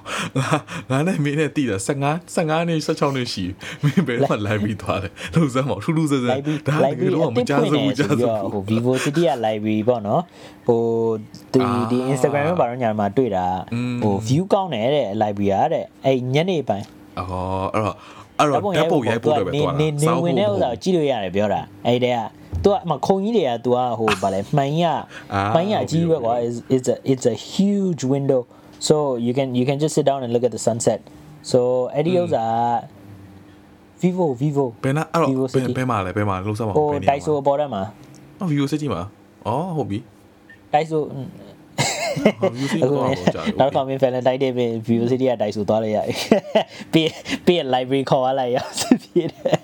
[0.90, 3.46] ငါနဲ့မင်းနဲ့တည်တာ15 15နှစ်16နှစ်ရှိ
[3.84, 10.22] မင်းဘယ်တော့ live ပြီးသွားတယ်လို့စမ်းမထူးထူးဆန်းဆန်း library ဒါတကယ်တော့မကြားစဘူးကြားစဘူးဟို Vivo City က library ပေါ့နော်
[10.68, 10.82] ဟို
[11.54, 11.62] ဒီ
[11.92, 13.46] ဒီ Instagram မှာဘာလို့ညာမှာတွေ့တာ
[14.04, 16.86] ဟို view ကောင်းတယ်တဲ့ library ကတဲ့အဲ့ညနေပိုင်း
[17.20, 17.96] အော်အဲ့တော့
[18.40, 22.20] အဲ့တော့ဓာတ်ပုံရိုက်ဖို့တော့ပဲသွားတာနေနေဝင်တဲ့ဥစ္စာကိုကြည့်လို့ရတယ်ပြောတာအဲ့တဲ့က
[22.64, 24.84] သူကမခုံကြီးတွေက तू ကဟိုဗာလဲမှန်ရ
[25.54, 28.42] မှန်ရအကြီးပဲကွာ is it's a it's a huge window
[28.88, 31.00] so you can you can just sit down and look at the sunset
[31.52, 31.60] so
[31.96, 32.46] အဲ့ဒီဥစ္စာ
[34.02, 36.78] vivo vivo ဘယ်နာအဲ့တော့ဘယ်ဘယ်မှာလဲဘယ်မှာလို့စမ်းမဟို
[37.10, 37.84] တိုက်ဆိုအပေါ်ထဲမှာ
[38.40, 39.02] အော် view စစ်ကြည့်မှာ
[39.48, 40.00] အော်ဟုတ်ပြီ
[40.74, 41.02] တိုက်ဆို
[42.58, 46.14] view စစ်အခုတော့မင်းဟုတ်ကြတယ်နောက်တော့မင်း Valentine Day ပဲ View City ကတိုက်ဆိုသွားလိုက်ရပြီ
[46.94, 47.10] ပြီး
[47.46, 49.58] ပြီး library ခေါ်ရလိုက်ရစစ်ပြေတယ်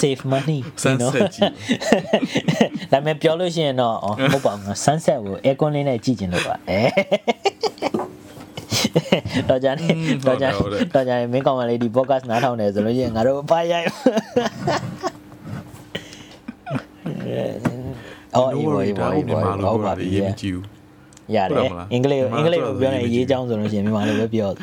[0.00, 1.52] save money Sunset ကြည့်
[2.92, 6.80] ဒါပေမဲ့ပြောလို့ရှိရင်တော့အော်မဟုတ်ပါဘူးငါ sunset ကို aircon လေးနဲ့ကြည့်ကျင်လို့ပါအဲ
[9.48, 9.86] တော့ကြနေ
[10.26, 10.46] တော့ကြ
[10.94, 13.86] တော့ကြနေမင်းကောင်မလေးဒီ podcast နားထောင်နေဆိုလို့ရှိရင်ငါတို့ပါရိုက်
[18.36, 19.38] အော်အေးဘောအေးဘောအေးဘော
[19.74, 20.64] ဟုတ်ပါပြီရေးမကြည့်ဘူး
[21.36, 24.56] ရတယ်အင်္ဂလိပ်အင်္ဂလိပ်ကိုပြောနေရေးချောင်းဆိုလို့ရှိရင်မြန်မာလိုပဲပြောအဲ့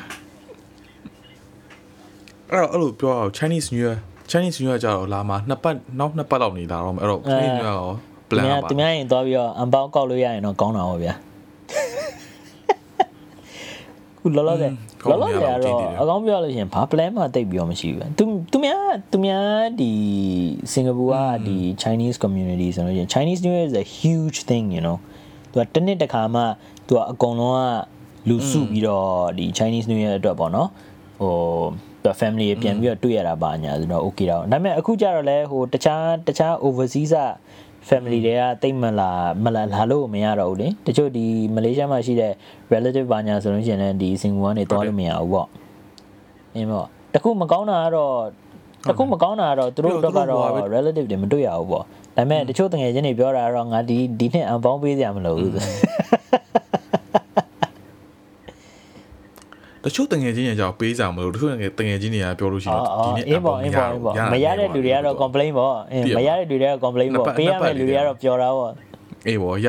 [2.62, 3.98] တော့အဲ့လိုပြောအောင် Chinese New Year
[4.32, 7.90] Chinese New Year ကြတော့လာမှာနှစ်ပတ်နောက်နှစ်ပတ်လောက်နေလာတော့မယ်အဲ့တော့ Chinese New Year ရော
[8.30, 11.14] သူ plan များပါသူများရင်သွားပြီးတော့အန်ပေါင်းကောက်လို့ရရင်တော့ကောင်းတာပါဗျာ
[14.20, 14.74] ခုလောလောဆယ်
[15.10, 19.48] လောလောဆယ်ကတော့အကောင်းပြောလို့ရှိရင်ဘာ plan မှတိတ်ပြီးတော့မရှိဘူးသူသူများသူများ
[19.80, 19.92] ဒီ
[20.72, 21.14] စင်ကာပူက
[21.48, 24.98] ဒီ Chinese community ဆိုလို့ရှိရင် Chinese New Year is a huge thing you know
[25.52, 26.42] သူကတစ်နှစ်တစ်ခါမှ
[26.88, 30.70] သူကအကုန်လုံးကလူစုပြီးတော့ဒီ Chinese New Year အတွက်ပေါ့နော်
[31.20, 31.34] ဟို
[32.08, 37.14] သူ family ပြန်ပြီးတော့တွေ့ရတာပါညာဆိုတော့ okay တော့ဒါပေမဲ့အခုကျတော့လဲဟိုတခြားတခြား overseas
[37.90, 39.12] family တွေကတိတ်မလာ
[39.44, 42.34] မလာလာလို့မရတော့ဘူးလေတချို့ဒီမလေးရှားမှာရှိတဲ့
[42.74, 45.48] relative ဘာညာဆိုလို့ရှိရင်လည်းဒီ single one တွေတွားလို့မရဘူးပေါ့
[46.56, 48.14] အင်းပေါ့တခုမကောင်းတာကတော့
[48.90, 55.52] တခုမကောင်းတာကတော့သူတို့အတွက်ကတော့ relative တွေမတွေ့ရဘူးပေါ့ဒါပေမဲ့တချို့တငယ်ချင်းတွေပြောတာကတော့ငါဒီဒီနှစ် unbound ပေးစရာမလိုဘူး
[59.88, 68.72] တချို့တငယ်ချင်းတွေကြောင့်ပေးကြမလို့တချို့တငယ်ချင်းတွေကပြောလို့ရှိရင်အော်အေးပေါ့အေးပေါ့အေးပေါ့မရတဲ့လူတွေကတော့ complain ပေါ့အင်းမရတဲ့လူတွေကတော့ complain ပေါ့ပေးရမယ့်လူတွေကတော့ပြောတာပေါ့
[69.28, 69.68] အေးပေါ့ရ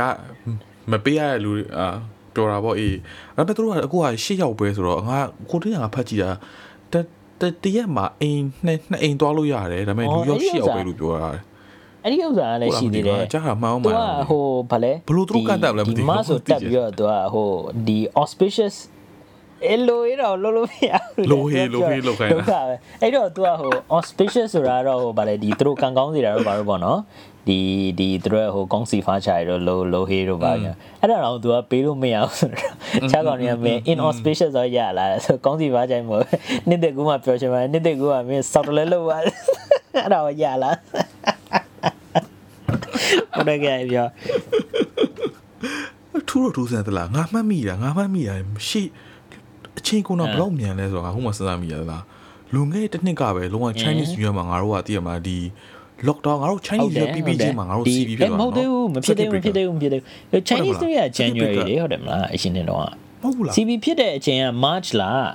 [0.91, 1.87] မပေးရတဲ့လူအာ
[2.35, 2.97] ပြောတာပေါ့အေး
[3.37, 5.19] ဒါပေမဲ့သူတို့ကအခုကရှစ်ယောက်ပဲဆိုတော့ငါ
[5.51, 6.31] ကိုတင်းကငါဖတ်ကြည့်တာ
[6.93, 6.95] တ
[7.41, 11.31] တတရက်မှာအိမ်နှစ်နှစ်အိမ်သွားလို့ရတယ်ဒါပေမဲ့လူယောက်ရှစ်ယောက်ပဲလို့ပြောတာ
[12.05, 17.51] အဲ့ဒီဥစ္စာကလည်းရှိသေးတယ်ကြားတာမှန်အောင်သူမှန်ကဟိုဗာလဲဘလို့သူတို့ကတ်တယ်လဲမသိဘူးဒီမဆိုတက်ပြီးတော့သူကဟို
[17.87, 18.77] ဒီ auspicious
[19.67, 26.99] အဲ့လိုရတော့လုံးလုံးမရဘူးလိုဟေးလိုဟေးလောက်ခိုင်းဒုက္ခတာပဲအဲ့တော့ तू ကဟို auspicious ဆိုတာတော့ဟိုဗာလဲဒီသူတို့ကံကောင်းစီတာတော့ဗာတော့ပေါ့နော်
[27.49, 27.59] ဒီ
[27.99, 32.73] ဒီသူတို့ဟိုကောင်းစီဖားချရတော့လိုလိုဟေးတော့ဗာညာအဲ့ဒါတော့ तू ကပေးလို့မရဘူးဆိုတော့
[33.11, 36.23] ခြားကောင်တွေကမင်း inauspicious ဆိုရလာဆိုကောင်းစီဖားချင်မို့
[36.69, 40.71] နှစ်သက်ကူမှပြောချင်ပါနှစ်သက်ကူကမင်းစောက်တလဲလို့ပါအဲ့ဒါကိုရလာ
[43.47, 44.07] ဘယ်ကဲပြော
[46.29, 48.35] ထူးတော့ထူးဆန်းသလားငါမှတ်မိတာငါမှတ်မိတာ
[48.69, 48.89] ရှေ့
[49.79, 52.05] အချင်းကုန်းတော့ဘလောက်မြန်လဲဆိုတော့ငါဟိုမှာစဉ်းစားမိရသလား
[52.55, 55.39] လူငယ်တစ်နှစ်ကပဲလုံးဝ Chinese New Year မှာငါတို့ကတည်ရမှာဒီ
[56.09, 62.81] lockdown ငါတို့ Chinese New Year ပြီးပြီးချင်းမှာငါတို့ CB ဖြစ်သွားမဟုတ်သေးဘူးမဖြစ်သေးဘူးမဖြစ်သေးဘူးမဖြစ်သေးဘူး Chinese New Year January လေဟုတ်တယ်မလားအရှင်နေတော့
[63.23, 65.29] မဟုတ်ဘူးလား CB ဖြစ်တဲ့အချိန်က March လား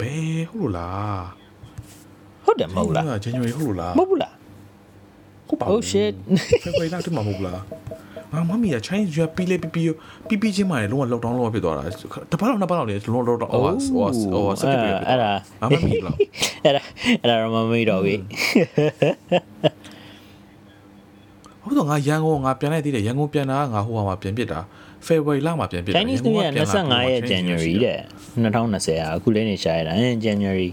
[0.00, 1.22] ဘယ်ဟုတ်လို့လား
[2.44, 4.32] ဟုတ်တယ်မဟုတ်လား January ဟုတ်လို့လားမဟုတ်ဘူးလား
[5.48, 6.12] ဟုတ်ပါ Oh shit
[6.64, 7.64] February လောက်တည်းမှာမဟုတ်ဘူးလား
[8.32, 9.86] ငါမမီက Chinese New Year ပြီးလေပြီးပြီး
[10.28, 11.82] ပြီးပြီးချင်းမှာလည်းလုံးဝ lockdown လုံးဝဖြစ်သွားတာ
[12.32, 16.16] တပတ်လောက်နှစ်ပတ်လောက်လေလုံးဝ lockdown ဟိုဟိုဟိုစက်ပြည့်အဲ့ဒါငါမမီလား
[16.64, 16.82] အဲ့ဒါ
[17.22, 18.20] အဲ့ဒါတော့မမေ့တော့ဘူး
[21.62, 24.60] ဟုတ်တော့ငါရန်ကုန်ငါပြန်လိုက်သေးတယ်ရန်ကုန်ပြန်တာကငါဟိုဟာမှာပြန်ပြစ်တာ
[25.06, 27.98] February လမှာပြန်ပြစ်တာ Chinese New Year 25ရက် January တဲ့
[28.44, 29.92] 2020อ่ะအခုလေးနေရှာရတာ
[30.26, 30.68] January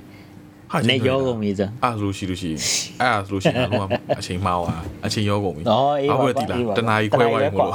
[0.71, 2.61] ဟာနဲ့ရောကုန်ပြီဆိုအားလို့ရှိလို့ရှိရင်
[3.01, 3.83] အဲ့အားလို့ရှိရင်လုံးဝ
[4.19, 7.71] အချိန်မှားသွားအချိန်ရောကုန်ပြီအော်အေးပါဘာလို့တီလာတနားကြီးခွဲသွားရင်မလို့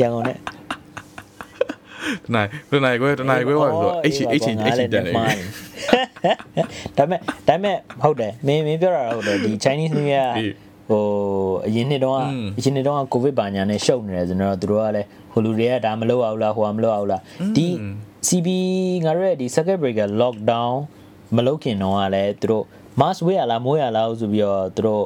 [0.00, 0.36] ရန်ကုန်နဲ့
[2.24, 5.22] တနားတနားခွဲတနားခွဲသွားဆိုတော့အဲ့ချီအဲ့ချီအဲ့ချီတက်နေပြီ
[6.96, 10.30] ဒါပေမဲ့ဒါပေမဲ့ဟုတ်တယ်မင်းမင်းပြောတာဟုတ်တယ်ဒီ Chinese New Year
[10.88, 11.04] ဟို
[11.66, 12.22] အရင်နှစ်တုန်းက
[12.58, 17.22] အရင်နှစ်တုန်းကကိုဗစ်ပါညာနဲ့ရှုပ်နေတယ်ဆိုတော့တို့ကလည်းဟိုလူတွေကဒါမလုပ်အောင်လားဟိုကမလုပ်အောင်လား
[17.56, 17.66] ဒီ
[18.28, 18.48] CB
[19.04, 20.72] ငါတို့ရဲ့ဒီ circuit breaker lockdown
[21.36, 22.64] မလုတ်ခင်တော့ကလည်းသူတို့
[23.00, 25.04] mass wear လား more လားဆိုပြီးတော့သူတို့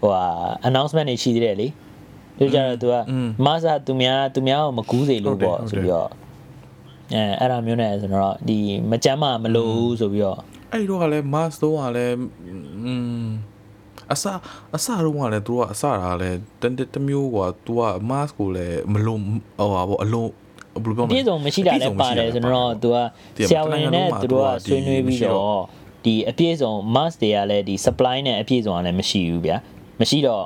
[0.00, 0.26] ဟိုဟာ
[0.68, 1.68] announcement တွေရှိသေးတယ်လေ
[2.38, 2.96] သူကြတော့သူက
[3.44, 6.10] mass သူများသူများကိုမကူးစေလို့ပေါ့ဆိုပြီးတော့
[7.14, 8.58] အဲအဲ့ဒါမျိုးနဲ့ဆိုတော့ဒီ
[8.90, 10.40] မကြမ်းမမလို့ဆိုပြီးတော့
[10.72, 12.14] အဲ့တော့ကလည်း mass တော့ကလည်း
[12.84, 13.26] อืม
[14.12, 14.24] အစ
[14.76, 16.38] အစတော့ကလည်းသူကအစတာကလည်း
[16.94, 19.18] တမျိုးကွာသူက mask ကိုလည်းမလုံ
[19.58, 20.30] ဟိုပါဗောအလုံး
[20.83, 22.97] ဘယ်လိုပြောမလဲ ပြည့်စုံမရှိတာလည်းပါတယ်ဆိုတော့ तू က
[23.49, 25.61] ဆရာဝန်နဲ့သူတို့ကဆွေးနွေးပြီးတော့
[26.05, 29.57] ဒီအပြည့်စုံ mask တွေကလည်းဒီ supply နဲ့အပြည့်စုံကလည်းမရှိဘူးဗျာ
[29.99, 30.45] မရှိတော့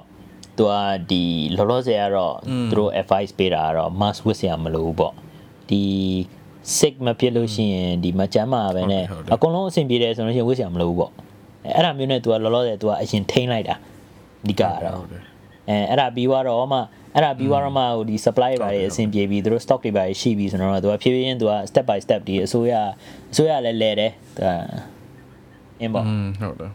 [0.58, 0.74] သူက
[1.10, 1.24] ဒီ
[1.56, 2.36] လောလောဆယ်ကတော့
[2.70, 5.14] သူတို့ advice ပေးတာကတော့ mask ဝတ်စရာမလိုဘူးပေါ့
[5.70, 5.82] ဒီ
[6.78, 11.12] sick မဖြစ်လို့ရှိရင်ဒီမကျမ်းမာပဲနဲ့အကုန်လုံးအဆင်ပြေတယ်ဆိုလို့ရှိရင်ဝတ်စရာမလိုဘူးပေါ့
[11.76, 13.76] အဲ့ဒါမျိုးနဲ့ तू ကလောလောဆယ် तू ကအရင်ထိန်းလိုက်တာ
[14.48, 15.22] ဒီကတော့ ဟုတ်တယ်
[15.69, 16.81] အဲအဲ့ဒါပြီးသွားတော့မှ
[17.15, 22.73] အဲ့ဒါပြီးသွားတော့မှဟိုဒီ supply တွေပါတယ်အဆင်ပြေပြီးသူတို့ stock တွေပါတယ်ရှိပြီဆိုတော့သူကဖြည်းဖြည်းချင်းသူက step by step ဒီအစိုးရ
[23.33, 24.49] အစိုးရလည်းလဲတယ်သူက
[25.81, 26.73] အင်းပေါ့อืมဟုတ်တယ်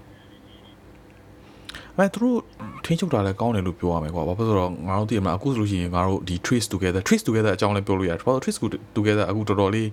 [1.97, 2.39] အဲသူတို့
[2.85, 8.59] ထင်းချုပ်တာလည်းကောင်းတယ်လို့ပြောရမယ်ကွာဘာဖြစ်လို့လဲဆိုတော့ငါတို့သိရမလားအခုဆိုလို့ရှိရင်ငါတို့ဒီ trace together trace together အကြောင်းလည်းပြောလို့ရတယ်ဘာလို့ trace
[8.97, 9.89] together အခုတော်တော်လေး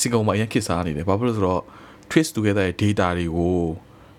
[0.00, 1.62] စီကုံမှာအရင်ခစ်စားနေတယ်ဘာဖြစ်လို့လဲဆိုတော့
[2.10, 3.56] trace together ရဲ့ data တွေကို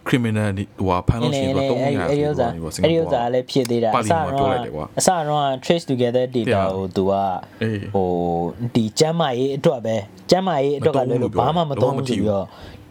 [0.08, 7.14] criminal ဟိုဟာဖမ်းလို့ရှိရင်တော့300အဲ့ဒီဥစ္စာဆိုတော့စင်အဲ့ကာဒီပူဥစ္စာလည်းဖြစ်သေးတာပါအလီစမန်တော့ပြောလိုက်တယ်ကွာအစတော့ trace together data ကိုသူက
[7.64, 8.10] အေးဟို
[8.76, 9.96] ဒီကျမ်းမာရေးအတွက်ပဲ
[10.32, 12.46] ကျမ်းမာရေးအတွက်ကလည်းလို့ဘာမှမသုံးဘူးဆိုပြီးတော့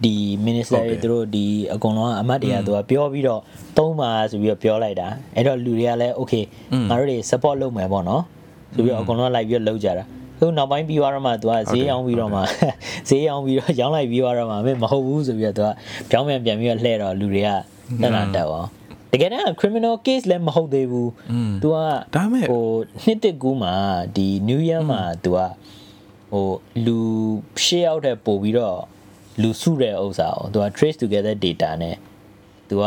[0.04, 0.14] ဒီ
[0.46, 3.40] minister တွေသူတို့ဒီအကုန်လုံးကအမတ်တွေကသူကပြောပြီးတော့
[3.78, 6.44] သုံးပါဆိုပြီးတော့ပြောလိုက်တာအဲ့တော့လူတွေကလည်း okay
[6.88, 8.22] ငါတို့တွေ support လုပ်မယ်ပေါ့နော်
[8.74, 10.04] ဆိုပြီးတော့အကုန်လုံးလိုက်ပြီးတော့လုပ်ကြတာ
[10.39, 12.41] ခုနောက်ပိုင်းပြီးသွားတော့မှသူကဈေးရောင်းပြီးတော့မှ
[13.09, 15.69] ဈေးရောင်းပြီးတော့ရောင်းလိုက်ပြီးသွားတော့မှမဟုတ်ဘူးဆိုပြီးတော့သူက
[16.09, 17.49] ပြောင်းပြန်ပြန်ပြီးတော့လှည့်တော့လူတွေက
[18.01, 18.67] တက်လာတက်အောင်
[19.11, 21.09] တကယ်တမ်း criminal case လည်းမဟုတ်သေးဘူး
[21.61, 21.75] तू က
[22.15, 22.65] ဒါပေမဲ့ ဟို
[23.03, 23.73] နှစ်တစ်ကူးမှာ
[24.15, 25.39] ဒီ New Year မှာ तू က
[26.31, 26.47] ဟို
[26.85, 26.99] လူ
[27.63, 28.79] ရှေ့ရောက်တဲ့ပို့ပြီးတော့
[29.41, 31.95] လူစုတဲ့ဥစ္စာကို तू က trace together data နဲ့
[32.69, 32.85] तू က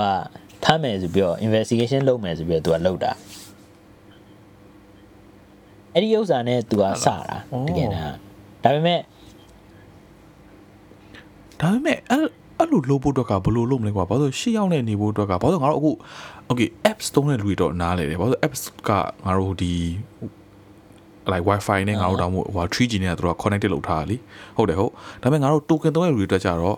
[0.64, 3.12] ဖမ်းမယ်ဆိုပြီးတော့ investigation လုပ်မယ်ဆိုပြီးတော့ तू ကလုပ်တာ
[5.93, 7.15] အဲ့ဒီဥစ္စာနဲ့ तू ကစတာ
[7.67, 8.03] တကယ်တမ်း
[8.63, 8.99] ဒါပေမဲ့
[11.61, 12.23] ဒါပေမဲ့အဲ့
[12.57, 15.91] အဲ့လိုလုပ်ဖို့အတွက်ကဘယ်လိုလုပ်မလဲကွာဘာလို့ရှေ့ရောက်နေနေဖို့အတွက်ကဘာလို့ငါတို့အခု
[16.49, 18.89] okay apps သုံးတဲ့လူတွေတော့နားလေတယ်ဘာလို့ apps က
[19.25, 19.73] ငါတို့ဒီ
[21.31, 24.17] like wifi နဲ့ငါတို့တော့ဟို 3G နဲ့တော့ connected လုပ်ထားတာလी
[24.57, 26.77] ဟုတ်တယ်ဟုတ်ဒါပေမဲ့ငါတို့ token သုံးတဲ့လူတွေအတွက်ကြတော့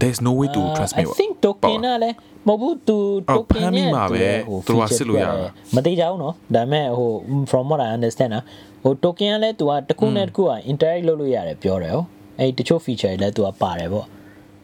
[0.00, 2.16] there's no way to transmit I think token ကလည်း
[2.48, 2.98] မဟုတ်ဘူးသူ
[3.30, 4.26] အော် token ဖမ်းမိမှာပဲ
[4.68, 5.32] သူက feature စစ်လို့ရတာ
[5.74, 7.10] မသေးကြဘူးเนาะဒါပေမဲ့ဟို
[7.50, 8.44] from what i understand นะ
[8.82, 12.06] ဟို token ကလည်းသူကတစ်ခုနဲ့တစ်ခုက interact လုပ်လို့ရတယ်ပြောတယ်ဟုတ်
[12.38, 14.06] အဲ့တချို့ feature တွေလည်းသူကပါတယ်ပေါ့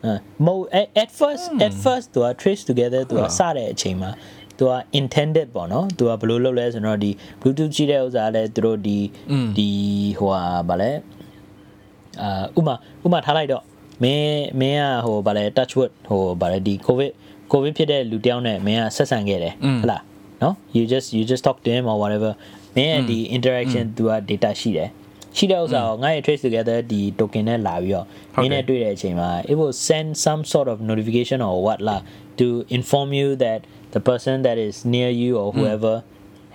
[0.05, 0.13] အဲ
[0.47, 0.67] မဟုတ်
[1.03, 4.11] at first at first သူက trace together သူကစတဲ့အချိန်မှာ
[4.59, 7.11] သူက intended ပေါ့နော်သူကဘယ်လိုလုပ်လဲဆိုတော့ဒီ
[7.41, 8.99] bluetooth ကြည့်တဲ့ဥစ္စာလည်းသူတို့ဒီ
[9.57, 9.69] ဒီ
[10.19, 10.91] ဟိုဟာဗာလဲ
[12.23, 12.75] အာဥမာ
[13.05, 13.63] ဥမာထားလိုက်တော့
[14.03, 17.11] မင်းမင်းကဟိုဗာလဲ touch wood ဟိုဗာလဲဒီ covid
[17.53, 20.03] covid ဖြစ်တဲ့လူတယောက်နဲ့မင်းကဆက်ဆံခဲ့တယ်ဟုတ်လား
[20.43, 22.33] နော် you just you just talk to him or whatever
[22.77, 24.89] မင်းရဲ့ဒီ interaction သူက data ရှိတယ်
[25.37, 28.07] ရှိတဲ့ဥစ္စာကိုငါ့ရဲ့ trace together ဒီ token နဲ့လာပြီးတော့
[28.43, 32.01] မင်းနဲ့တွေ့တဲ့အချိန်မှာ it will send some sort of notification or what လား
[32.41, 32.47] to
[32.79, 33.61] inform you that
[33.95, 35.95] the person that is near you or whoever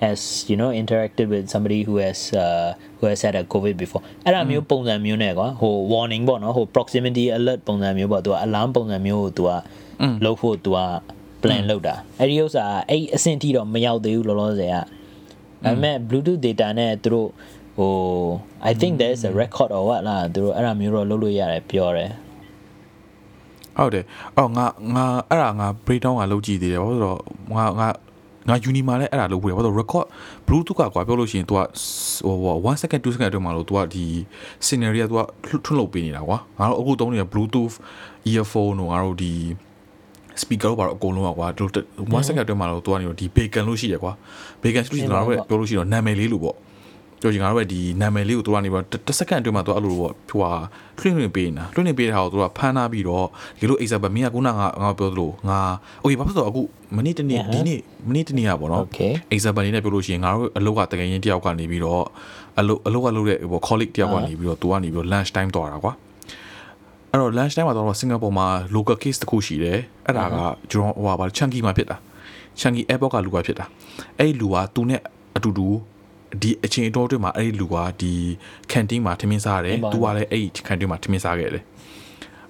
[0.02, 0.20] Has
[0.50, 5.74] you know interacted with somebody who has uh, who has had a covid before အဲ့ဒါမျိုးပုံစံမျိုးနဲ့ကွာဟို
[5.92, 9.50] warning ပေါ့နော်ဟို proximity alert ပုံစံမျိုးပေါ့သူက alarm ပုံစံမျိုးကိုသူက
[10.24, 10.78] လုပ်ဖို့သူက
[11.42, 14.82] plan လုပ်တာအဲ့ဒီဥစ္စာအဲ့အဆင့်ထိတော့မရောက်သေးဘူးလောလောဆယ်ကဒါ
[15.64, 17.28] ပေမဲ့ bluetooth data နဲ့သူတို့
[17.76, 17.92] ဟို
[18.70, 22.10] I think there is a record or what လားသူတို့အဲ့ဒါမျိုးတော့လုပ်လို့ရတယ်ပြောတယ်
[23.78, 24.04] ဟုတ်တယ်
[24.36, 27.20] အော်ငါငါအဲ့ဒါငါ breakdown ကလုပ်ကြည့်သေးတယ်ဘာလို့လဲဆိုတော့
[27.56, 27.88] ငါငါ
[28.49, 30.05] ငါ uni မှာလည်းအဲ့ဒါလုပ်ဖို့ရဘာလို့ record
[30.47, 31.59] bluetooth ကကွာပြောလို့ရှိရင် तू က
[32.25, 34.05] ဟို1 second 2 second အတွင်းမှာလို့ तू ကဒီ
[34.65, 37.75] scenario က तू ကထွန်းလုပ်ပေးနေတာကွာငါတို့အခုသုံးနေတဲ့ bluetooth
[38.31, 39.33] earphone တို့ငါတို့ဒီ
[40.41, 41.69] speaker တို့ဘာလို့အကုန်လုံးอ่ะကွာတို့
[42.21, 44.13] 1 second အတွင်းမှာလို့ तू ကနေဒီ bacon လို့ရှိတယ်ကွာ
[44.61, 46.55] bacon လို့ရှိရင်ငါတို့ပြောလို့ရှိရင်နာမည်လေးလို့ပေါ့
[47.20, 50.52] ပြောချင်ငါတို့ရဲ့ဒီနာမည်လေးကိုသူကနေပြီးတစ်စက္ကန့်အတွင်းမှာသူအဲ့လိုပေါ့ဟိုဟာ
[50.98, 53.26] ထွင်းထွင်းပေးနေတာထွင်းထွင်းပေးတဲ့ဟာကိုသူကဖမ်းထားပြီးတော့
[53.60, 54.52] ဒီလို example မင်းကခုနက
[54.82, 55.58] ငါပြောသလိုငါ
[56.02, 56.62] okay ဘာဖြစ်လို့အခု
[56.96, 62.04] မနေ့တနေ့ဒီနေ့မနေ့တနေ့อ่ะပေါ့နော် Okay example လေးနဲ့ပြောလို့ရှိရင်ငါတို့အလုပ်ကတကယ်ရင်တယောက်ကနေပြီးတော့
[62.58, 65.92] အလုပ်အလုပ်ကလုပ်တဲ့ဟို colleague တယောက်ကနေပြီးတော့သူကနေပြီးတော့ lunch time သွားတာကွာ
[67.10, 68.46] အဲ့တော့ lunch time မှာတော့စင်ကာပူမှာ
[68.76, 70.36] local case တစ်ခုရှိတယ်အဲ့ဒါက
[70.70, 71.96] ကျွန်တော်ဟိုဟာပါ chunky မှာဖြစ်တာ
[72.60, 73.64] chunky airport ကလူကဖြစ်တာ
[74.18, 75.00] အဲ့ဒီလူကသူနဲ့
[75.36, 75.68] အတူတူ
[76.42, 78.12] ဒီအချိန်အတော်အတွင်းမှာအဲ့ဒီလူကဒီ
[78.72, 81.64] canteen မှာထမင်းစားတယ်သူကလည်းအဲ့ဒီ canteen မှာထမင်းစားခဲ့တယ်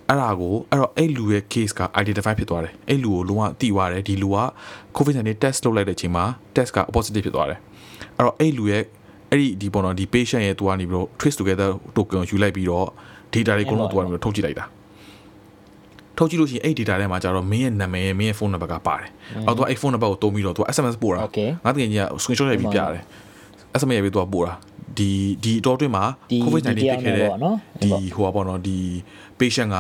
[0.09, 4.39] အဲ့ဒါကိုအဲ့တော့အဲ့လူရဲ့ case က identify ဖြစ်သွားတယ်အဲ့လူကိုလုံးဝတိသွားတယ်ဒီလူက
[4.97, 6.25] covid-19 test လုပ်လိုက်တဲ့အချိန်မှာ
[6.57, 7.59] test က positive ဖြစ်သွားတယ်
[8.17, 8.85] အဲ့တော့အဲ့လူရဲ့
[9.31, 12.87] အဲ့ဒီဒီပေါ်တော့ဒီ patient ရဲ့သူကနေပြီးတော့ trace together token ကိုယူလိုက်ပြီးတော့
[13.33, 14.65] data တွေအကုန်လုံးသူကနေပြီးတော့ထုတ်ကြည့်လိုက်တာ
[16.17, 19.09] ထုတ်ကြည့်လို့ရှိရင်အဲ့ data ထဲမှာကျတော့မင်းရဲ့နာမည်မင်းရဲ့ phone number ကပါတယ်
[19.47, 23.03] အော်သူကအဲ့ phone number ကိုတုံးပြီးတော့သူက SMS ပို့တာ Okay ငါတကယ်ကြီးက screenshot ရိုက်ပြီးပြတယ်
[23.80, 24.54] SMS ရိုက်ပြီးသူကပို့တာ
[24.98, 25.10] ဒီ
[25.44, 28.80] ဒီအတော်အတွင်းမှာ ဒီ covid-19 ဒီ ဖြစ်ခဲ့တဲ့ တရားနဲ့ပေါ့နော် ဒီဟိုပါပေါ့နော်ဒီ
[29.40, 29.78] patient က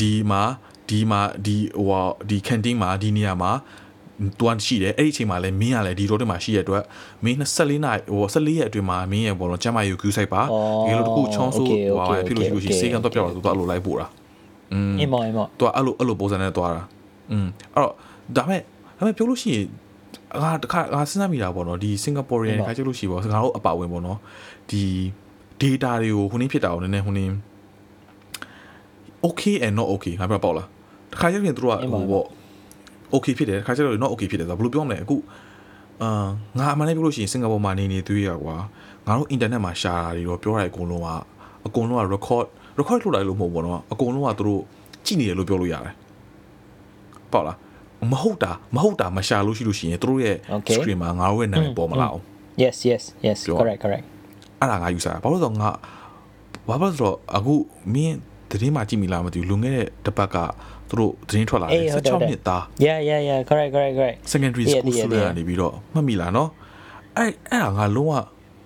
[0.00, 0.42] ဒီမှာ
[0.88, 3.52] ဒီမှာဒီဟိုဟာဒီ canteen မှာဒီနေရာမှာ
[4.40, 6.84] တွန်းရှိတယ်အဲ့ဒီအချိန်မှာလည်းမင်းကလည်းဒီတော့တမှာရှိရတဲ့အတွက်
[7.24, 14.06] မင်း24နာရီဟို14ရက်အတွင်းမှာမင်းရဲ့ဘောလုံးကျမ်းမာရေးကို queue ဆိုင်ပါ အော် ဒီလိုတခုချောင်းဆိုး okay, ဟိုဟာ okay, ဖြစ်လို့ရှိလို့ရှိရင် okay, စေကန်တော့ပြောက်တော့သူအဲ့လိုလိုက်ပို့တာ
[14.72, 16.82] อืม အင်းမောအင်းမော သူကအဲ့လိုအဲ့လိုပုံစံနဲ့သွားတာ
[17.32, 17.94] อืมအဲ့တော့
[18.36, 18.60] ဒါမဲ့
[18.98, 19.64] ဒါမဲ့ပြောလို့ရှိရင်
[20.43, 24.19] ငါတခါငါစဉ်းစားမိတာပေါ့နော်ဒီ Singaporean ခါကျလို့ရှိပေါ့ငါတို့အပါဝင်ပေါ့နော်
[24.71, 24.83] ဒီ
[25.61, 27.33] data တွေကိုခုနင်းဖြစ်တာကိုနည်းနည်းခုနင်း
[29.25, 30.67] okay and not okay ငါပြောပေါ့လား
[31.11, 32.25] တခါကျရင်သူတို့ကဟိုပေါ့
[33.13, 35.17] okay ဖြစ်တယ်တခါကျတော့ not okay ဖြစ်တယ်ဆိုတော့ဘယ်လိုပြောမလဲအခု
[36.01, 36.27] အာ
[36.57, 38.55] ငါအမှန်တည်းပြောလို့ရှိရင်စင်ကာပူမှာနေနေသွေးရကွာ
[39.07, 41.09] ငါတို့ internet မှာရှာတာတွေတော့ပြောတာအကုန်လုံးက
[41.67, 42.45] အကုန်လုံးက record
[42.79, 44.61] record လုပ်လိုက်လို့မဟုတ်ဘူးပေါ့နော်အကုန်လုံးကသူတို့
[45.05, 45.93] ကြည့်နေတယ်လို့ပြောလို့ရတယ်
[47.31, 47.57] ပေါ့လား
[48.11, 50.75] မဟုတ်တာမဟုတ်တာမရှာလို့ရှိလို့ရှိရင်သူတို့ရဲ့ Okay.
[50.75, 52.23] screen မှာငါတို့ရဲ့နာမည်ပေါ်မလာအောင်
[52.63, 54.05] yes yes yes ပြော correct correct
[54.59, 55.69] အဲ့ဒါငါယူစားဘာလို့လဲဆိုတော့ငါ
[56.69, 57.53] ဘာလို့လဲဆိုတော့အခု
[57.93, 58.17] မင်း
[58.51, 60.37] သတင်းမှာကြည့်မိလားမသိဘူးလွန်ခဲ့တဲ့တစ်ပတ်က
[60.89, 66.49] သူတို့သတင်းထွက်လာတယ်အေးဟုတ်တယ်ဟုတ်တယ်16နှစ်သား yeah yeah yeah correct correct correct secondary တည်ရ school တည်ရ student ကနေပြီးတော့မှတ်မိလားနော်
[67.17, 68.13] အဲ့အဲ့ဒါငါလုံးဝ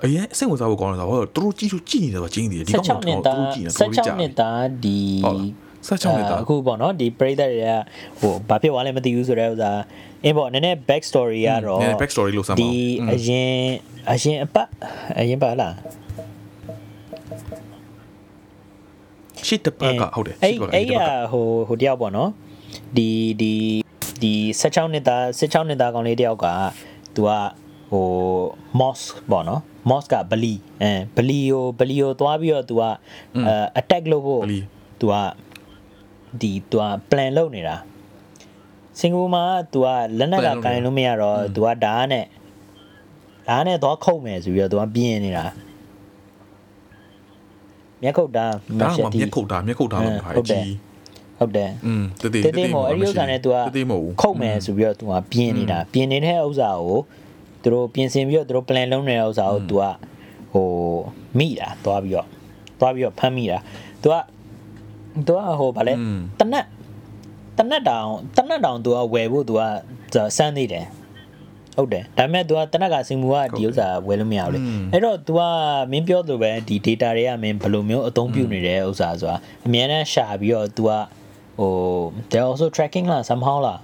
[0.04, 7.74] အရင်စိတ်ဝင်စားဖို့ကောင်းတယ်ဆိုတော့သူတို့ကြည့်လို့ကြည့်နေတယ်ဆိုတော့ကျင်းနေတယ်ဒီကောင်က16နှစ်သူသားတို့ကြည့်နေတယ်တော်တော်ကြာ16နှစ်သားဒီဟုတ်လား 16နှစ်သားအခုပေါ့နော်ဒီပရိသတ်တွေက
[8.20, 9.72] ဟိုဘာဖြစ်သွားလဲမသိဘူးဆိုတဲ့ဥစ္စာ
[10.24, 12.72] အင်းပေါ့နည်းနည်း back story ကတော့နည်းနည်း back story လို့စမ်းပါဦးဒီ
[13.02, 13.54] อืมအရင်
[14.12, 14.70] အရင်အပတ်
[15.20, 15.76] အရင်ပါလား
[19.48, 22.30] ရှစ်တစ်ပတ်ကဟုတ်တယ်အဲ့ရှစ်တစ်ပတ်ကအဲ့ရှစ်တစ်ရပတ်ကဟိုဟိုတယောက်ပေါ့နော်
[22.98, 23.10] ဒီ
[23.42, 23.54] ဒီ
[24.22, 26.46] ဒီ16နှစ်သား16နှစ်သားကောင်လေးတယောက်က
[27.16, 27.32] သူက
[27.92, 28.08] ဟို
[28.80, 29.00] moss
[29.32, 32.84] ပေါ့နော် moss ကဘလီအဲဘလီကိုဘလီကိုသွားပြီးတော့သူက
[33.48, 34.60] အဲ attack လုပ်ဖို့ဘလီ
[35.02, 35.16] သူက
[36.41, 37.77] ဒီသူက plan လုပ်နေတာ
[38.99, 39.87] စင်ကာပူမှာ तू က
[40.19, 42.25] လက်နက်က plan လုပ်နေတာ ကင်လို့မရတော့ तू ကဓာတ်နဲ့
[43.49, 45.47] ဓာတ်နဲ့သွားခုတ်မယ်ဆိုပြီးတော့ तू ကပြင်းနေတာ
[48.03, 48.45] မျက်ခုတ်တာ
[48.81, 50.75] ဒါမှမျက်ခုတ်တာမျက်ခုတ်တာလို့ဟာကြီး
[51.39, 56.99] ဟုတ်တယ် อืมတတိ တေးတေးမို့အဲ့ဒီဥစ္စာနဲ့ तू တတိမဟုတ်ဘူး ခုတ်မယ်ဆိုပြီးတော့ तू ကပြင်းနေတာပြင်းနေတဲ့ဥစ္စာကို
[57.63, 59.85] သူတို့ပြင်ဆင်ပြီးတော့သူတို့ plan လုပ်နေတဲ့ဥစ္စာကို तू က
[60.53, 60.69] ဟို
[61.39, 62.27] မိတာသွားပြီးတော့
[62.81, 63.59] သွားပြီးတော့ဖမ်းမိတာ
[64.03, 64.15] तू က
[65.27, 65.95] तू ကဟိုဗာလဲ
[66.41, 66.65] တနက်
[67.59, 69.61] တနက်တောင်တနက်တောင် तू ကဝယ်ဖို့ तू က
[70.37, 70.87] စမ်းနေတယ်
[71.77, 74.59] ဟုတ်တယ်ဒါပေမဲ့ तू ကတနက်ကစင်မူကဒီဥစ္စာဝယ်လို့မရဘူးလေ
[74.93, 75.41] အဲ့တော့ तू က
[75.91, 80.91] မင်းပြောလို့ပဲဒီ data တွေကမင်းဘယ်လိုမျိုးအသုံးပြုနေတဲ့ဥစ္စာဆိုတာအများနဲ့ရှာပြီးတော့ तू က
[81.59, 81.73] ဟို
[82.31, 83.81] they also tracking လား somehow လား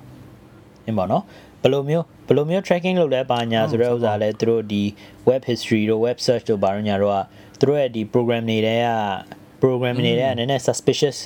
[0.86, 1.22] အင်းပါနော်
[1.62, 4.82] ဘယ်လိုမျိုးဘယ်လိုမျိုး tracking လုပ်လဲပါညာဆိုတဲ့ဥစ္စာလဲသူတို့ဒီ
[5.28, 7.24] web history တို့ web search တို့ဘာလို့ညာတော့
[7.58, 8.88] သူတို့ရဲ့ဒီ program တွေတဲက
[9.62, 11.18] program တွေတဲကနည်းနည်း suspicious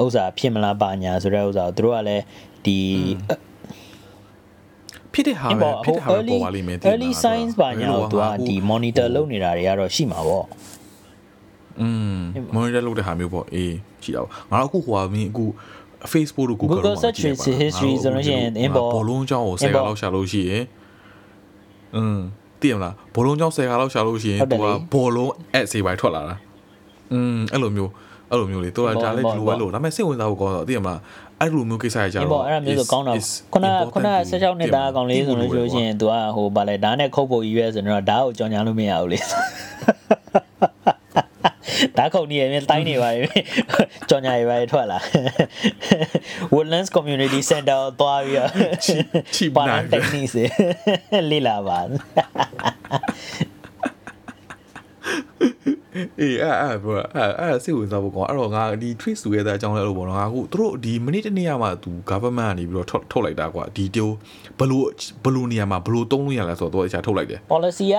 [0.00, 2.24] ဥစ္စာဖြစ်မလားပါညာဆိုတဲ့ဥစ္စာကိုသူတို့ကလည်း
[2.64, 2.78] ဒီ
[5.12, 10.46] ဖြစ်တဲ့ဟာပဲဖြစ်တဲ့ဟာပဲပေါ်ပါလိမ့်မယ် early signs ပါညာတော့သူကဒီ monitor လုပ်နေတာတွေကတော့ရှိမှာပေါ့
[11.80, 12.18] อืม
[12.56, 15.44] monitor လုပ်တဲ့ဟာမျိုးပေါ့အေးရှိတာပေါ့ငါတို့အခုဟိုဟာမင်းအခု
[16.12, 17.18] Facebook တို့ Google တို့ search
[17.62, 20.64] history ဆိုလို့ရှိရင် inbox ဘောလုံးကြောင်းကို10ခါလောက်ရှာလို့ရှိရင်
[21.96, 22.18] อืม
[22.60, 26.34] သိရမလားဘောလုံးကြောင်း10ခါလောက်ရှာလို့ရှိရင်သူကဘောလုံး ad စေပိုင်းထွက်လာတာ
[27.12, 27.90] อืมအဲ့လိုမျိုး
[28.30, 31.00] အဲ့လိုမျိုးလေသူကဒါလည်းဒီလိုပဲလို့ဒါပေမဲ့စိတ်ဝင်စားဖို့ကောင်းတော့သိရမလား
[31.40, 33.18] အဲ့လိုမျိုးကိစ္စရကြတော့ ပေါ့အဲ့ဒါမျိုးဆိုကောင်းတော့
[33.52, 39.18] ခုနခုန16နှစ်သားအကောင်လေးဆိုလို့ရှိရင် तू ကဟိုဗာလဲဓာတ်နဲ့ခုတ်ဖို့ကြီးပဲဆိုတော့ဓာတ်ကိုကြောင်ညာလို့မရဘူးလေ
[41.96, 43.20] ဓာတ်ခုတ်နေရင်တိုင်းနေပါလေ
[44.08, 44.98] ကြောင်ညာရပါထွက်လာ
[46.54, 48.50] Woodlands Community Center သွားပြီးတော့
[49.34, 50.34] cheap ပါ knife techniques
[51.30, 51.78] လေးလာပါ
[56.19, 64.15] အေးအဲ့အဲ့ဘောအဲ့အဲ့စိတ်ဝင်စားဖို့ကောင်းအဲ့တော့ငါဒီ trace together အကြောင်းလဲလို့ပေါ့နော်ငါအခုသူတို့ဒီမိနစ်တစ်နေ့မှသူ government ကနေပြီးတော့ထုတ်ထုတ်လိုက်တာကွာဒီတိုး
[64.59, 64.85] ဘလို့
[65.25, 67.95] ဘလို့နေရာမှာဘလို့တုံးလို့ရလဲဆိုတော့သူအချာထုတ်လိုက်တယ် policy က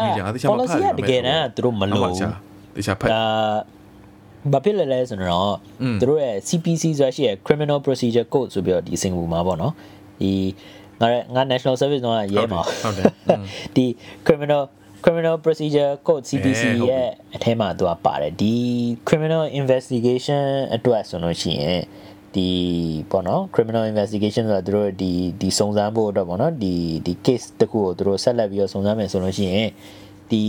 [0.53, 3.23] policy ကတကယ်တမ်းသူတို့မလို့တခြားဖတ်ဒါ
[4.53, 5.55] ဘာဖြစ်လဲလဲဆိုတော့
[6.01, 9.73] သူတို့ရဲ့ CPC ဆိုရှိရဲ့ criminal procedure code ဆိုပြီးတော့ဒီစင်ကာပူမှာပေါ့နော်
[10.21, 10.33] ဒီ
[11.01, 13.07] ငါငါ national service တော့ရဲမှာဟုတ်တယ်
[13.77, 13.87] ဒီ
[14.27, 14.63] criminal
[15.05, 18.55] criminal procedure code CPC ရဲ့အထဲမှာသူကပါတယ်ဒီ
[19.09, 20.45] criminal investigation
[20.75, 21.81] အတွက်ဆိုလို့ရှိရင်
[22.35, 22.49] ဒီ
[23.11, 26.75] ပေါ့နော် criminal investigation ဆိုတာသူတို့ဒီဒီစုံစမ်းဖို့အတွက်ပေါ့နော်ဒီ
[27.07, 29.69] ဒီ case တခုကိုသူတို့ဆက်လက်ပြီးတော့စုံစမ်းမယ်ဆိုလို့ရှိရင်
[30.31, 30.43] ဒီ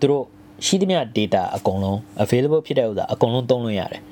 [0.00, 0.24] သူတို့
[0.66, 4.02] ရှိသမျှ data အကုန်လုံး available ဖြစ်တဲ့ဥစ္စာအကုန်လုံးသုံးလို့ရတယ်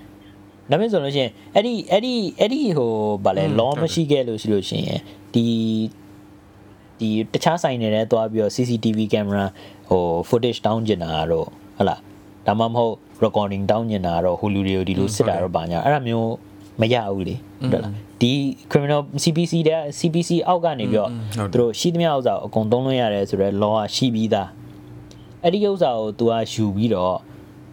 [0.70, 2.90] ဒါပေမဲ့ဆိုလို့ရှိရင်အဲ့ဒီအဲ့ဒီအဲ့ဒီဟို
[3.24, 5.00] ဗာလဲ law မရှိခဲ့လို့ရှိလို့ရှိရင်
[5.34, 5.44] ဒီ
[6.99, 9.45] ဒီတခြားဆိုင်တွေနဲ့တွားပြီးတော့ CCTV camera
[9.89, 11.47] ဟို footage တောင်းကျင်တာတော့
[11.77, 11.99] ဟုတ်လား
[12.47, 16.29] ဒါမှမဟုတ် recording တောင်းကျင်တာတော့ဟိုလူတွေကိုဒီလိုစစ်တာတော့ပါညာအဲ့ဒါမျိုး
[16.81, 17.35] မရဘူးလေ
[17.71, 18.31] ဟုတ်လားဒီ
[18.71, 21.11] criminal CPC တဲ့ CPC အောက်ကနေပြီးတော့
[21.53, 24.49] သူတို့ရှိသမျှဥစ္စာကိုအကုန်သုံးလို့ရတယ်ဆိုတော့ law ကရှိပြီးသား
[25.43, 27.15] အဲ့ဒီဥစ္စာကို तू ကယူပြီးတော့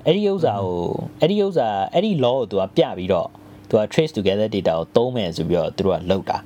[0.06, 0.82] အဲ့ဒီဥစ္စာကို
[1.20, 3.28] အဲ့ဒီဥစ္စာအဲ့ဒီ law ကို तू ကပြပြီးတော့
[3.68, 6.38] तू က trace together data ကိုသုံးမယ်ဆိုပြီးတော့သူတို့ကလောက်တာ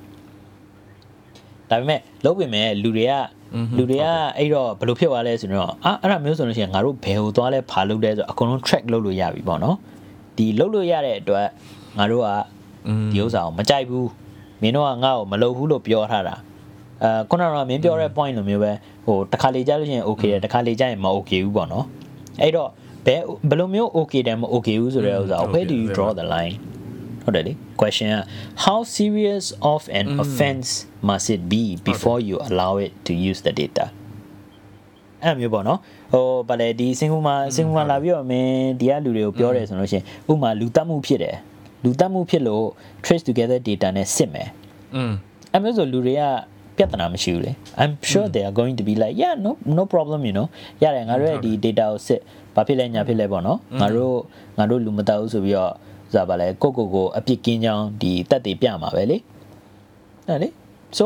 [1.72, 3.12] ဒါပေမဲ့လုပ်ပေမဲ့လူတွေက
[3.78, 4.06] လူတွေက
[4.38, 9.76] အဲ့တော့ဘယ်လိုဖြစ်သွားလဲဆိုတော့အာအဲ့ဒါမျိုးဆိုလို့ရှိရင်ငါတို့ဘယ်ဟိုသွားလဲဖာလုပ်လဲဆိုအကုန်လုံး track လုပ်လို့ရပြီပေါ့နော်
[10.36, 11.46] ဒီလုပ်လို့ရတဲ့အတွက်
[11.98, 12.28] ငါတို့က
[13.12, 14.08] ဒီဥစ္စာကိုမကြိုက်ဘူး
[14.62, 16.34] မင်းတို့ကငါ့ကိုမလုပ်ဘူးလို့ပြောထားတာ
[17.02, 18.72] အဲခုနကမင်းပြောတဲ့ point လိုမျိုးပဲ
[19.06, 21.84] ဟိုတစ်ခါလေကြားလို့ရှိရင် okay တယ်တစ်ခါလေကြားရင်မ okay ဘူးပေါ့နော်
[22.40, 22.68] အဲ့တော့
[23.06, 26.54] ဘယ်ဘယ်လိုမျိုး okay တယ်မ okay ဘူးဆိုတဲ့ဥစ္စာ where do you draw the line
[27.24, 28.16] ဟုတ်တယ်လေ question က
[28.64, 30.68] how serious of an offense
[31.08, 33.84] must it be before you allow it to use the data
[35.24, 35.78] အဲ့မျိုးပေါ့နော်
[36.12, 41.36] ဟိုဗာလေဒီစင်ကူမှာစင်ကူမှာလာပြီးတော့မင်းဒီကလူတွေကိုပြောတယ်ဆိုလို့ရှိရင်ဥမာလူတက်မှုဖြစ်တယ်
[41.84, 42.64] လူတက်မှုဖြစ်လို့
[43.04, 44.48] trace together data နဲ့စစ်မယ်
[44.94, 45.12] อืม
[45.52, 46.22] အဲ့မျိုးဆိုလူတွေက
[46.76, 47.52] ပြဿနာမရှိဘူးလေ
[47.82, 50.46] I'm sure they are going to be like yeah no no problem you know
[50.82, 52.20] ရတယ်ငါတို့ရဲ့ဒီ data ကိုစစ်
[52.54, 54.16] ဘာဖြစ်လဲညာဖြစ်လဲပေါ့နော်ငါတို့
[54.58, 55.72] ငါတို့လူမတက်ဘူးဆိုပြီးတော့
[56.11, 59.17] ဆိုတာဗာလဲကိုကိုကိုအပြစ်ကင်းကြောင်းဒီတက်တွေပြမှာပဲလေ
[60.27, 60.49] အဲ့လေ
[60.97, 61.05] so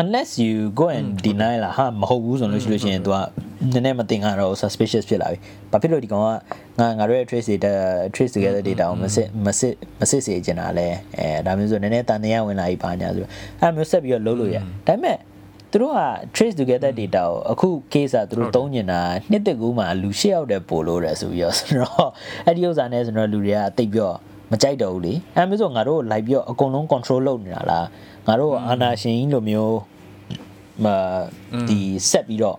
[0.00, 3.16] unless you go and deny လာဟာမဟုတ်ဘူးဆိုလို့ရှိလို့ရှိရင် तू က
[3.72, 5.38] နည်းနည်းမတင်ကတော့ suspicious ဖြစ်လာပြီ
[5.70, 6.26] ဘာဖြစ်လို့ဒီကောင်က
[6.78, 7.72] ငါငါတို့ရဲ့ trace data
[8.14, 10.86] trace together data ကိုမစစ်မစစ်မစစ်စေချင်တာလဲ
[11.18, 13.24] အဲဒါမျိုးဆိုနည်းနည်းတန်တရားဝင်လာပြီပါညာဆို
[13.60, 15.18] အဲ့မျိုးဆက်ပြီးတော့လုပ်လို့ရဒါပေမဲ့
[15.70, 16.00] သူတို့က
[16.34, 22.08] trace together data ကိုအခု case อ่ะသူတို့သုံးနေတာနှစ်တက်ကူးမှာလူ၈ယောက်တည်းပို့လို့တယ်ဆိုပြီးတော့ဆိုတော့
[22.46, 24.12] အဲ့ဒီဥစ္စာနဲ့ဆိုတော့လူတွေကတိတ်ပြော
[24.51, 27.85] မကြိုက်တော့ဘူးလေအဲ့မျိုးဆိုငါတို့လိုက်ပြီးတော့အကုန်လုံး control လုပ်နေတာလား
[28.27, 29.77] ငါတို့အာနာရှင်ကြီးလိုမျိုး
[30.83, 30.85] မ
[31.69, 31.79] ဒီ
[32.11, 32.57] ဆက်ပြီးတော့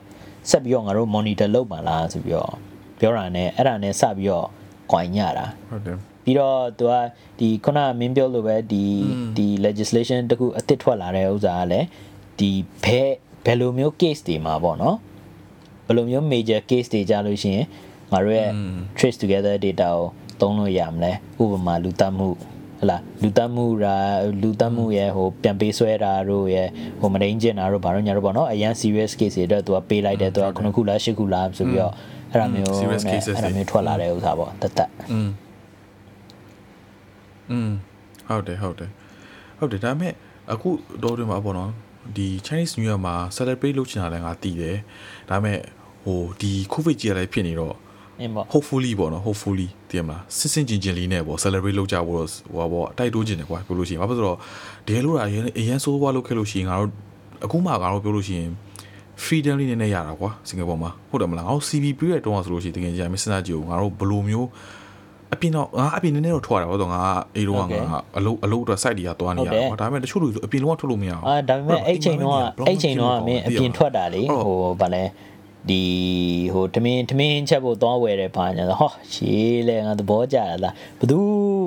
[0.50, 2.52] ဆက်ပြီးတော့ငါတို့ monitor လုပ်ပါလားဆိုပြီးတော့
[2.98, 4.46] ပြောတာနဲ့အဲ့ဒါနဲ့စပြီးတော့
[4.92, 6.92] coin ညတာဟုတ်တယ်ပြီးတော့သူက
[7.38, 8.84] ဒီခုနမင်းပြောလို့ပဲဒီ
[9.36, 11.86] ဒီ legislation တခုအစ်စ်ထွက်လာတဲ့ဥစ္စာကလည်း
[12.38, 12.50] ဒီ
[12.84, 13.10] ဘယ်
[13.44, 14.96] ဘယ်လိုမျိုး case တွေမှာပေါ့နော်
[15.86, 17.66] ဘယ်လိုမျိုး major case တွေကြလို့ရှိရင်
[18.12, 18.50] ငါတို့ရဲ့
[18.98, 20.06] trace together data ကို
[20.41, 21.11] သုံးလို့ရမလဲ
[21.41, 22.27] ဥပမာလူတက်မှု
[22.79, 23.95] ဟလာလူတက်မှုရာ
[24.41, 26.67] လူတက်မှုရဲ့ဟိုပြန်ပေးဆွဲတာတို့ရဲ့
[26.99, 31.93] ဟိုမဒိန်ကျင်တာတို့ဘာလို့ညာတို့ပေါ့နော်အရန် serious case တွေအတွက်သူကပေးလိုက်တယ်သူကခုနှစ်ခုလားရှစ်ခုလားဆိုပြီးတော့
[32.31, 35.29] အဲ့ဒါမျိုး serious နဲ့ cases အဲ့ဒါမျိုးထွက်လာတဲ့ဥစ္စာပေါ့တတ်တတ် อืม
[37.51, 37.71] อืม
[38.27, 38.89] ဟုတ်တယ်ဟုတ်တယ်
[39.59, 40.13] ဟုတ်တယ်ဒါပေမဲ့
[40.53, 40.69] အခု
[41.03, 41.71] တော့ဒီမှာပေါ့နော်
[42.17, 44.77] ဒီ Chinese New Year မှာ celebrate လုပ်ချင်တာလည်းငါတည်တယ်
[45.29, 45.59] ဒါပေမဲ့
[46.03, 47.75] ဟိုဒီ covid ကြီးလည်းဖြစ်နေတော့
[48.22, 54.38] အင်းပေါ့ hopefully ပေါ့နော် hopefully တည်မလားစစ်စစ်ကျင်ကျင်လေးနဲ့ပေါ့ celebrate လုပ်ကြဖို့တော့ဟိုပါပေါ့တိုက်တိုးကျင်တယ်ကွာပြောလို့ရှိရင်ဘာဖြစ်လို့လဲ
[54.86, 56.90] ဆိုတော့ဒဲလို့တာအရင်အရင်ဆိုးွားလုပ်ခဲ့လို့ရှိရင်ငါတို့
[57.44, 58.50] အခုမှငါတို့ပြောလို့ရှိရင်
[59.24, 64.48] freedom လေးနည်းနည်းရတာကွာစင်ကာပူမှာဟုတ်တယ်မလားငါတို့ CB ပြည့်တဲ့တုန်းကဆိုလို့ရှိရင်တကယ်ကြီးမစစကြည့်ဘူးငါတို့ဘယ်လိုမျိုး
[65.34, 67.00] အပြင်တော့ငါအပြင်နည်းနည်းတော့ထွက်တာပေါ့တော့ငါ
[67.36, 67.66] အေးတော့ငါ
[68.16, 75.04] အလုပ်အလုပ်အတွက် site တွေကသွားနေရတာကွာဒါပေမဲ့တချို့လူအပြင်လုံးဝထွက်လို့မရအောင်အာဒါပေမဲ့အဲ့ချိန်တော့အဲ့ချိန်တော့မင်းအပြင်ထွက်တာလေဟိုဗာလဲ
[75.68, 75.82] ဒီ
[76.52, 81.18] ဟိုတမင်းတမင်းချက်ဖို့သွားဝယ်တယ်ဘာညာဟောရှေးလဲငါသဘောကျလာဘယ်သူ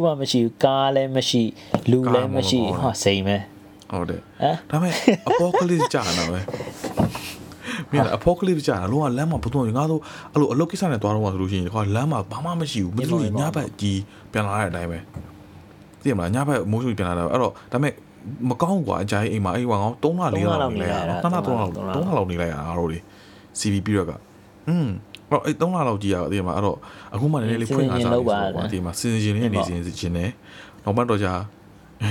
[0.04, 1.44] မှမရှိဘူးကားလည်းမရှိ
[1.92, 3.38] လူလည်းမရှိဟာစိမ်ပဲ
[3.92, 4.94] ဟုတ်တယ်ဟမ်ဒါပေမဲ့
[5.30, 6.40] apocalypse ကြာတာပဲ
[7.92, 10.02] မြင်လား apocalypse ကြာတာလုံးဝလမ်းမှာဘုံတော့ငါတို့
[10.34, 15.00] အဲ့လိုအလုပ်ကိစ္စနဲ့သွားတော့ဆိုလို့ရှိရင်ဒီကွာလမ်းမှာဘာမှမရှိဘူးမင်းတို့ညဘက်ကြီးပြန်လာတဲ့အတိုင်းပဲ
[16.02, 17.94] သိရမလားညဘက်မိုးဆူပြန်လာတာအဲ့တော့ဒါပေမဲ့
[18.50, 22.90] မကောင်းကွာအကြိုင်းအိမ်မှာအိမ်ကောင်3လ4လလောက်နေလိုက်ရတာ3လ3လ3လလောက်နေလိုက်ရတာအားတို့
[23.62, 24.12] လေ CB ပြီးတော့က
[24.70, 24.88] อืม
[25.30, 26.78] အဲ့အဲ့3လလောက်ကြီးရသိရမလားအဲ့တော့
[27.14, 30.30] အခုမှနည်းနည်းလေးဖွင့်လာစားလို့ဆိုတော့ဒီမှာစင်စင်ချင်းလေးနေစင်စင်ချင်းနဲ့
[30.84, 31.34] နောက်မှတော့ကြာ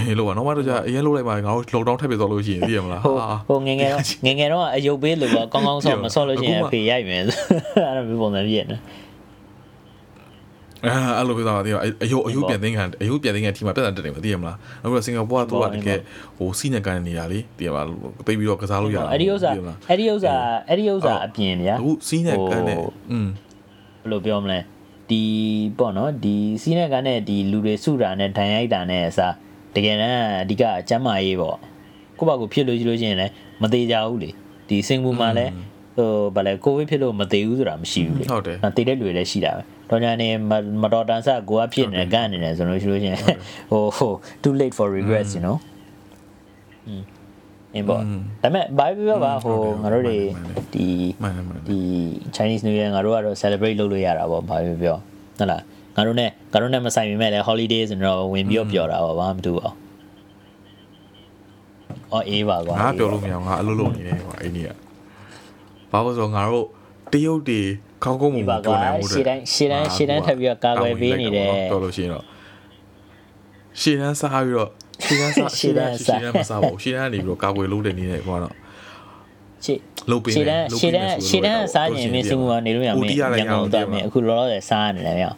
[0.07, 3.15] ဟေးလို့ကနောက်မှတော့ကြာအရင်လို့လိုက်ပါငါတို့ lockdown ထပ်ပြသွားလို့ရှိရင်သိရမလားဟို
[3.49, 7.27] ဟိုငငယ်တော့ငငယ်တော့အယုတ်ပေးလို့ကောကောင်းကောင်းဆော့မဆော့လို့ရှိရင်အဖေရိုက်မယ်အဲ့
[7.97, 8.77] ဒါမျိုးပုံစံပြည့်နေ
[10.87, 11.75] အဲအဲ့လိုပြောတာတည်း
[12.05, 15.99] အယုတ်အယုတ်ပြန်သိမ်းခံအယုတ်ပြန်သိမ်းခံဒီမှာပြဿနာတက်တယ်မသိရမလားနောက်ပြီးတော့စင်ကာပူကသူကတကယ်
[16.39, 17.87] ဟိုစီးနေကန်နေတာလေသိရမလား
[18.27, 19.51] သိပြီးတော့ကစားလို့ရတာအဲ့ဒီဥစ္စာ
[19.91, 20.35] အဲ့ဒီဥစ္စာ
[20.69, 22.75] အဲ့ဒီဥစ္စာအပြင်ဗျာအခုစီးနေကန်နေ
[23.11, 23.29] อืม
[24.03, 24.59] ဘယ်လိုပြောမလဲ
[25.11, 25.23] ဒီ
[25.79, 29.35] ပေါ့နော်ဒီစီးနဲ့ကနဲ့ဒီလူတွေစုတာနဲ့ဒဏ်ရိုက်တာနဲ့အစား
[29.75, 31.57] တကယ်တမ်းအဓိကအကျမ်းမာရေးပေါ့
[32.19, 33.33] ကိုယ့်ဘာကိုဖြစ်လို့ရှိလို့ရှိရင်လည်း
[33.63, 34.31] မသေးကြဘူးလေ
[34.69, 35.53] ဒီစင်ဘူမှာလည်း
[35.97, 40.29] ဟိုဗာလဲကိုဗစ်ဖြစ်လို့မသေးဘူးဆိုတာမရှိဘူးလေဟုတ်တယ်တည်တဲ့လူတွေလည်းရှိတာပဲ တော့ညာနေ
[40.83, 43.19] မတော်တန်ဆကိုကဖြစ်နေကန်နေတယ်ဆိုလို့ရှိလို့ရှိရင်
[43.71, 44.13] ဟိုဟို
[44.43, 45.57] too late for regrets you know
[47.75, 48.07] အင်းပေါ့ဒါ
[48.43, 50.19] ပေမဲ့ဘာပဲပြောပါဟိုငါတို့တွေ
[50.75, 50.87] ဒီ
[51.23, 51.81] မှန်တယ်မှန်တယ်ဒီ
[52.37, 54.97] Chinese New Year ငါတို့ကတော့ celebrate လုပ်လို့ရတာပေါ့ဘာပဲပြော
[55.39, 55.63] ဟုတ်လား
[55.97, 56.23] ငါတို့ ਨੇ
[56.53, 59.85] ငါတို့ ਨੇ မဆိုင်ပေမဲ့လည်း holiday ဆိုတော့ဝင်ပြီးတော့ပြောတာပေါ့ဘာမှမတူပါဘူး
[62.13, 64.69] အော်အေးပါကွာငါပြောလို့မရအောင်ငါအလုပ်လုပ်နေတယ်ကွာအဲ့ဒီက
[65.91, 66.67] ဘာလို့ဆိုတော့ငါတို့
[67.13, 67.61] တရုတ်တွေ
[68.05, 72.25] ခေါင်းကုန်းမှုအေးပါပြောကွာနိုင်မှုရှေ့တိုင်းရှေ့တိုင်းရှေ့တိုင်းထပ်ပြီးတော့ကာကွယ်ပေးနေတယ်ပြောလို့ရှိရင်တော့
[73.81, 74.71] ရှေ့တန်းစားပြီးတော့
[75.05, 78.55] ရှေ့တန်းစားရှေ့တန်းရှေ့တန်းမစားဘူးရှေ့တန်းကနေပြီးတော့ကာကွယ်လုပ်တဲ့နေနဲ့ကွာတော့
[79.65, 79.79] ရှေ့
[80.11, 85.37] လုတ်ပေးရှေ့တန်းရှေ့တန်းရှေ့တန်းစားရင်မင်းစင်ကူကနေလို့ရမယ်ညံကုန်တော့မယ်အခုလောလောဆယ်စားနေတယ်မြောက်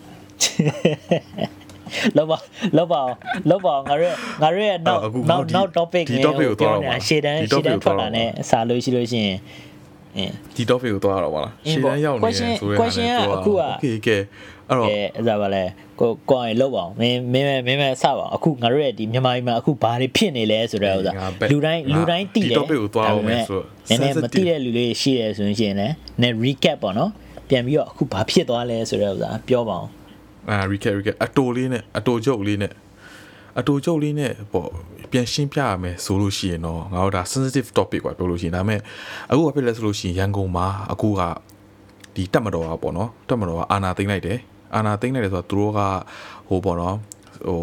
[2.17, 2.39] လောက်ပါ
[2.77, 3.03] လောက်ပါ
[3.51, 5.01] လောက်ပါငါတို့ငါတို့ရဲ့နောက်
[5.31, 9.39] နောက်နောက် topic ဒီ topic ကိုသွားတော့ပါရှေ့တန်းရှေ့တန်းထွက်တာနဲ့စားလို့ရှိလို့ရှိရင်
[10.17, 14.21] အင်းဒီ topic ကိုသွားရတော့ပါလားရှေ့တန်းရောက်နေတယ်ဆိုတဲ့ question ကအခုက okay okay
[14.69, 15.65] အဲ့တော့အဲအဲ့ဒါပါလေ
[16.01, 21.13] ကိုကိုရင်လောက်ပါအောင်မင်းမင်းမင်းမစပါအောင်အခုငါတို့ရဲ့ဒီမြန်မာပြည်မှာအခုဘာတွေဖြစ်နေလဲဆိုတဲ့ဥစ္စာ
[21.51, 27.11] လူတိုင်းလူတိုင်းသိတယ်ဒီ topic ကိုသွားအောင်မယ်ဆိုနည်းနည်းမသိတဲ့လူလေးရှိတယ်ဆိုရင်လည်းနည်း recap ပေါ့နော်
[27.49, 29.89] ပြန်ပြီးတော့အခုဘာဖြစ်သွားလဲဆိုတဲ့ဥစ္စာပြောပါအောင်
[30.51, 32.73] အာ recap recap အတိုလေးနဲ့အတိုချုပ်လေးနဲ့
[33.60, 34.70] အတိုကျုပ်လေးနဲ့ပေါ့
[35.12, 38.80] ပြန်ရှင်းပြရမယ်ဆိုလို့ရှိရင်တော့ငါတို့ဒါ sensitive topic กว่าပြောလို့ရှိရင်ဒါပေမဲ့
[39.32, 41.22] အခုကဖြစ်လဲဆိုလို့ရှိရင်ရန်ကုန်မှာအခုက
[42.16, 44.40] ဒီတက်မတော်ကပေါ့နော်တက်မတော်ကအာနာသိမ့်လိုက်တယ်
[44.76, 45.80] အာနာသိမ့်လိုက်တယ်ဆိုတော့သူတို့က
[46.50, 46.96] ဟိုပေါ့နော်
[47.48, 47.62] ဟို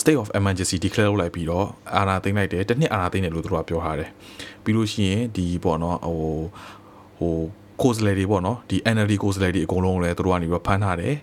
[0.00, 1.66] state of emergency declare လုပ်လိုက်ပြီးတော့
[1.96, 4.10] အာနာသိမ့်လိုက်တယ်တစ်နှစ်အာနာသိမ့်တယ်လို့သူတို့ကပြောထားတယ်
[4.64, 6.18] ပြီးလို့ရှိရင်ဒီပေါ့နော်ဟို
[7.18, 7.34] ဟို
[7.80, 11.14] course လေတွေပေါ့နော်ဒီ NLD course လေတွေအကုန်လုံးလည်းသူတို့ကနေပြီးတော့ဖမ်းထားတယ်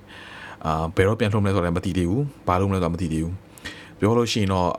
[0.65, 3.33] အာဘယ်တော့ပြန်ထုတ်မလဲဆိုတော့လည်းမသိသေးဘူးဘာလို့မလဲဆိုတော့မသိသေးဘူး
[4.00, 4.70] ပြောလို့ရှိရင်တော့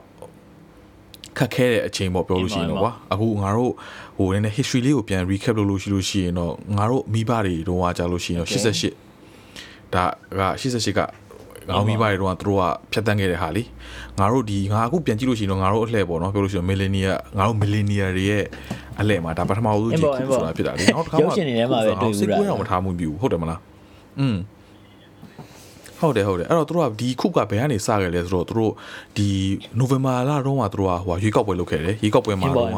[1.38, 3.72] ခက်ခဲတဲ့အချိန်ပေါ့ပြောလို့ရှိရင်တော့ကွာအခုငါတို့
[4.16, 10.04] ဟိုနည်းနည်း history လေးကိုပြန် recap လုပ်လို့ရှိလို့ရှိရင်တော့ငါတို့မိဘတွေတော့ကကြာလို့ရှိရင်တော့88ဒါ
[10.38, 11.00] က88က
[11.68, 12.62] ငါတို့မိဘတွေတော့သူတို့က
[12.92, 13.62] ဖြတ်တန်းခဲ့တဲ့ဟာလေ
[14.18, 18.44] ငါတို့ဒီငါအခုပြန်ကြည့်လို့ရှိရင်တော့ငါတို့အလှည့်ပေါ့နော်ပြောလို့ရှိရင် millennial ငါတို့ millennial တွေရဲ့
[19.00, 21.42] အလှည့်မှာဒါပထမဆုံးကြည့်ခုဆိုတာဖြစ်တာလေနောက်တစ်ခါမှစိ
[22.24, 23.60] တ်ကူးအောင်မထားမှုပြဘူးဟုတ်တယ်မလား
[24.20, 24.36] อืม
[26.02, 28.72] ဟုတ်တယ်ဟုတ်တယ်အဲ့တော့သူတို့ကဒီခုကဘယ်ကနေစခဲ့လဲဆိုတော့သူတို့
[29.16, 29.28] ဒီ
[29.78, 32.68] နိုဝင်ဘာလတော့မှသူတို့ကဟိုရွေးကောက်ပွဲလုပ်ခဲ့တယ်ရွေးကောက်ပွဲမှာတော့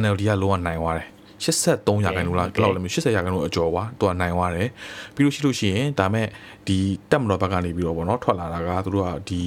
[0.00, 1.08] NLD ကလုံးဝနိုင်သွားတယ်
[1.44, 4.68] 83ရာခိုင်နှုန်းလားဒီလောက်လည်းမရှိ80ရာခိုင်နှုန်းအကျော်ကွာသူကနိုင်သွားတယ်
[5.14, 6.26] ပြီးလို့ရှိလို့ရှိရင်ဒါမဲ့
[6.66, 6.76] ဒီ
[7.10, 9.42] တက်မတော်ဘက်ကနေပြီးတော့ဗောနော်ထွက်လာတာကသူတို့ကဒီ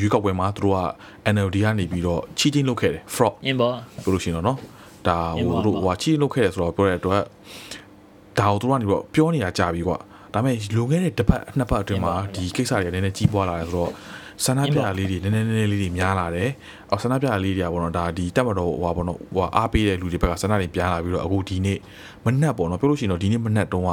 [0.00, 0.80] ရွေးကောက်ပွဲမှာသူတို့က
[1.34, 4.58] NLD ကနေပြီးတော့ cheating လုပ်ခဲ့တယ် fraud အင်းပေါ့ပြောလို့ရှိရင်တော့နော်
[5.08, 7.22] ဒါဟိုတို့ဟို cheating လုပ်ခဲ့တယ်ဆိုတော့ပြောတဲ့အတွက်
[8.38, 9.98] ဒါကိုသူတို့ကနေပြီးတော့ပြောနေတာကြာပြီကွာ
[10.34, 13.92] ဒါပေမဲ့လွန်ခဲ့တဲ့တစ်ပတ်နှစ်ပတ်အတွင်းမှာဒီကိစ္စတွေနည်းနည်းကြီးပွားလာတယ်ဆိုတော့
[14.44, 16.50] ဆန္ဒပြလေးတွေနည်းနည်းနည်းနည်းလေးတွေများလာတယ်
[16.90, 21.78] အော်ဆန္ဒပြလေးတွေကပေါ့နော်ဒါဒီတက်မတော်ဟိုပါပေါ့နော်ဟိုအားပေးတဲ့လူတွေဘက်ကဆန္ဒတွေပြန်လာပြီးတော့အခုဒီနေ့
[22.24, 23.90] မနက်ပေါ့နော်ပြောလို့ရှိရင်တော့ဒီနေ့မနက်တုန်းက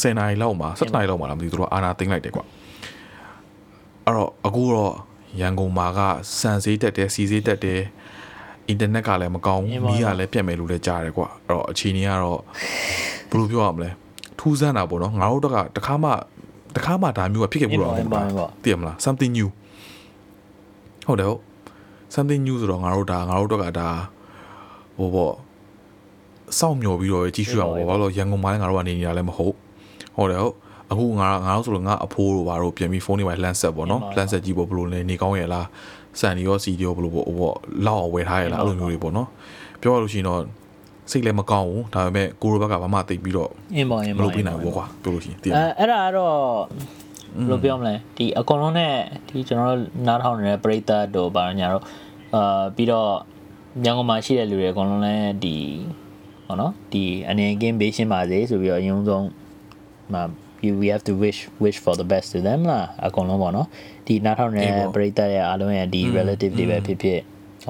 [0.00, 2.44] 10နာရီလောက်မှာ7နာရီလောက်မှာလားမသိဘူးသူတို့အာနာသိမ့်လိုက်တယ်ကွာ
[4.06, 4.94] အဲ့တော့အခုတော့
[5.40, 6.00] ရန်ကုန်မှာက
[6.40, 7.80] စံစည်းတက်တယ်စီစည်းတက်တယ်
[8.68, 12.40] အင်တာနက်ကလည်းမကောင်းဘူးမီးကလည်းပြတ်မယ်လို့လည်းကြားတယ်ကွာအဲ့တော့အခြေအနေကတော့
[13.30, 13.90] ဘယ်လိုပြောရမလဲ
[14.38, 16.10] ထူးဆန်းတာပေါ့နော်ငါတို့တော့ကတခါမှ
[16.76, 18.10] တခါမှဒါမျိုးကဖြစ်ခဲ့ဘူးတော့မဟုတ်ဘူး
[18.64, 19.48] သိရမလား something new
[21.06, 21.40] ဟုတ်တယ်ဟုတ်
[22.14, 23.88] something new ဆိုတော့ငါတို့ဒါငါတို့တော့ကဒါ
[24.98, 25.34] ဟိုပေါ့
[26.58, 29.54] စောင့်မျှော်ပြီးတော့ကြီးရှုရမှာပေါ့ဘာလို့ရန်ကုန်မှာလည်းငါတို့ကနေနေတာလည်းမဟုတ်
[30.16, 30.54] ဟုတ်တယ်ဟုတ်
[30.90, 35.66] အခုငါငါတို့ဆိုတော့ငါအဖိုးတို့ဘာတို့ပြန်ပြီးဖုန်းတွေမှာလန့်ဆက်ပေါ့နော်လန့်ဆက်ကြည့်ပေါ့ဘလို့လဲနေကောင်းရဲ့လား
[36.20, 37.56] စံဒီရောစီဒီရောဘလို့ပေါ့ဟိုပေါ့
[37.86, 39.28] လောက်အောင်ဝယ်ထားရဲ့လားအဲ့လိုမျိုးတွေပေါ့နော်
[39.80, 40.40] ပြောရလို့ရှိရင်တော့
[41.12, 46.36] စိတ်လည်းမကောင်းဘူးဒါပေမဲ့ကိုရိုဘက်ကဘာမှသိပြီးတော့အင်းပါအင်းမပါလုပ်ပြနိုင်ဘူးကွာပြောလို့ရှိရင်တည်အဲအဲ့ဒါကတော့
[47.36, 48.94] ဘယ်လိုပြောမလဲဒီအကုန်လုံးနဲ့
[49.28, 51.84] ဒီကျွန်တော်တို့နားထောင်နေတဲ့ပရိသတ်တို့ဘာညာတော့
[52.34, 53.10] အာပြီးတော့
[53.84, 55.56] ရန်ကုန်မှာရှိတဲ့လူတွေအကုန်လုံးလည်းဒီ
[56.46, 59.26] ဟောနော်ဒီအနေကင်းဘေးရှင်းပါစေဆိုပြီးတော့အရင်ဆုံး
[60.12, 60.22] မှာ
[60.80, 63.68] we have to wish wish for the best to them လားအကုန်လုံးပေါ့နော်
[64.06, 67.20] ဒီနားထောင်နေတဲ့ပရိသတ်ရဲ့အားလုံးရဲ့ဒီ relative တွေပဲဖြစ်ဖြစ်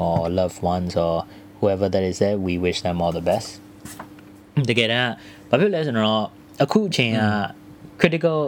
[0.04, 1.16] or loved ones or
[1.62, 3.48] whoever that is there we wish them all the best
[4.68, 5.10] တကယ်တမ်း
[5.48, 6.24] ဘာဖြစ်လဲဆိုတော့
[6.62, 7.20] အခုအချိန်က
[8.00, 8.38] critical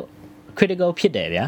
[0.59, 1.45] critical ဖြစ်တယ်ဗျာ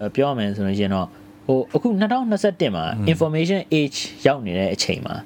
[0.00, 1.06] အဲ့ပြောရမယ်ဆိုလို့ရှိရင်တော့
[1.46, 1.88] ဟိုအခု
[2.32, 5.16] 2021မှာ information age ရောက်နေတဲ့အချိန်မှာ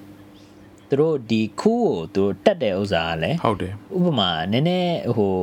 [0.89, 1.85] သူတို့ဒီခုကို
[2.15, 5.35] သူတို့တက်တဲ့ဥစ္စာကလည်းဟုတ်တယ်ဥပမာနည်းနည်းဟို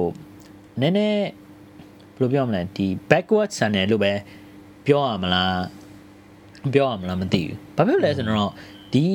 [0.81, 1.25] နည်းနည်း
[2.17, 4.13] ဘယ်လိုပြောမလဲဒီ backward ဆန်တယ်လို့ပဲ
[4.85, 5.61] ပြောရမလား
[6.73, 8.51] ပြောရမလားမသိဘူးဘာဖြစ်လဲဆိုတော့
[8.93, 9.05] ဒီ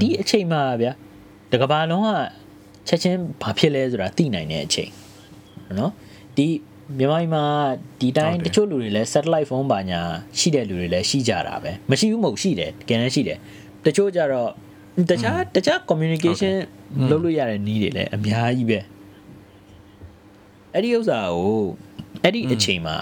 [0.00, 0.92] ဒီအချိန်မှာဗျာ
[1.52, 2.10] တကဘာလုံးက
[2.88, 4.90] ချက်ချင်းဘာဖြစ်လဲဆိုတာသိနိုင်တဲ့အချိန်
[5.78, 5.92] နော်
[6.36, 6.46] ဒီ
[6.98, 7.44] မြန်မာပြည်မှာ
[8.00, 10.00] ဒီတိုင်းတချို့လူတွေလည်း satellite phone ပါညာ
[10.38, 13.38] ရှိတဲ့လူတွေလည်းရှိကြတာပဲမရှိဘူးမဟုတ်ရှိတယ်တကယ်လည်းရှိတယ်
[13.84, 14.50] တချို့ကြတော့
[15.10, 16.54] တခြားတခြား communication
[17.10, 18.80] လုပ်လို့ရတဲ့နည်းတွေလည်းအများကြီးပဲ
[20.72, 21.62] အဲ့ဒီဥစ္စာကို
[22.22, 22.96] အဲ့ဒီအချိန်မှာ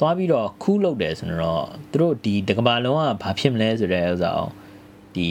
[0.00, 4.48] သွားပြီးတော့ခူးလုပ်တယ်ဆိုတော့သူတို့ဒီတကဘာလုံးကဘာဖြစ်မလဲဆိုတဲ့ဥစ္စာကို
[5.16, 5.28] ဒီ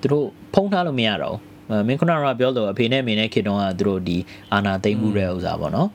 [0.00, 1.36] သူတို့ဖုံးထားလို့မရတော့
[1.68, 4.16] ဘူးမင်းခုနကပြောလို့အဖေနဲ့အမေနဲ့ခေတုံးကသူတို့ဒီ
[4.52, 5.88] အာနာသိမ့်မှုတဲ့ဥစ္စာပေါ့နော်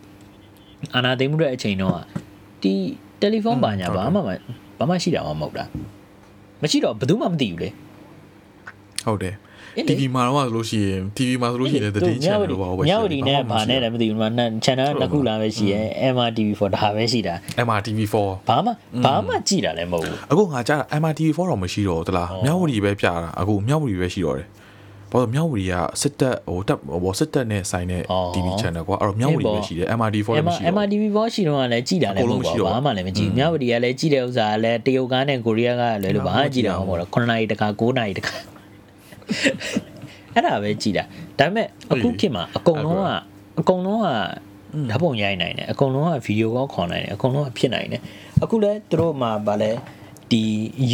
[0.96, 1.98] အာနာသိမ့်မှုတဲ့အချိန်တော့
[2.62, 2.74] ဒီ
[3.20, 4.20] တယ်လီဖုန်းပါညာဘာမှ
[4.78, 5.66] ဘာမှရှိတာမှမဟုတ်တာ
[6.62, 7.70] မရှိတော့ဘယ်သူမှမသိဘူးလေ
[9.06, 9.36] ဟုတ်တယ်
[9.90, 14.30] TV မှာတော့ဆိုလို့ရှိရင် TV မှာဆိုလို့ရှိရင်တည်င်း channel လို့ပါပဲညဝတီနဲ့ဘာနဲ့လည်းမသိဘူးမှာ
[14.66, 15.82] channel နှစ်ခုလာပဲရှိရဲ
[16.16, 17.34] MRTV4 ဒါပဲရှိတာ
[17.68, 18.16] MRTV4
[18.50, 18.72] ဘာမှ
[19.06, 24.48] ဘာမှကြည်တာလည်းမဟုတ်ဘူးအခုငါကြားတာ MRTV4 တော့မရှိတော့တလားမြောက်ဝတီပဲပြတာအခုမြောက်ဝတီပဲရှိတော့တယ်
[25.12, 28.04] ဘာလို့မြောက်ဝတီကစစ်တပ်ဟိုတပ်ဟိုစစ်တပ်နဲ့ဆိုင်တဲ့
[28.34, 38.34] TV channel ကွာအဲ့တော့မြောက်ဝတီပဲရှိတယ် MRTV4 လည်းမရှိတော့ MRTV4 ရှိတော့လည်းကြည်တာလည်းမဟုတ်ပါဘူးဘာမှလည်းမကြည့်ညဝတီကလည်းကြည်တဲ့ဥစ္စာလည်းတရုတ်ကားနဲ့ကိုရီးယားကလည်းလို့ဘာမှကြည်တာမဟုတ်တော့9နာရီတခါ9နာရီတခါ
[40.35, 41.05] အဲ့ဒါပဲကြည်တာ
[41.39, 43.09] ဒါပေမဲ့အခုခေတ်မှာအကုန်လုံးက
[43.61, 44.09] အကုန်လုံးက
[44.91, 48.03] ဓာတ်ပုံရိုက်နိုင်တယ်အကုန်လုံးကဗီဒီယိုကောခေါ်နိုင်တယ်အကုန်လုံးကဖြစ်နိုင်တယ်
[48.43, 49.73] အခုလဲသူတို့မှာဗာလဲ
[50.31, 50.43] ဒီ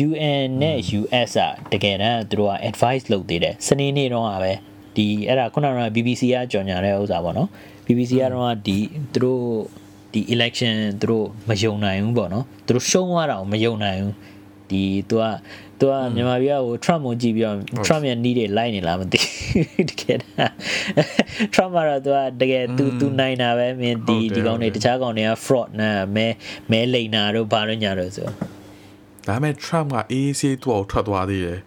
[0.07, 4.53] UN နဲ့ US อ่ะတကယ်တမ်းသူတို့က advice လုပ်သေးတယ်စနေနေ့တော့อ่ะပဲ
[4.97, 7.49] ဒီအဲ့ဒါခုနက BBC ကကြော်ညာတဲ့ဥစ္စာပေါ့နော်
[7.87, 8.79] BBC ကတော့ဒီ
[9.13, 9.45] သူတို့
[10.13, 14.15] ဒီ election သူတို့မယုံနိုင်ဘူးပေါ့နော်သူတို့ရှုံးသွားတာကိုမယုံနိုင်ဘူး
[14.70, 15.24] ဒီသူက
[15.80, 17.58] သူကမြန်မာပြည်ကဟို Trump ကိုကြည့်ပြီးတော့
[17.88, 19.20] Trump ရဲ့နီးတွေလိုက်နေလားမသိ
[19.90, 20.54] တကယ်တမ်း
[21.54, 26.28] Trump ကတော့သူကတကယ်သူသူနိုင်တာပဲမင်းဒီဒီကောင်တွေတခြားကောင်တွေက fraud နဲ့မဲ
[26.72, 28.28] မဲလိန်နာတို့ဘာလို့ညာတော့ဆို
[29.28, 31.60] ဒါပေမဲ့ Trump က AAC သူ့ကိုထွက်သွားသေးတယ်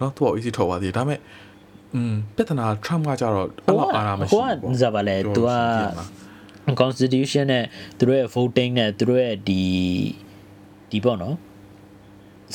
[0.00, 1.20] နော်သူ့ကို AAC ထွက်သွားသေးတယ်ဒါပေမဲ့
[1.94, 5.50] อืมပြဿနာ Trump ကကြတော့အဲ့လောက်အာဏာမရှိဟိုကဇာပါလေသူက
[6.80, 7.64] constitution နဲ့
[7.98, 9.62] သူတို့ရဲ့ voting နဲ့သူတို့ရဲ့ဒီ
[10.90, 11.36] ဒီပေါ့နော်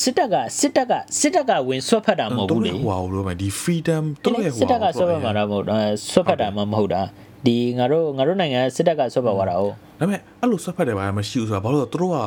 [0.02, 5.66] စစ်တပ်ကစစ်တပ်ကစစ်တပ်ကဝင်ဆွတ်ဖက်တာမဟုတ်ဘူးလေဟိုဟာလို့မယ်ဒီ freedom သူတို့ရဲ့ဟိုစစ်တပ်ကဆွတ်ဖက်မှာတော့မဟုတ်
[6.12, 7.02] ဆွတ်ဖက်တာမှမဟုတ်တာ
[7.46, 12.18] ဒီငါတို့ငါတို့နိုင်ငံစစ်တပ်ကဆွတ်ဖက်သွားတာဟုတ်ဒါပေမဲ့အဲ့လိုဆွတ်ဖက်တယ်ဘာမှမရှိဘူးဆိုတာဘာလို့လဲသူတို့က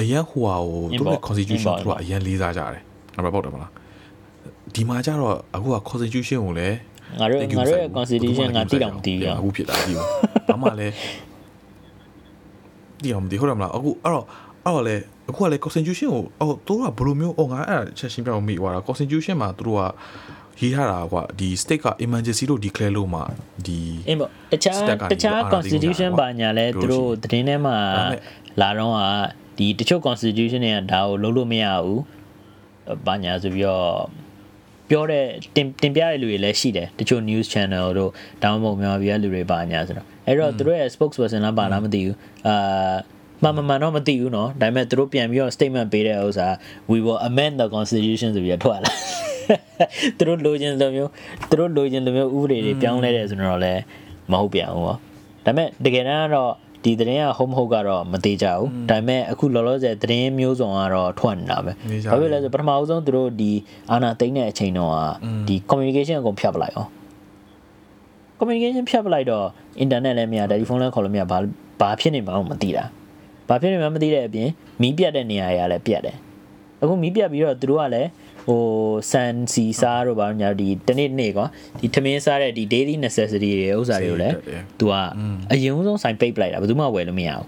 [0.00, 2.82] အရန်ဟိုဟာကိုသူတို့ရဲ့ constitution သူတို့ကအရန်လေးစားကြတယ်
[3.14, 3.70] အဲ့ဒါပေါ့တယ်မလား
[4.74, 6.76] ဒီမှာကျတော့အခုက constitution ကိုလည်း
[7.20, 9.92] ငါတို့ငါတို့ရဲ့ constitution ငါတိတောင်မသိဘူးအခုဖြစ်တာဒီ
[10.48, 10.94] ဘာမှလည်း
[13.02, 14.26] ဒီအောင်ဒီဟုတ်တယ်မလားအခုအဲ့တော့
[14.66, 14.96] အဲ့တော့လေ
[15.28, 19.82] အခုကလေ constitution ကိုအော်သူတို့ကဘယ်လိုမျိုးအော်ငါအဲ့ချက်ရှင်းပြအောင်မိသွားတာ constitution မှာသူတို့က
[20.60, 23.20] ရေးထားတာကွာဒီ state က emergency လို့ declare လို့မှ
[23.66, 24.78] ဒီအင်းပေါ့တခြား
[25.12, 27.76] တခြား constitution ဘာညာလဲသူတို့သတင်းထဲမှာ
[28.60, 29.00] လာတော့က
[29.58, 32.02] ဒီတချို့ constitution တွေကဒါကိုလုံးလို့မရဘူး
[33.06, 33.88] ဘာညာဆိုပြီးတော့
[34.90, 35.24] ပြောတဲ့
[35.56, 38.10] တင်တင်ပြတဲ့လူတွေလည်းရှိတယ်တချို့ news channel တို့
[38.42, 42.94] တောင်းမဟုတ်မြန်မာပြည်ကလူတွေပါညာဆိုတော့အဲ့တော့သူတို့ရဲ့ spokesperson လားပါလားမသိဘူးအာ
[43.43, 46.47] မမမှန်တော့မသိဘူးเนาะဒါပေမဲ့သူတို့ပြန်ပြီးတော့ statement ပေးတဲ့ဥစ္စာ
[46.91, 48.91] we will amend the constitution ဆိုပြီးထွက်လာ
[50.17, 51.11] သူတို့လိုချင်လိုမျိုး
[51.49, 53.81] သူတို့လိုချင်လိုမျိုးဥပဒေတွေပြောင်းလဲတယ်ဆိုတော့လည်း
[54.31, 54.99] မဟုတ်ပြန်ဘူးပေါ့ဒါ
[55.45, 56.53] ပေမဲ့တကယ်တမ်းကတော့
[56.83, 63.51] ဒီသတင်းက home ဟုတ်ကတော့မသေးကြဘူးဒါပေမဲ့အခုလောလောဆယ်သတင်းမျိုးစုံကတော့ထွက်နေတာပဲဘာဖြစ်လဲဆိုပထမအဆုံးသူတို့ဒီ
[63.91, 64.93] အာနာသိမ့်တဲ့အချိန်တော့
[65.47, 66.89] ဒီ communication အကုန်ဖြတ်ပလိုက်အောင်
[68.39, 69.45] communication ဖြတ်ပလိုက်တော့
[69.83, 71.37] internet လည်းမရ telephone လည်းခေါ်လို့မရဘာ
[71.81, 72.83] ဘာဖြစ်နေမှန်းမသိတာ
[73.48, 74.48] ဘာဖြစ်နေမှန်းမသိတဲ့အပြင်
[74.80, 76.16] မီးပြတ်တဲ့နေရာတွေကလည်းပြတ်တယ်
[76.80, 78.08] အခုမီးပြတ်ပြီးတော့သူတို့ကလည်း
[78.46, 78.62] ဟို
[79.10, 81.46] ဆန်စီစားတို့ဘာညာဒီတနေ့နေ့ကွာ
[81.80, 84.34] ဒီထမင်းစားတဲ့ဒီ daily necessity တွေဥစ္စာတွေကိုလည်း
[84.78, 84.92] သူက
[85.52, 87.46] အရင်ဆုံးဆိုင်ပိတ်ပလိုက်တာဘယ်သူမှဝယ်လို့မရဘူး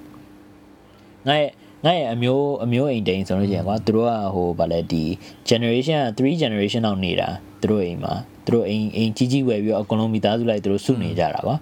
[1.28, 1.50] ငါရဲ့
[1.84, 5.04] ငါရဲ့အမျိုးအမျိုးအိမ်တိန်ဆိုလို့ရှိရင်ကွာသူတို့ကဟိုဗာလဲဒီ
[5.48, 7.28] generation 3 generation လောက်နေတာ
[7.60, 11.56] သူတို့အိမ်မှာသူတို့အိမ်အိမ်ကြီးကြီးဝယ်ပြီးတော့အကုန်လုံးမိသားစုလိုက်သူတို့စုနေကြတာကွာ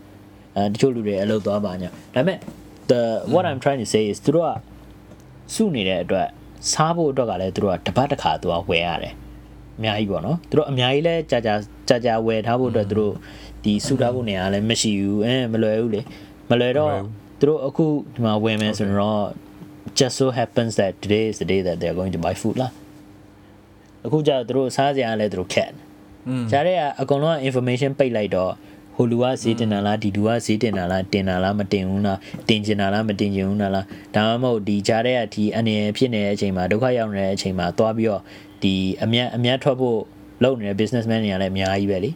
[0.57, 2.39] အဲတချို့လူတွေအလုပ်သွားပါညာဒါပေမဲ့
[2.91, 3.03] the
[3.35, 4.53] what i'm trying to say is သူတို့က
[5.55, 6.29] စုနေတဲ့အတွက်
[6.73, 9.15] စားဖို့အတွက်ကလည်းသူတို့ကတပတ်တစ်ခါသူကဝယ်ရတယ်
[9.79, 11.55] အများကြီးပေါ့နော်သူတို့အများကြီးလဲကြာကြာ
[11.89, 13.15] ကြာကြာဝယ်ထားဖို့အတွက်သူတို့
[13.65, 16.01] ဒီစုထားဖို့နေရာလည်းမရှိဘူးအဲမလွယ်ဘူးလေ
[16.51, 16.91] မလွယ်တော့
[17.39, 19.23] သူတို့အခုဒီမှာဝယ်မယ်ဆိုတော့
[19.99, 22.73] just so happens that today is the day that they're going to buy food လား
[24.07, 25.71] အခုကျတော့သူတို့စားစရာလည်းသူတို့ခက်
[26.51, 28.53] ဂျားရဲကအကုန်လုံးက information ပိတ်လိုက်တော့
[28.97, 32.19] ဟိုလူကဈေးတင်တာလားဒီလူကဈေးတင်တာလားတင်တာလားမတင်ဘူးလား
[32.49, 33.73] တင်ကျင်တာလားမတင်ကျင်ဘူးလား
[34.15, 38.23] ဒါမှမဟုတ်ဒီဂျားရဲကဒီအနေဖြစ်နေတဲ့အချိန်မှာဒုက္ခရောက်နေတဲ့အချိန်မှာသွားပြီးတော့
[38.63, 39.99] ဒီအမြတ်အမြတ်ထွက်ဖို့
[40.43, 42.11] လုပ်နေတဲ့ businessman တွေကလည်းအများကြီးပဲလေ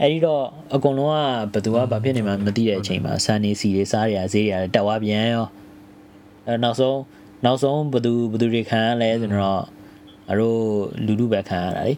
[0.00, 0.42] အဲ့ဒီတော့
[0.74, 5.46] အကုန်လုံးကဘယ်သူကဘာဖြစ်နေမှမသိတဲ့အချိန်မှာဆန်နေစီတွေစားရဈေးတွေတက်သွားပြန်ရော
[6.46, 6.98] အဲနောက်ဆုံး
[7.44, 9.62] နောက်ဆုံးဘသူဘသူတွေခံရလဲဆိုတော့
[10.30, 10.60] အတို့
[11.06, 11.94] လူလူပဲခံရတာလေ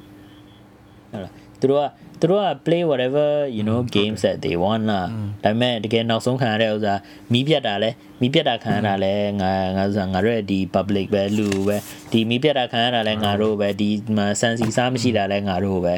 [1.11, 1.85] ဟုတ်လားသူတို့က
[2.21, 5.01] သူတို့က play whatever you know games that they want လာ
[5.45, 6.95] ဒါပေမဲ့တကယ်နောက်ဆုံးခံရတဲ့ဥစ္စာ
[7.33, 7.91] မီးပြတ်တာလဲ
[8.21, 11.77] မီးပြတ်တာခံရတာလဲငါငါဆိုငါတို့ရဲ့ဒီ public ပဲလူပဲ
[12.12, 15.95] ဒီမီးပြတ်တာခံရတာလဲငါတို့ပဲဒီမှာစန်စီစားမရှိတာလဲငါတို့ပဲ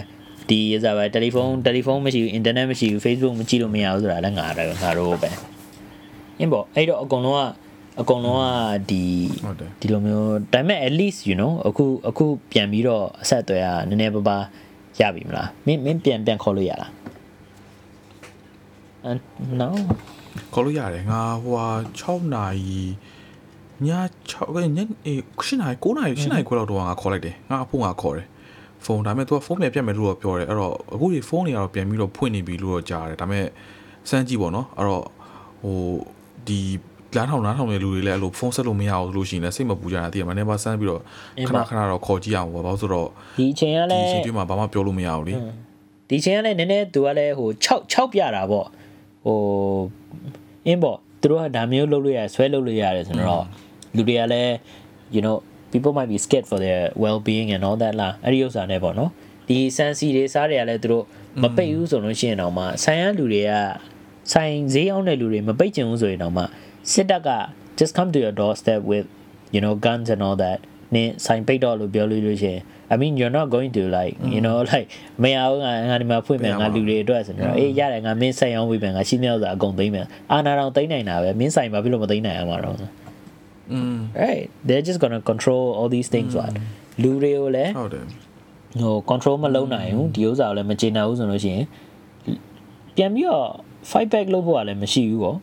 [0.49, 5.31] ဒီဥစားပဲတယ်လီဖုန်းတယ်လီဖုန်းမရှိဘူး internet မရှိဘူး Facebook မကြည့်လို့မရဘူးဆိုတာလဲငါတို့ငါတို့ပဲ
[6.39, 7.45] အင်းပေါ့အဲ့တော့အကုန်လုံးက
[8.01, 8.45] အကုန်လုံးက
[8.91, 9.03] ဒီ
[9.81, 14.45] ဒီလိုမျိုးဒါပေမဲ့ at least you know အခုအခုပြန်ပြီးတော့အဆက်အသွယ်ကနည်းနည်းပါးပါး
[15.03, 16.93] ရပြီမလားမင်းမင်းပြန်ပြန်ခေါ်လို့ရလား
[19.05, 19.19] အမ်
[19.61, 19.69] no
[20.53, 21.67] ခေါ်လို့ရတယ်ငါဟိုဟာ
[22.01, 22.81] 6နာရီ
[23.87, 23.89] ည
[24.31, 28.27] 6ကညအေး9နာရီ9နာရီ10နာရီခွဲလောက်တော့ငါခေါ်လိုက်တယ်ငါအဖိုးငါခေါ်တယ်
[28.85, 33.47] ဖုန်းဒါပေမဲ့ तू ကဖုန်းပြန်ပြတ်မယ်လို့တော့ပြောတယ်အဲ့တော့အခုဒီဖုန်းတွေကတော့ပြန်ပြီးတော့ဖွင့်နေပြီလို့တော့ကြားတယ်ဒါပေမဲ့
[34.09, 35.05] စမ်းကြည့်ပေါ့နော်အဲ့တော့
[35.63, 35.79] ဟို
[36.47, 36.61] ဒီ
[37.17, 41.01] လားထောင်လားထောင်တဲ့လူတွေလည်းအဲ့လိုဖုန်းဆက်လို့မရဘူးလို့ရှိရင်လည်းစိတ်မပူကြတာတည်ရမှာနေပါစမ်းပြီးတော့
[41.49, 43.09] ခဏခဏတော့ခေါ်ကြည့်အောင်ပေါ့ဘာလို့ဆိုတော့
[43.39, 45.35] ဒီအချိန်ကလည်းဒီအချိန်တွေမှာဘာမှပြောလို့မရဘူးလေ
[46.09, 48.67] ဒီအချိန်ကလည်းနည်းနည်းသူကလည်းဟို6 6ပြတာပေါ့
[49.25, 49.39] ဟို
[50.67, 53.45] အင်းပေါ့သူတို့ကဒါမျိုးလုပ်လို့ရဆွဲလုပ်လို့ရတယ်ဆိုတော့
[53.97, 54.53] လူတွေကလည်း
[55.15, 55.37] you know
[55.73, 59.11] people might be scared for their well being and all that လားအဲ့ဒီဥစ္စာနဲ့ပေါ့နော်
[59.49, 61.05] ဒီစန်စီတွေစားတွေကလည်းသူတို့
[61.43, 63.53] မပိတ်ဘူးဆိုလို့ရှိရင်တော့မှဆိုင်ရလူတွေက
[64.33, 66.43] ဆိုင်ဈေးအောင်တဲ့လူတွေမပိတ်ချင်ဘူးဆိုရင်တော့မှ
[66.93, 67.28] စစ်တပ်က
[67.78, 69.07] just come to your doorstep with
[69.55, 70.59] you know guns and all that
[70.95, 72.61] နင်းဆိုင်ပိတ်တော့လို့ပြောလို့လို့ရှိရင်
[72.93, 74.87] I mean you're not going to like you know like
[75.22, 82.76] မရဘူးငါငါဒီမှာဖွင့်မယ်ငါလူတွေအတွက်ဆိုတော့အေးရတယ်ငါမင်းဆိုင်အောင်ဝေးမယ်ငါရှင်းမြောက်စာအကုန်သိမ်းမယ်အာနာတော်သိမ်းနိုင်တာပဲမင်းဆိုင်ဘာဖြစ်လို့မသိမ်းနိုင်အောင်မှာတော့
[83.72, 86.53] อืม right they're just going to control all these things what
[87.03, 88.05] လူတွေကိုလည်းဟုတ်တယ်
[88.83, 91.64] ဟို control မလုပ်နိုင်ဘူးဒီဥစ္စာကိုလည်းမကျေနပ်ဘူးဆိုလို့ရှိရင်
[92.97, 93.49] ပြန်ပြီးတော့
[93.91, 95.37] fight back လုပ်ဖို့ကလည်းမရှိဘူးပေါ့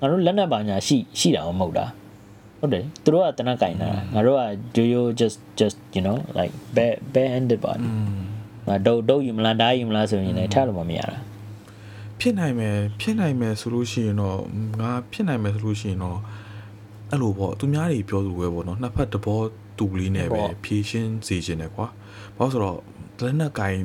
[0.00, 1.86] ငါတို့လက်နက်ပါညာရှိရှိတာမဟုတ်တာ
[2.60, 4.42] ဟုတ်တယ်သူတို့ကတနက်ကင်တာငါတို့က
[4.76, 7.72] do you just just you know like bare bare handed ပါ
[8.68, 11.16] ငါဒုတ်ဒုတ်ယူမလားဓာတ်ယူမလားဆိုရင်လည်းထားလို့မမရတာ
[12.20, 14.38] ဖြစ်နိုင်မယ်ဖြစ်နိုင်မယ်ဆိုလို့ရှိရင်တော့
[14.80, 16.18] ငါဖြစ်နိုင်မယ်ဆိုလို့ရှိရင်တော့
[17.10, 19.40] အဲ့လိုပေါ့သူများတွေပြောသူပဲပေါ့နော်နှစ်ဖက်တဘော
[19.78, 21.86] တူလေးနဲ့ပဲဖြည့်ရှင်းစေချင်တယ်ကွာ
[22.36, 22.78] ဘာလို့ဆိုတော့
[23.24, 23.76] လက်နက်ကင်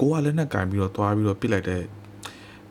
[0.00, 1.82] ကိုကလက်နက်ကင်ပြီးတော့တွားပြီးတော့ပြစ်လိုက်တဲ့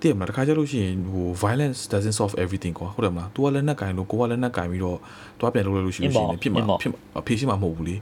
[0.01, 4.97] တည်မှာတခါကျလို့ရှိရင်ဟို violence doesn't solve everything ကွာဟုတ်တယ်မလား तू ကလက်နက်ကင်လို့ကိုကလက်နက်ကင်ပြီးတော့
[5.39, 7.95] တွားပြန်လုပ်လိုက်လို့ရှိလို့ရှိရင်ဖြစ်မှာဖြစ်မှာဖြည့်ရှင်းမှာမဟုတ်ဘူးလေ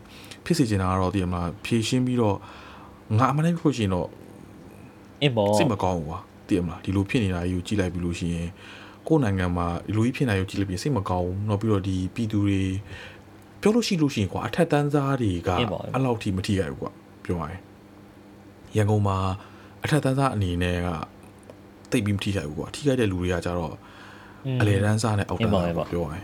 [0.45, 2.37] ဖြစ်စေချင်တာကတော့တည်မှာဖြည့်ရှင်းပြီးတော့
[3.19, 4.07] ငါအမှန်တကယ်ပြောရှင်တော့
[5.21, 8.49] အင်းပေါ့စိတ်မကောင်းဘူးကွာတည်မလားဒီလိုဖြစ်နေတာကြီးကိုကြည့်လိုက်ပြီးလို့ရှိရင်
[9.07, 12.61] ကိုယ့်နိုင်ငံမှာဒီလိုကြီးဖြစ်နေတာကိုကြည့်လိုက်ပြီးစိတ်မကောင်းဘူးနောက်ပြီးတော့ဒီပြည်သူတွေ
[13.61, 15.49] ပြောလို့ရှိလို့ရှိရင်ကွာအထက်တန်းသားတွေက
[15.93, 16.91] အဲ့လောက်ထိမထိရဘူးကွာ
[17.25, 17.61] ပြောရရင်
[18.75, 19.17] ရန်ကုန်မှာ
[19.83, 20.87] အထက်တန်းသားအနေနဲ့က
[21.95, 23.73] တိတ်ပြီးမထိရဘူးကွာထိခိုက်တဲ့လူတွေကကြတော့
[24.61, 26.23] အလေတန်းစားနဲ့အောက်တန်းစားပြောရရင်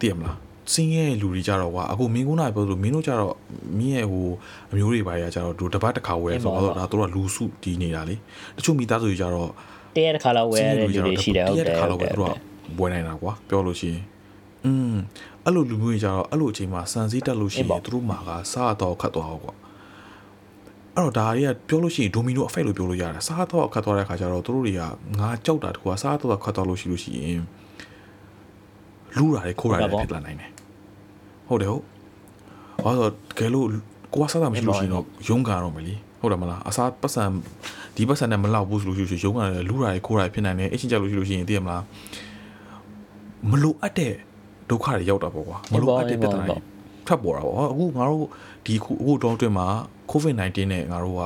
[0.00, 0.36] တည်မလား
[0.72, 3.34] စင်းရဲ့လူတွေကြတော့ကွာအခုမင်းကုန်းနိုင်ပြောလို့မင်းတို့ကြတော့
[3.78, 4.26] မင်းရဲ့ဟို
[4.70, 8.16] အမျိုးတွေပါရကြတော့သူတပတ်တစ်ခါဝယ်ဆိုတော့ဒါတို့ကလူစုတီးနေတာလေ
[8.56, 9.50] တချို့မိသားစုတွေကြတော့
[9.96, 14.02] တရက်တစ်ခါလောက်ဝယ်ရတဲ့လူတွေရှိတယ်ဟုတ်တယ်တစ်ခါဟုလောက်တ်ပဲတယ်သူတို့ကဝယ်နိုင်တာကွာပြောလို့ရှိရင်
[14.64, 14.94] อืม
[15.44, 19.54] အဲ့လိုလူမျိုးတွေကြတော့အဲ့လိုအချိန်မှာစံစည်းတက်လို့ရှိရင်သူတို့မှာကစားတော့ခတ်သွားတော့ကွာ
[20.96, 24.80] အဲ့တော့ဒါတွေကပြောလို့ရှိရင်ဒိုမီနိုအဖက်လို့ပြောလို့ရတယ်စားတော့ခတ်သွားတဲ့ခါကျတော့သူတို့တွေက
[25.18, 27.42] ငါကြောက်တာတကူကစားတော့ခတ်သွားလို့ရှိလို့ရှိရင်
[29.16, 30.50] လူတာတွေခိုးတာတွေဖြစ်လာနိုင်တယ်
[31.48, 31.82] ဟုတ်တယ်ဟုတ်
[32.84, 33.66] ဘာလို့တကယ်လို့
[34.12, 37.24] ကိုကစားတာမရှိလို့ရှိရင်တော့ရုံးကန်တော့မယ်လीဟုတ်တယ်မလားအစားပတ်စံ
[37.96, 41.82] ဒီပတ်စံနဲ့မလောက်ဘူးဆိုလို့ရှိရင်ရုံးကန်တယ်လူတာတွေခိုးတာတွေဖြစ်နိုင်တယ်အချင်းကြလို့ရှိလို့ရှိရင်သိရမလား
[43.50, 44.12] မလိုအပ်တဲ့
[44.70, 46.58] ဒုက္ခတွေရောက်တာပေါ့ကွာမလိုအပ်တဲ့ပြဿနာတွေ
[47.08, 48.26] ထပ်ပေါ်တာပေါ့အခုငါတို့
[48.66, 49.66] ဒီခုအခုတော့အတွင်းမှာ
[50.12, 51.22] COVID-19 နဲ့ငါတို့က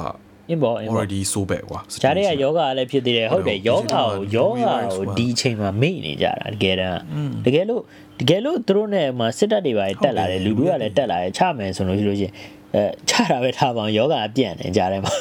[0.48, 7.00] အင်းပေါ့အင်းပေါ့ already so bad ကွာဂျားတွေကယောဂလည်းဖြစ်သေးတယ်ဟုတ်တယ်ဟုတ်တယ်ယောဂကိုဒီယောချိန်ဂမှာကိုဒီဒီအချိန်မှာမေ့နေကြတာတကယ်တမ်း
[7.44, 7.82] တကယ်လို့
[8.20, 12.32] တကယ်လို့သူတို့နဲ့ဟိုမှာစစ်တပ်တွေပါတက်လာတယ်လူတွေကလည်းတက်လာတယ်ချမယ်ဆိုလို့ရှိလို့ရှိရင်
[12.74, 15.12] အဲချတာပဲထားပါအောင်ယောဂအပြန့်နေကြတယ်မှာ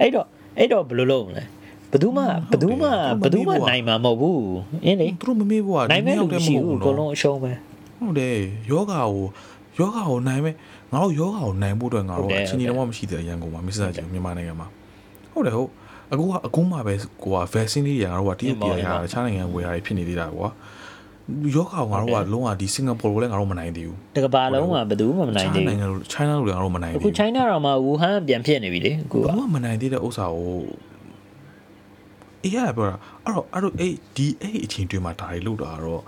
[0.00, 0.26] အဲ့တော့
[0.58, 1.44] အဲ့တော့ဘယ်လိုလုပ်မလဲ
[1.90, 2.88] ဘယ်သူမှဘယ်သူမှ
[3.22, 7.52] ဘယ်သူမှနိုင်မှာမဟုတ်ဘူးအင်းလေသူတို့မမေ့ဘူးကနိုင်မဲ့လူဒီရှိနှစ်ဘူးယောအက်တည်းမဟုတ်ဘူးနော်ကုန်လုံးအရှုံးပဲ
[7.98, 8.36] ဟုတ်တယ်
[8.70, 9.26] ယောဂါကို
[9.78, 10.54] ယောဂါကိုနိုင်မဲ့
[10.92, 14.68] ငါတို့ယောဂါကိုနိုင်ဖို့အတွက်ငါတို့ဟုတ်တယ်အချင်းကြီးတော့မရှိသေးတဲ့ရန်ကုန်မှာမစ္စတာကြီးမြန်မာနိုင်ငံမှာ
[15.32, 15.70] ဟုတ်တယ်ဟုတ်
[16.12, 20.48] အခုကအခုမှပဲကိုက vaccine လေးတွေငါတို့ကတရုတ်ပြည်ရတာတခြားနိုင်ငံဝယ်ရတယ်ဖြစ်နေသေးတာကွာ
[21.54, 30.60] ယောဂါကိုငါတို့ကလုံးဝဒီစင်ကာပူကိုလည်းငါတို့မနိုင်သေးဘူးတကဘာလုံးကဘယ်သူမှမနိုင်သေးတခြားဘူးနိုင်ငံလို့ China လို့လည်းငါတို့မနိုင်သေးအခုဘူး China တော့မှဝူဟန်ပြန်ဖြစ်နေပြီလေအခုကဘာမှမနိုင်သေးတဲ့ဥစ္စာကို
[32.44, 36.02] အေးရပြောတာအဲ့တော့အဲ့တော့အဲ့ဒီအဲ့အချိန်တွင်းမှာဒါတွေလောက်တာတော့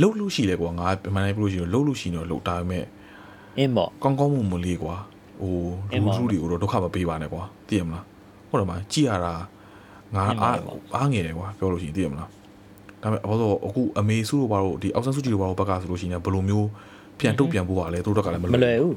[0.00, 2.84] လှုပ်လို့ရှိလေကွာငါမနိုင်ဘူးလို့ရှိရင်လှုပ်လို့ရှိရင်တော့လှုပ်တာပေမဲ့
[3.58, 4.94] အင်းပေါ့ကောင်းကောင်းမွန်မွန်လေးကွာ
[5.42, 5.54] ဟို
[5.92, 8.04] အင်းလူပါလူတွေကိုတော့ဒုက္ခမပေးပါနဲ့ကွာသိရမလား
[8.48, 9.34] ဟုတ်တယ်မလားကြည်ရတာ
[10.14, 12.28] ငါအင်းပါအားပေါ့အားငယ်တယ်ကွာပြောလို့ရှိရင်သိရမလား
[13.02, 16.68] ဒါပေမဲ့ဘာလို့အခုအမေစုတို့ဘာလို့ဒီအောက်ဆန်းစုကြည်တို့ဘာလို့ဘက်ကဆိုလို့ရှိရင်ဘယ်လိုမျိုး
[17.20, 18.94] ပြန်တုတ်ပြန်ဖို့ပါလဲသူတို့ကလည်းမမလွယ်လွယ်ဘူး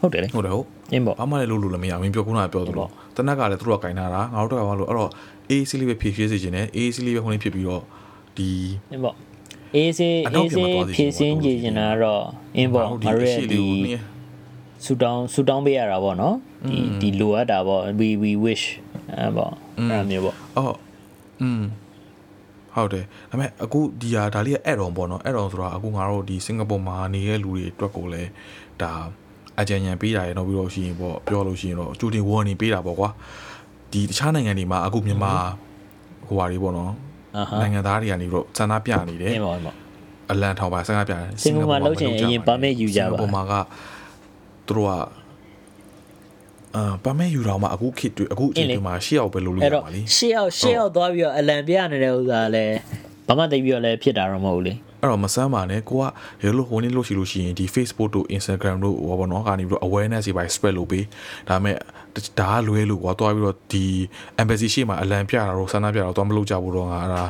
[0.00, 5.10] ဟုတ်တယ်လေဟုတ်တယ်ဟုတ်အင်းပေါ့ဘာမှလည်းလုပ်လို့လည်းမရဘူးမင်းပြောခုနကပြောသလိုတနက်ကလည်းသူတို့ကကင်ထားတာငါတို့တော့ဘာလို့အဲ့တော့
[5.50, 7.82] AC လေးပဲဖြည့်ဖြည့်စေခြင်းနဲ့ AC လေးပဲခုန်လေးဖြစ်ပြီးတော့
[8.36, 8.50] ဒီ
[8.92, 9.14] အင်းပေါ့
[9.74, 12.24] အေးစေးအနောက်အေးပြန်စေးမသွားစေချင်ဘူးဖြည့်စင်းကြည့်နေတာတော့
[12.56, 14.02] အင်းပေါ့ငါတို့ရဲ့ဒီနည်း
[14.84, 16.36] ဆူတောင်းဆူတောင်းပေးရတာပေါ့နော်
[16.68, 18.64] ဒီဒီလိုအပ်တာပေါ့ we we wish
[19.16, 20.76] အဲပေါ့အဲ့လိုမျိုးပေါ့အော်
[21.42, 21.62] อืม
[22.74, 28.30] ဟုတ်တယ်ဒါပေမဲ့အခုဒီဟာဒါလေးက add on ပေါ့နော် add on ဆိုတာအခုငါတို့ဒီစင်ကာပူမှာနေတဲ့လူတွေအတွက်ကိုလည်း
[28.82, 28.92] ဒါ
[29.60, 33.08] အကြံဉာဏ်ပေးတာရတော့ပြီးတော့ရှိရင်ပေါ့ပြောလို့ရှိရင်တော့အကျိုးတင် warning ပေးတာပေါ့ကွာ
[33.92, 35.32] ဒီတခြားနိုင်ငံတွေမှာအခုမြန်မာ
[36.26, 37.11] ဟိုဟာတွေပေါ့နော်အာဟာ
[37.60, 39.76] နိုင်ငံသားတွေကနေပြီးတော့စန္ဒပြနေတယ်အင်းပေါ့အင်းပေါ့
[40.30, 43.52] အလန်ထောင်ပါစကားပြတယ်စင်ကာပူမှာလုပ်ချင်အရင် permit ယူကြပါစင်ကာပူမှာက
[44.66, 44.92] သူတို့က
[46.76, 52.76] အာပါမဲယူတော့မှအခုခေတ်တွေအခုအချိန်တွေမှာရှေ့ရောက်ပဲလုပ်လို့အဲ့ရတော့ပါလိမ့်ရှေ့ရောက်ရှေ့ရောက်သွားပြီးတော့အလံပြနေတဲ့ဥစ္စာလည်း
[53.26, 56.04] ဘာမှတိတ်ပြီးတော့လည်းဖြစ်တာတော့မဟုတ်ဘူးလေ အဲ့တော့မဆမ်းပါနဲ့ကိုက
[56.42, 61.04] ရေလို့ဟိုနေ့လို့ရှိလို့ရှိရင်ဒီ Facebook တို့ Instagram တို့ဟောဘောနော်ကနေပြီးတော့ awareness တွေပါ spread လုပ်ပေး
[61.48, 61.76] ဒါပေမဲ့
[62.38, 63.84] ဒါကလွဲလို့ကွာတွားပြီးတော့ဒီ
[64.40, 67.24] embassy ရှေ့မှာအလံပြတာတော့ဆန္ဒပြတာတော့တွားမလုပ်ကြဘူးတော့ငါအဲ့ဒါ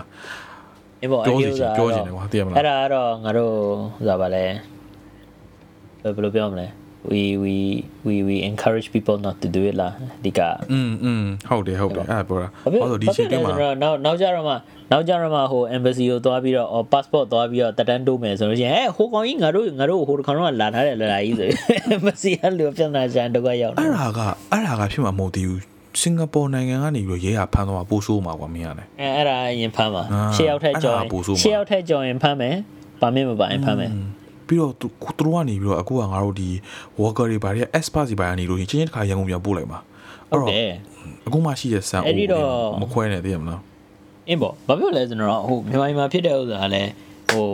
[1.00, 3.54] အင်းပေါ့ပြောအဲ့စီဒီဥစ္ချင်စာပြောချင်တယ်ကွာသိရမလားအဲ့ဒါကတော့ငါတို့
[4.00, 4.44] ဥစားပါလဲ
[6.02, 6.66] ဘယ်လိုပြောမလဲ
[7.11, 7.55] we we
[8.07, 9.93] we we encourage people not to do it လား
[10.23, 10.39] ဒီက
[10.71, 14.53] อืมอืมဟုတ်တယ်ဟုတ်တယ်အဲ့ဒါပြောတာ ဘာဖြစ် ဟောဆိုဒီ ဘာ ရှ ဖြစ် င်း လဲ တွင်းမှာ ဆိုတော့နောက်နောက်ကြတော့မှ
[14.91, 21.59] နောက်ကြတော့မှဟို embassy ကိုသွားပြီးတော့ or passport သွားပြီးတော့တက်တန်းတိုးမယ်ဆိုလို့ရှိရင်ဟဲ့ဟိုကောင်ကြီးငါတို့ငါတို့ဟိုတစ်ခါတော့လာထားတယ်လာလာကြီးဆိုပြီး
[21.95, 24.19] embassy ကလူပြဿနာချန်တော့ရောက် အဲ့ဒါက
[24.51, 25.61] အဲ့ဒါကဖြစ်မှာမဟုတ်သေးဘူး
[26.01, 32.55] စင်ကာပူနိုင်ငံကနေပြီးတော့ရဲရဖမ်းသွားပို့ဆိုးမှာကွာမင်းရတယ် အဲအဲ့ဒါအရင်ဖမ်းပါ အာ ရှေ့ရောက်ထက်ကြော်ရင် အဲ့ဒါကပိုဆိုးမှာ ရှေ့ရောက်ထက်ကြော်ရင်ဖမ်းမယ်
[33.01, 33.91] ပါမင်းမပါရင်ဖမ်းမယ်
[34.52, 34.86] ပြီးတော့သူ
[35.18, 36.48] သူတို့ကနေပြီးတော့အခုကငါတို့ဒီ
[37.00, 39.78] worker တွေဘာတွေ expert တွေဘာနေလို့ချင်းချင်းတစ်ခါရန်ကုန်ပြန်ပို့လိုက်မှာ
[40.30, 40.70] ဟုတ်တယ်
[41.26, 42.48] အခုမှရှိတဲ့ဆန်အဲ့ဒီတော့
[42.82, 43.60] မခွဲနဲ့သိရမလား
[44.28, 46.90] အင်းပေါ့ဘာဖြစ်လဲဆိုတော့ဟိုမြန်မာပြည်မှာဖြစ်တဲ့ဥစ္စာကလည်း
[47.30, 47.46] ဟို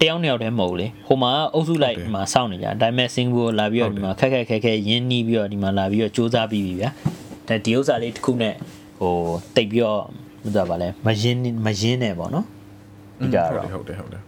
[0.00, 6.90] တယောက်နှစ်ယောက်တည်းမဟုတ်ဘူးလေဟိုမှာအုပ်စုလိုက်မှာစောင့်နေကြဒါပေမဲ့စင်ကာပူလာပြီးတော့ဒီမှာခက်ခက်ခက်ခက်ရင်းနှီးပြီးတော့ဒီမှာလာပြီးတော့စူးစမ်းပြီးပြီဗျာ
[7.48, 8.54] ဒါဒီဥစ္စာလေးတစ်ခုနဲ့
[9.00, 9.14] ဟို
[9.56, 10.00] တိတ်ပြီးတော့
[10.46, 12.44] ဥစ္စာပါလဲမရင်းမရင်းနဲ့ပေါ့နော်
[13.20, 14.22] ဒီကတော့ဟုတ်တယ်ဟုတ်တယ်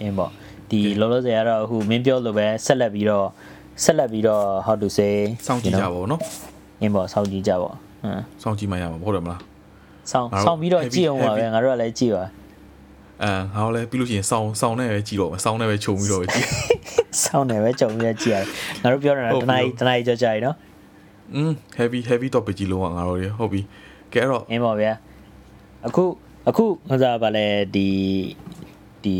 [0.00, 0.30] အင်းပေါ့
[0.70, 3.26] ဒီလောလောဆယ်ကတော့အခုမင်းပြောလို့ပဲဆက်လက်ပြီးတော့
[3.84, 5.14] ဆက်လက်ပြီးတော့ how to say
[5.46, 6.20] စောင့်ကြည့်ကြပါဦးနော်
[6.80, 9.40] အင်းပေါ့စောင့်ကြည့်ကြပေါ့ဟမ်စောင့်ကြည့်မှရမှာဟုတ်တယ်မလား
[10.10, 12.24] စောင့်ငါတို့စောင့်ပြီးတော့ heavy- ကြည့်အောင်ပါပဲ heavy ငါတို့ကလည်းကြည့်ပါ
[13.22, 16.46] အဲငါတို့လည်းပြီးလို့ရှိရင်စောင်းစောင်းနဲ့ပဲကြည့်တော့မယ်စောင်းနဲ့ပဲခြုံပြီးတော့ပဲကြည့်
[17.22, 18.46] စောင့်နေပဲကြုံပြီးတော့ကြည့်ရတယ်
[18.82, 20.56] ငါတို့ပြောတာဟုတ်တပြီနားကြီးတနားကြီးကြောကြရည်နော်
[21.34, 23.60] อืม heavy heavy topic ကြီးလုံးကငါတို့ရဟုတ်ပြီ
[24.12, 24.92] ကဲအဲ့တော့အင်းပေါ့ဗျာ
[25.86, 26.04] အခု
[26.48, 27.88] အခုငါစားပါလဲဒီ
[29.04, 29.16] ဒီ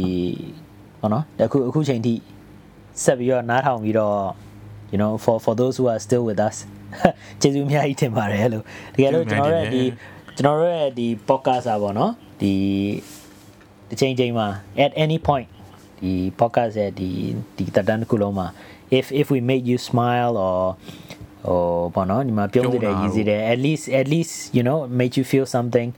[1.01, 2.13] ဟောနော်အခုအခုချိန်ထိ
[3.03, 4.17] ဆက်ပြီးတော့နားထောင်ပြီးတော့
[4.91, 6.57] you know for for those who are still with us
[7.41, 8.63] ကျေးဇူးအများကြီးတင်ပါတယ်လို့
[8.93, 9.83] တကယ်လို့ကျွန်တော်တို့ရဲ့ဒီ
[10.35, 12.11] ကျွန်တော်တို့ရဲ့ဒီ podcast อ่ะပေါ့နော်
[12.41, 12.53] ဒီ
[13.89, 14.47] တစ်ချိန်ချိန်မှာ
[14.85, 15.47] at any point
[16.01, 17.09] ဒီ podcast ရဲ့ဒီ
[17.57, 18.47] ဒီတက်တန်းတစ်ခုလုံးမှာ
[18.97, 20.59] if if we make you smile or
[21.47, 21.59] ဟို
[21.95, 25.89] ဘောနော်ဒီမှာပြုံးတဲ့ရည်စီတယ် at least at least you know make you feel something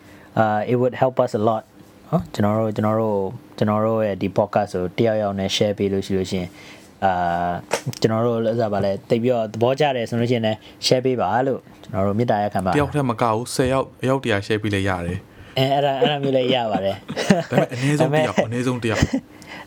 [0.41, 1.63] uh it would help us a lot
[2.10, 3.18] ဟောကျွန်တော်တို့ကျွန်တော်တို့
[3.58, 6.48] ကျွန်တော်တို့ရဲ့ဒီ podcast ကိုတယောက်ယောက်နဲ့ share ပေးလို့ရှိလို့ရှိရင်
[7.04, 7.52] အာ
[8.00, 15.18] ကျွန်တော်တို့လည်းဆိုပါလဲတိတ်ပြီးတော့သဘောကျတယ်ဆိုလို့ရှိရင်လည်း share ပေးပါလို့ကျွန်တော်တို့မေတ္တာရက်ခံပါတယောက်တည်းမကဘူး10ယောက်အယောက်တရာ share ပေးလဲရတယ်
[15.58, 16.96] အဲအဲ့ဒါအဲ့ဒါမျိုးလည်းရပါတယ်
[17.50, 19.02] ဒါပေမဲ့အနည်းဆုံးတယောက်အနည်းဆုံးတယောက်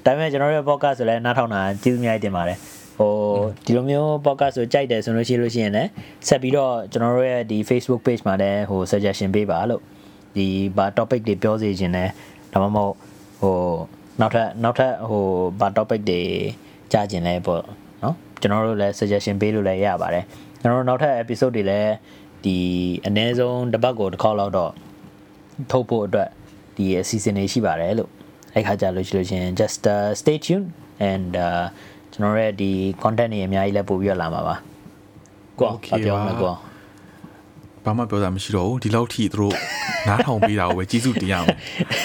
[0.05, 2.57] ဒါပေမဲ့ကျွန်တော်တို့ရဲ့ podcast ဆိုလည်းနားထောင်တာကျေးဇူးများတင်ပါတယ်
[2.97, 3.13] ဟို
[3.65, 5.89] ဒီလိုမျိုး podcast ဆိုကြိုက်တယ်ဆိုလို့ရှိလို့ရှိရင်လည်း
[6.27, 9.81] ဆက်ပြီးတော့ကျွန်တော်တို့ရဲ့ဒီ Facebook page မှာလည်းဟို suggestion ပေးပါလို့
[10.35, 12.05] ဒီဘာ topic တွေပြောစီခြင်းလဲ
[12.53, 12.93] ဒါမှမဟုတ်
[13.41, 13.57] ဟို
[14.19, 15.25] နောက်ထပ်နောက်ထပ်ဟို
[15.59, 16.21] ဘာ topic တွေ
[16.91, 17.63] ကြားခြင်းလဲပေါ့
[18.03, 20.25] နော်ကျွန်တော်တို့လည်း suggestion ပေးလို့လည်းရပါတယ်
[20.59, 21.93] ကျွန်တော်တို့နောက်ထပ် episode တွေလည်း
[22.45, 22.57] ဒီ
[23.05, 24.71] အနည်းဆုံးတစ်ပတ်ကိုတစ်ခေါက်လောက်တော့
[25.71, 26.29] ထုတ်ဖို့အတွက်
[26.77, 28.09] ဒီအစီအစဉ်တွေရှိပါတယ်လို့
[28.53, 30.67] အဲ့ခါကြလို့ရှိလို့ရှင် just uh, stay tuned
[31.11, 31.63] and uh
[32.11, 32.71] ကျွန်တော်ရဲ့ဒီ
[33.03, 34.55] content တွေအများကြီးလည်းပို့ပြီးတော့လာမှာပါ
[35.59, 36.53] ကို Okay ဘာပြောမလဲပါကို
[37.85, 39.55] ဘာမှပြောတာမရှိတော့ဘူးဒီလောက်ထိသူတို့
[40.07, 41.55] နားထောင်ပေးတာကိုပဲကြီးစုတင်ရမယ်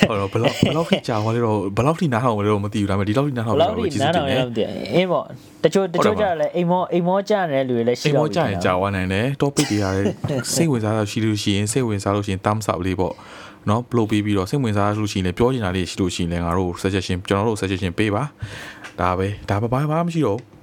[0.09, 5.25] ဟောတော့ဘယ်လောက်ဘယ်လောက်ထိကြာသွားလဲတော့ဘယ်လောက်ထိနားထောင်လဲတော့မသိဘူးဒါပေမဲ့ဒီလောက်ထိနားထောင်ဘပေးယ်တာလောက်ကိုထိကြီးစုနားတင်ထောင်ရတယ်အောင်တည်းအင်းပေါ့
[5.65, 10.07] တချို့တချို့ကြလည်းအိမ်မောအိမ်မောကြတဲ့လူတွေလည်းရှိအိမ်တော့မောကြာရင်ကြာသွားနိုင်တယ် topic တွေကလည်း
[10.55, 13.15] စိတ်ဝင်စားတာရှိလို့ရှိရင်စိတ်ဝင်စားလို့ရှိရင် thumbs up လေးပေါ့
[13.69, 18.23] နော် blow ပေးပြီးတော့စိတ်ဝင်စားလို့ရှိရင်လည်းပြောချင်တာလေးရှိလို့ရှိရင်လည်းငါတို့ suggestion ကျွန်တော်တို့ suggestion ပေးပါ
[19.01, 20.58] ဒါပဲဒါဘာဘာမှမရှိတော့ဘူး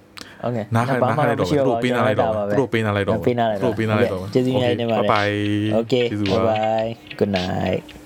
[0.52, 4.30] 中流れとかルーピン流れとかルーピン流れとかルーピン流れとか。
[4.32, 5.10] じゃあ次回ねまで。
[5.10, 6.30] OK。
[6.30, 6.98] バイバイ。
[7.18, 8.05] Good night.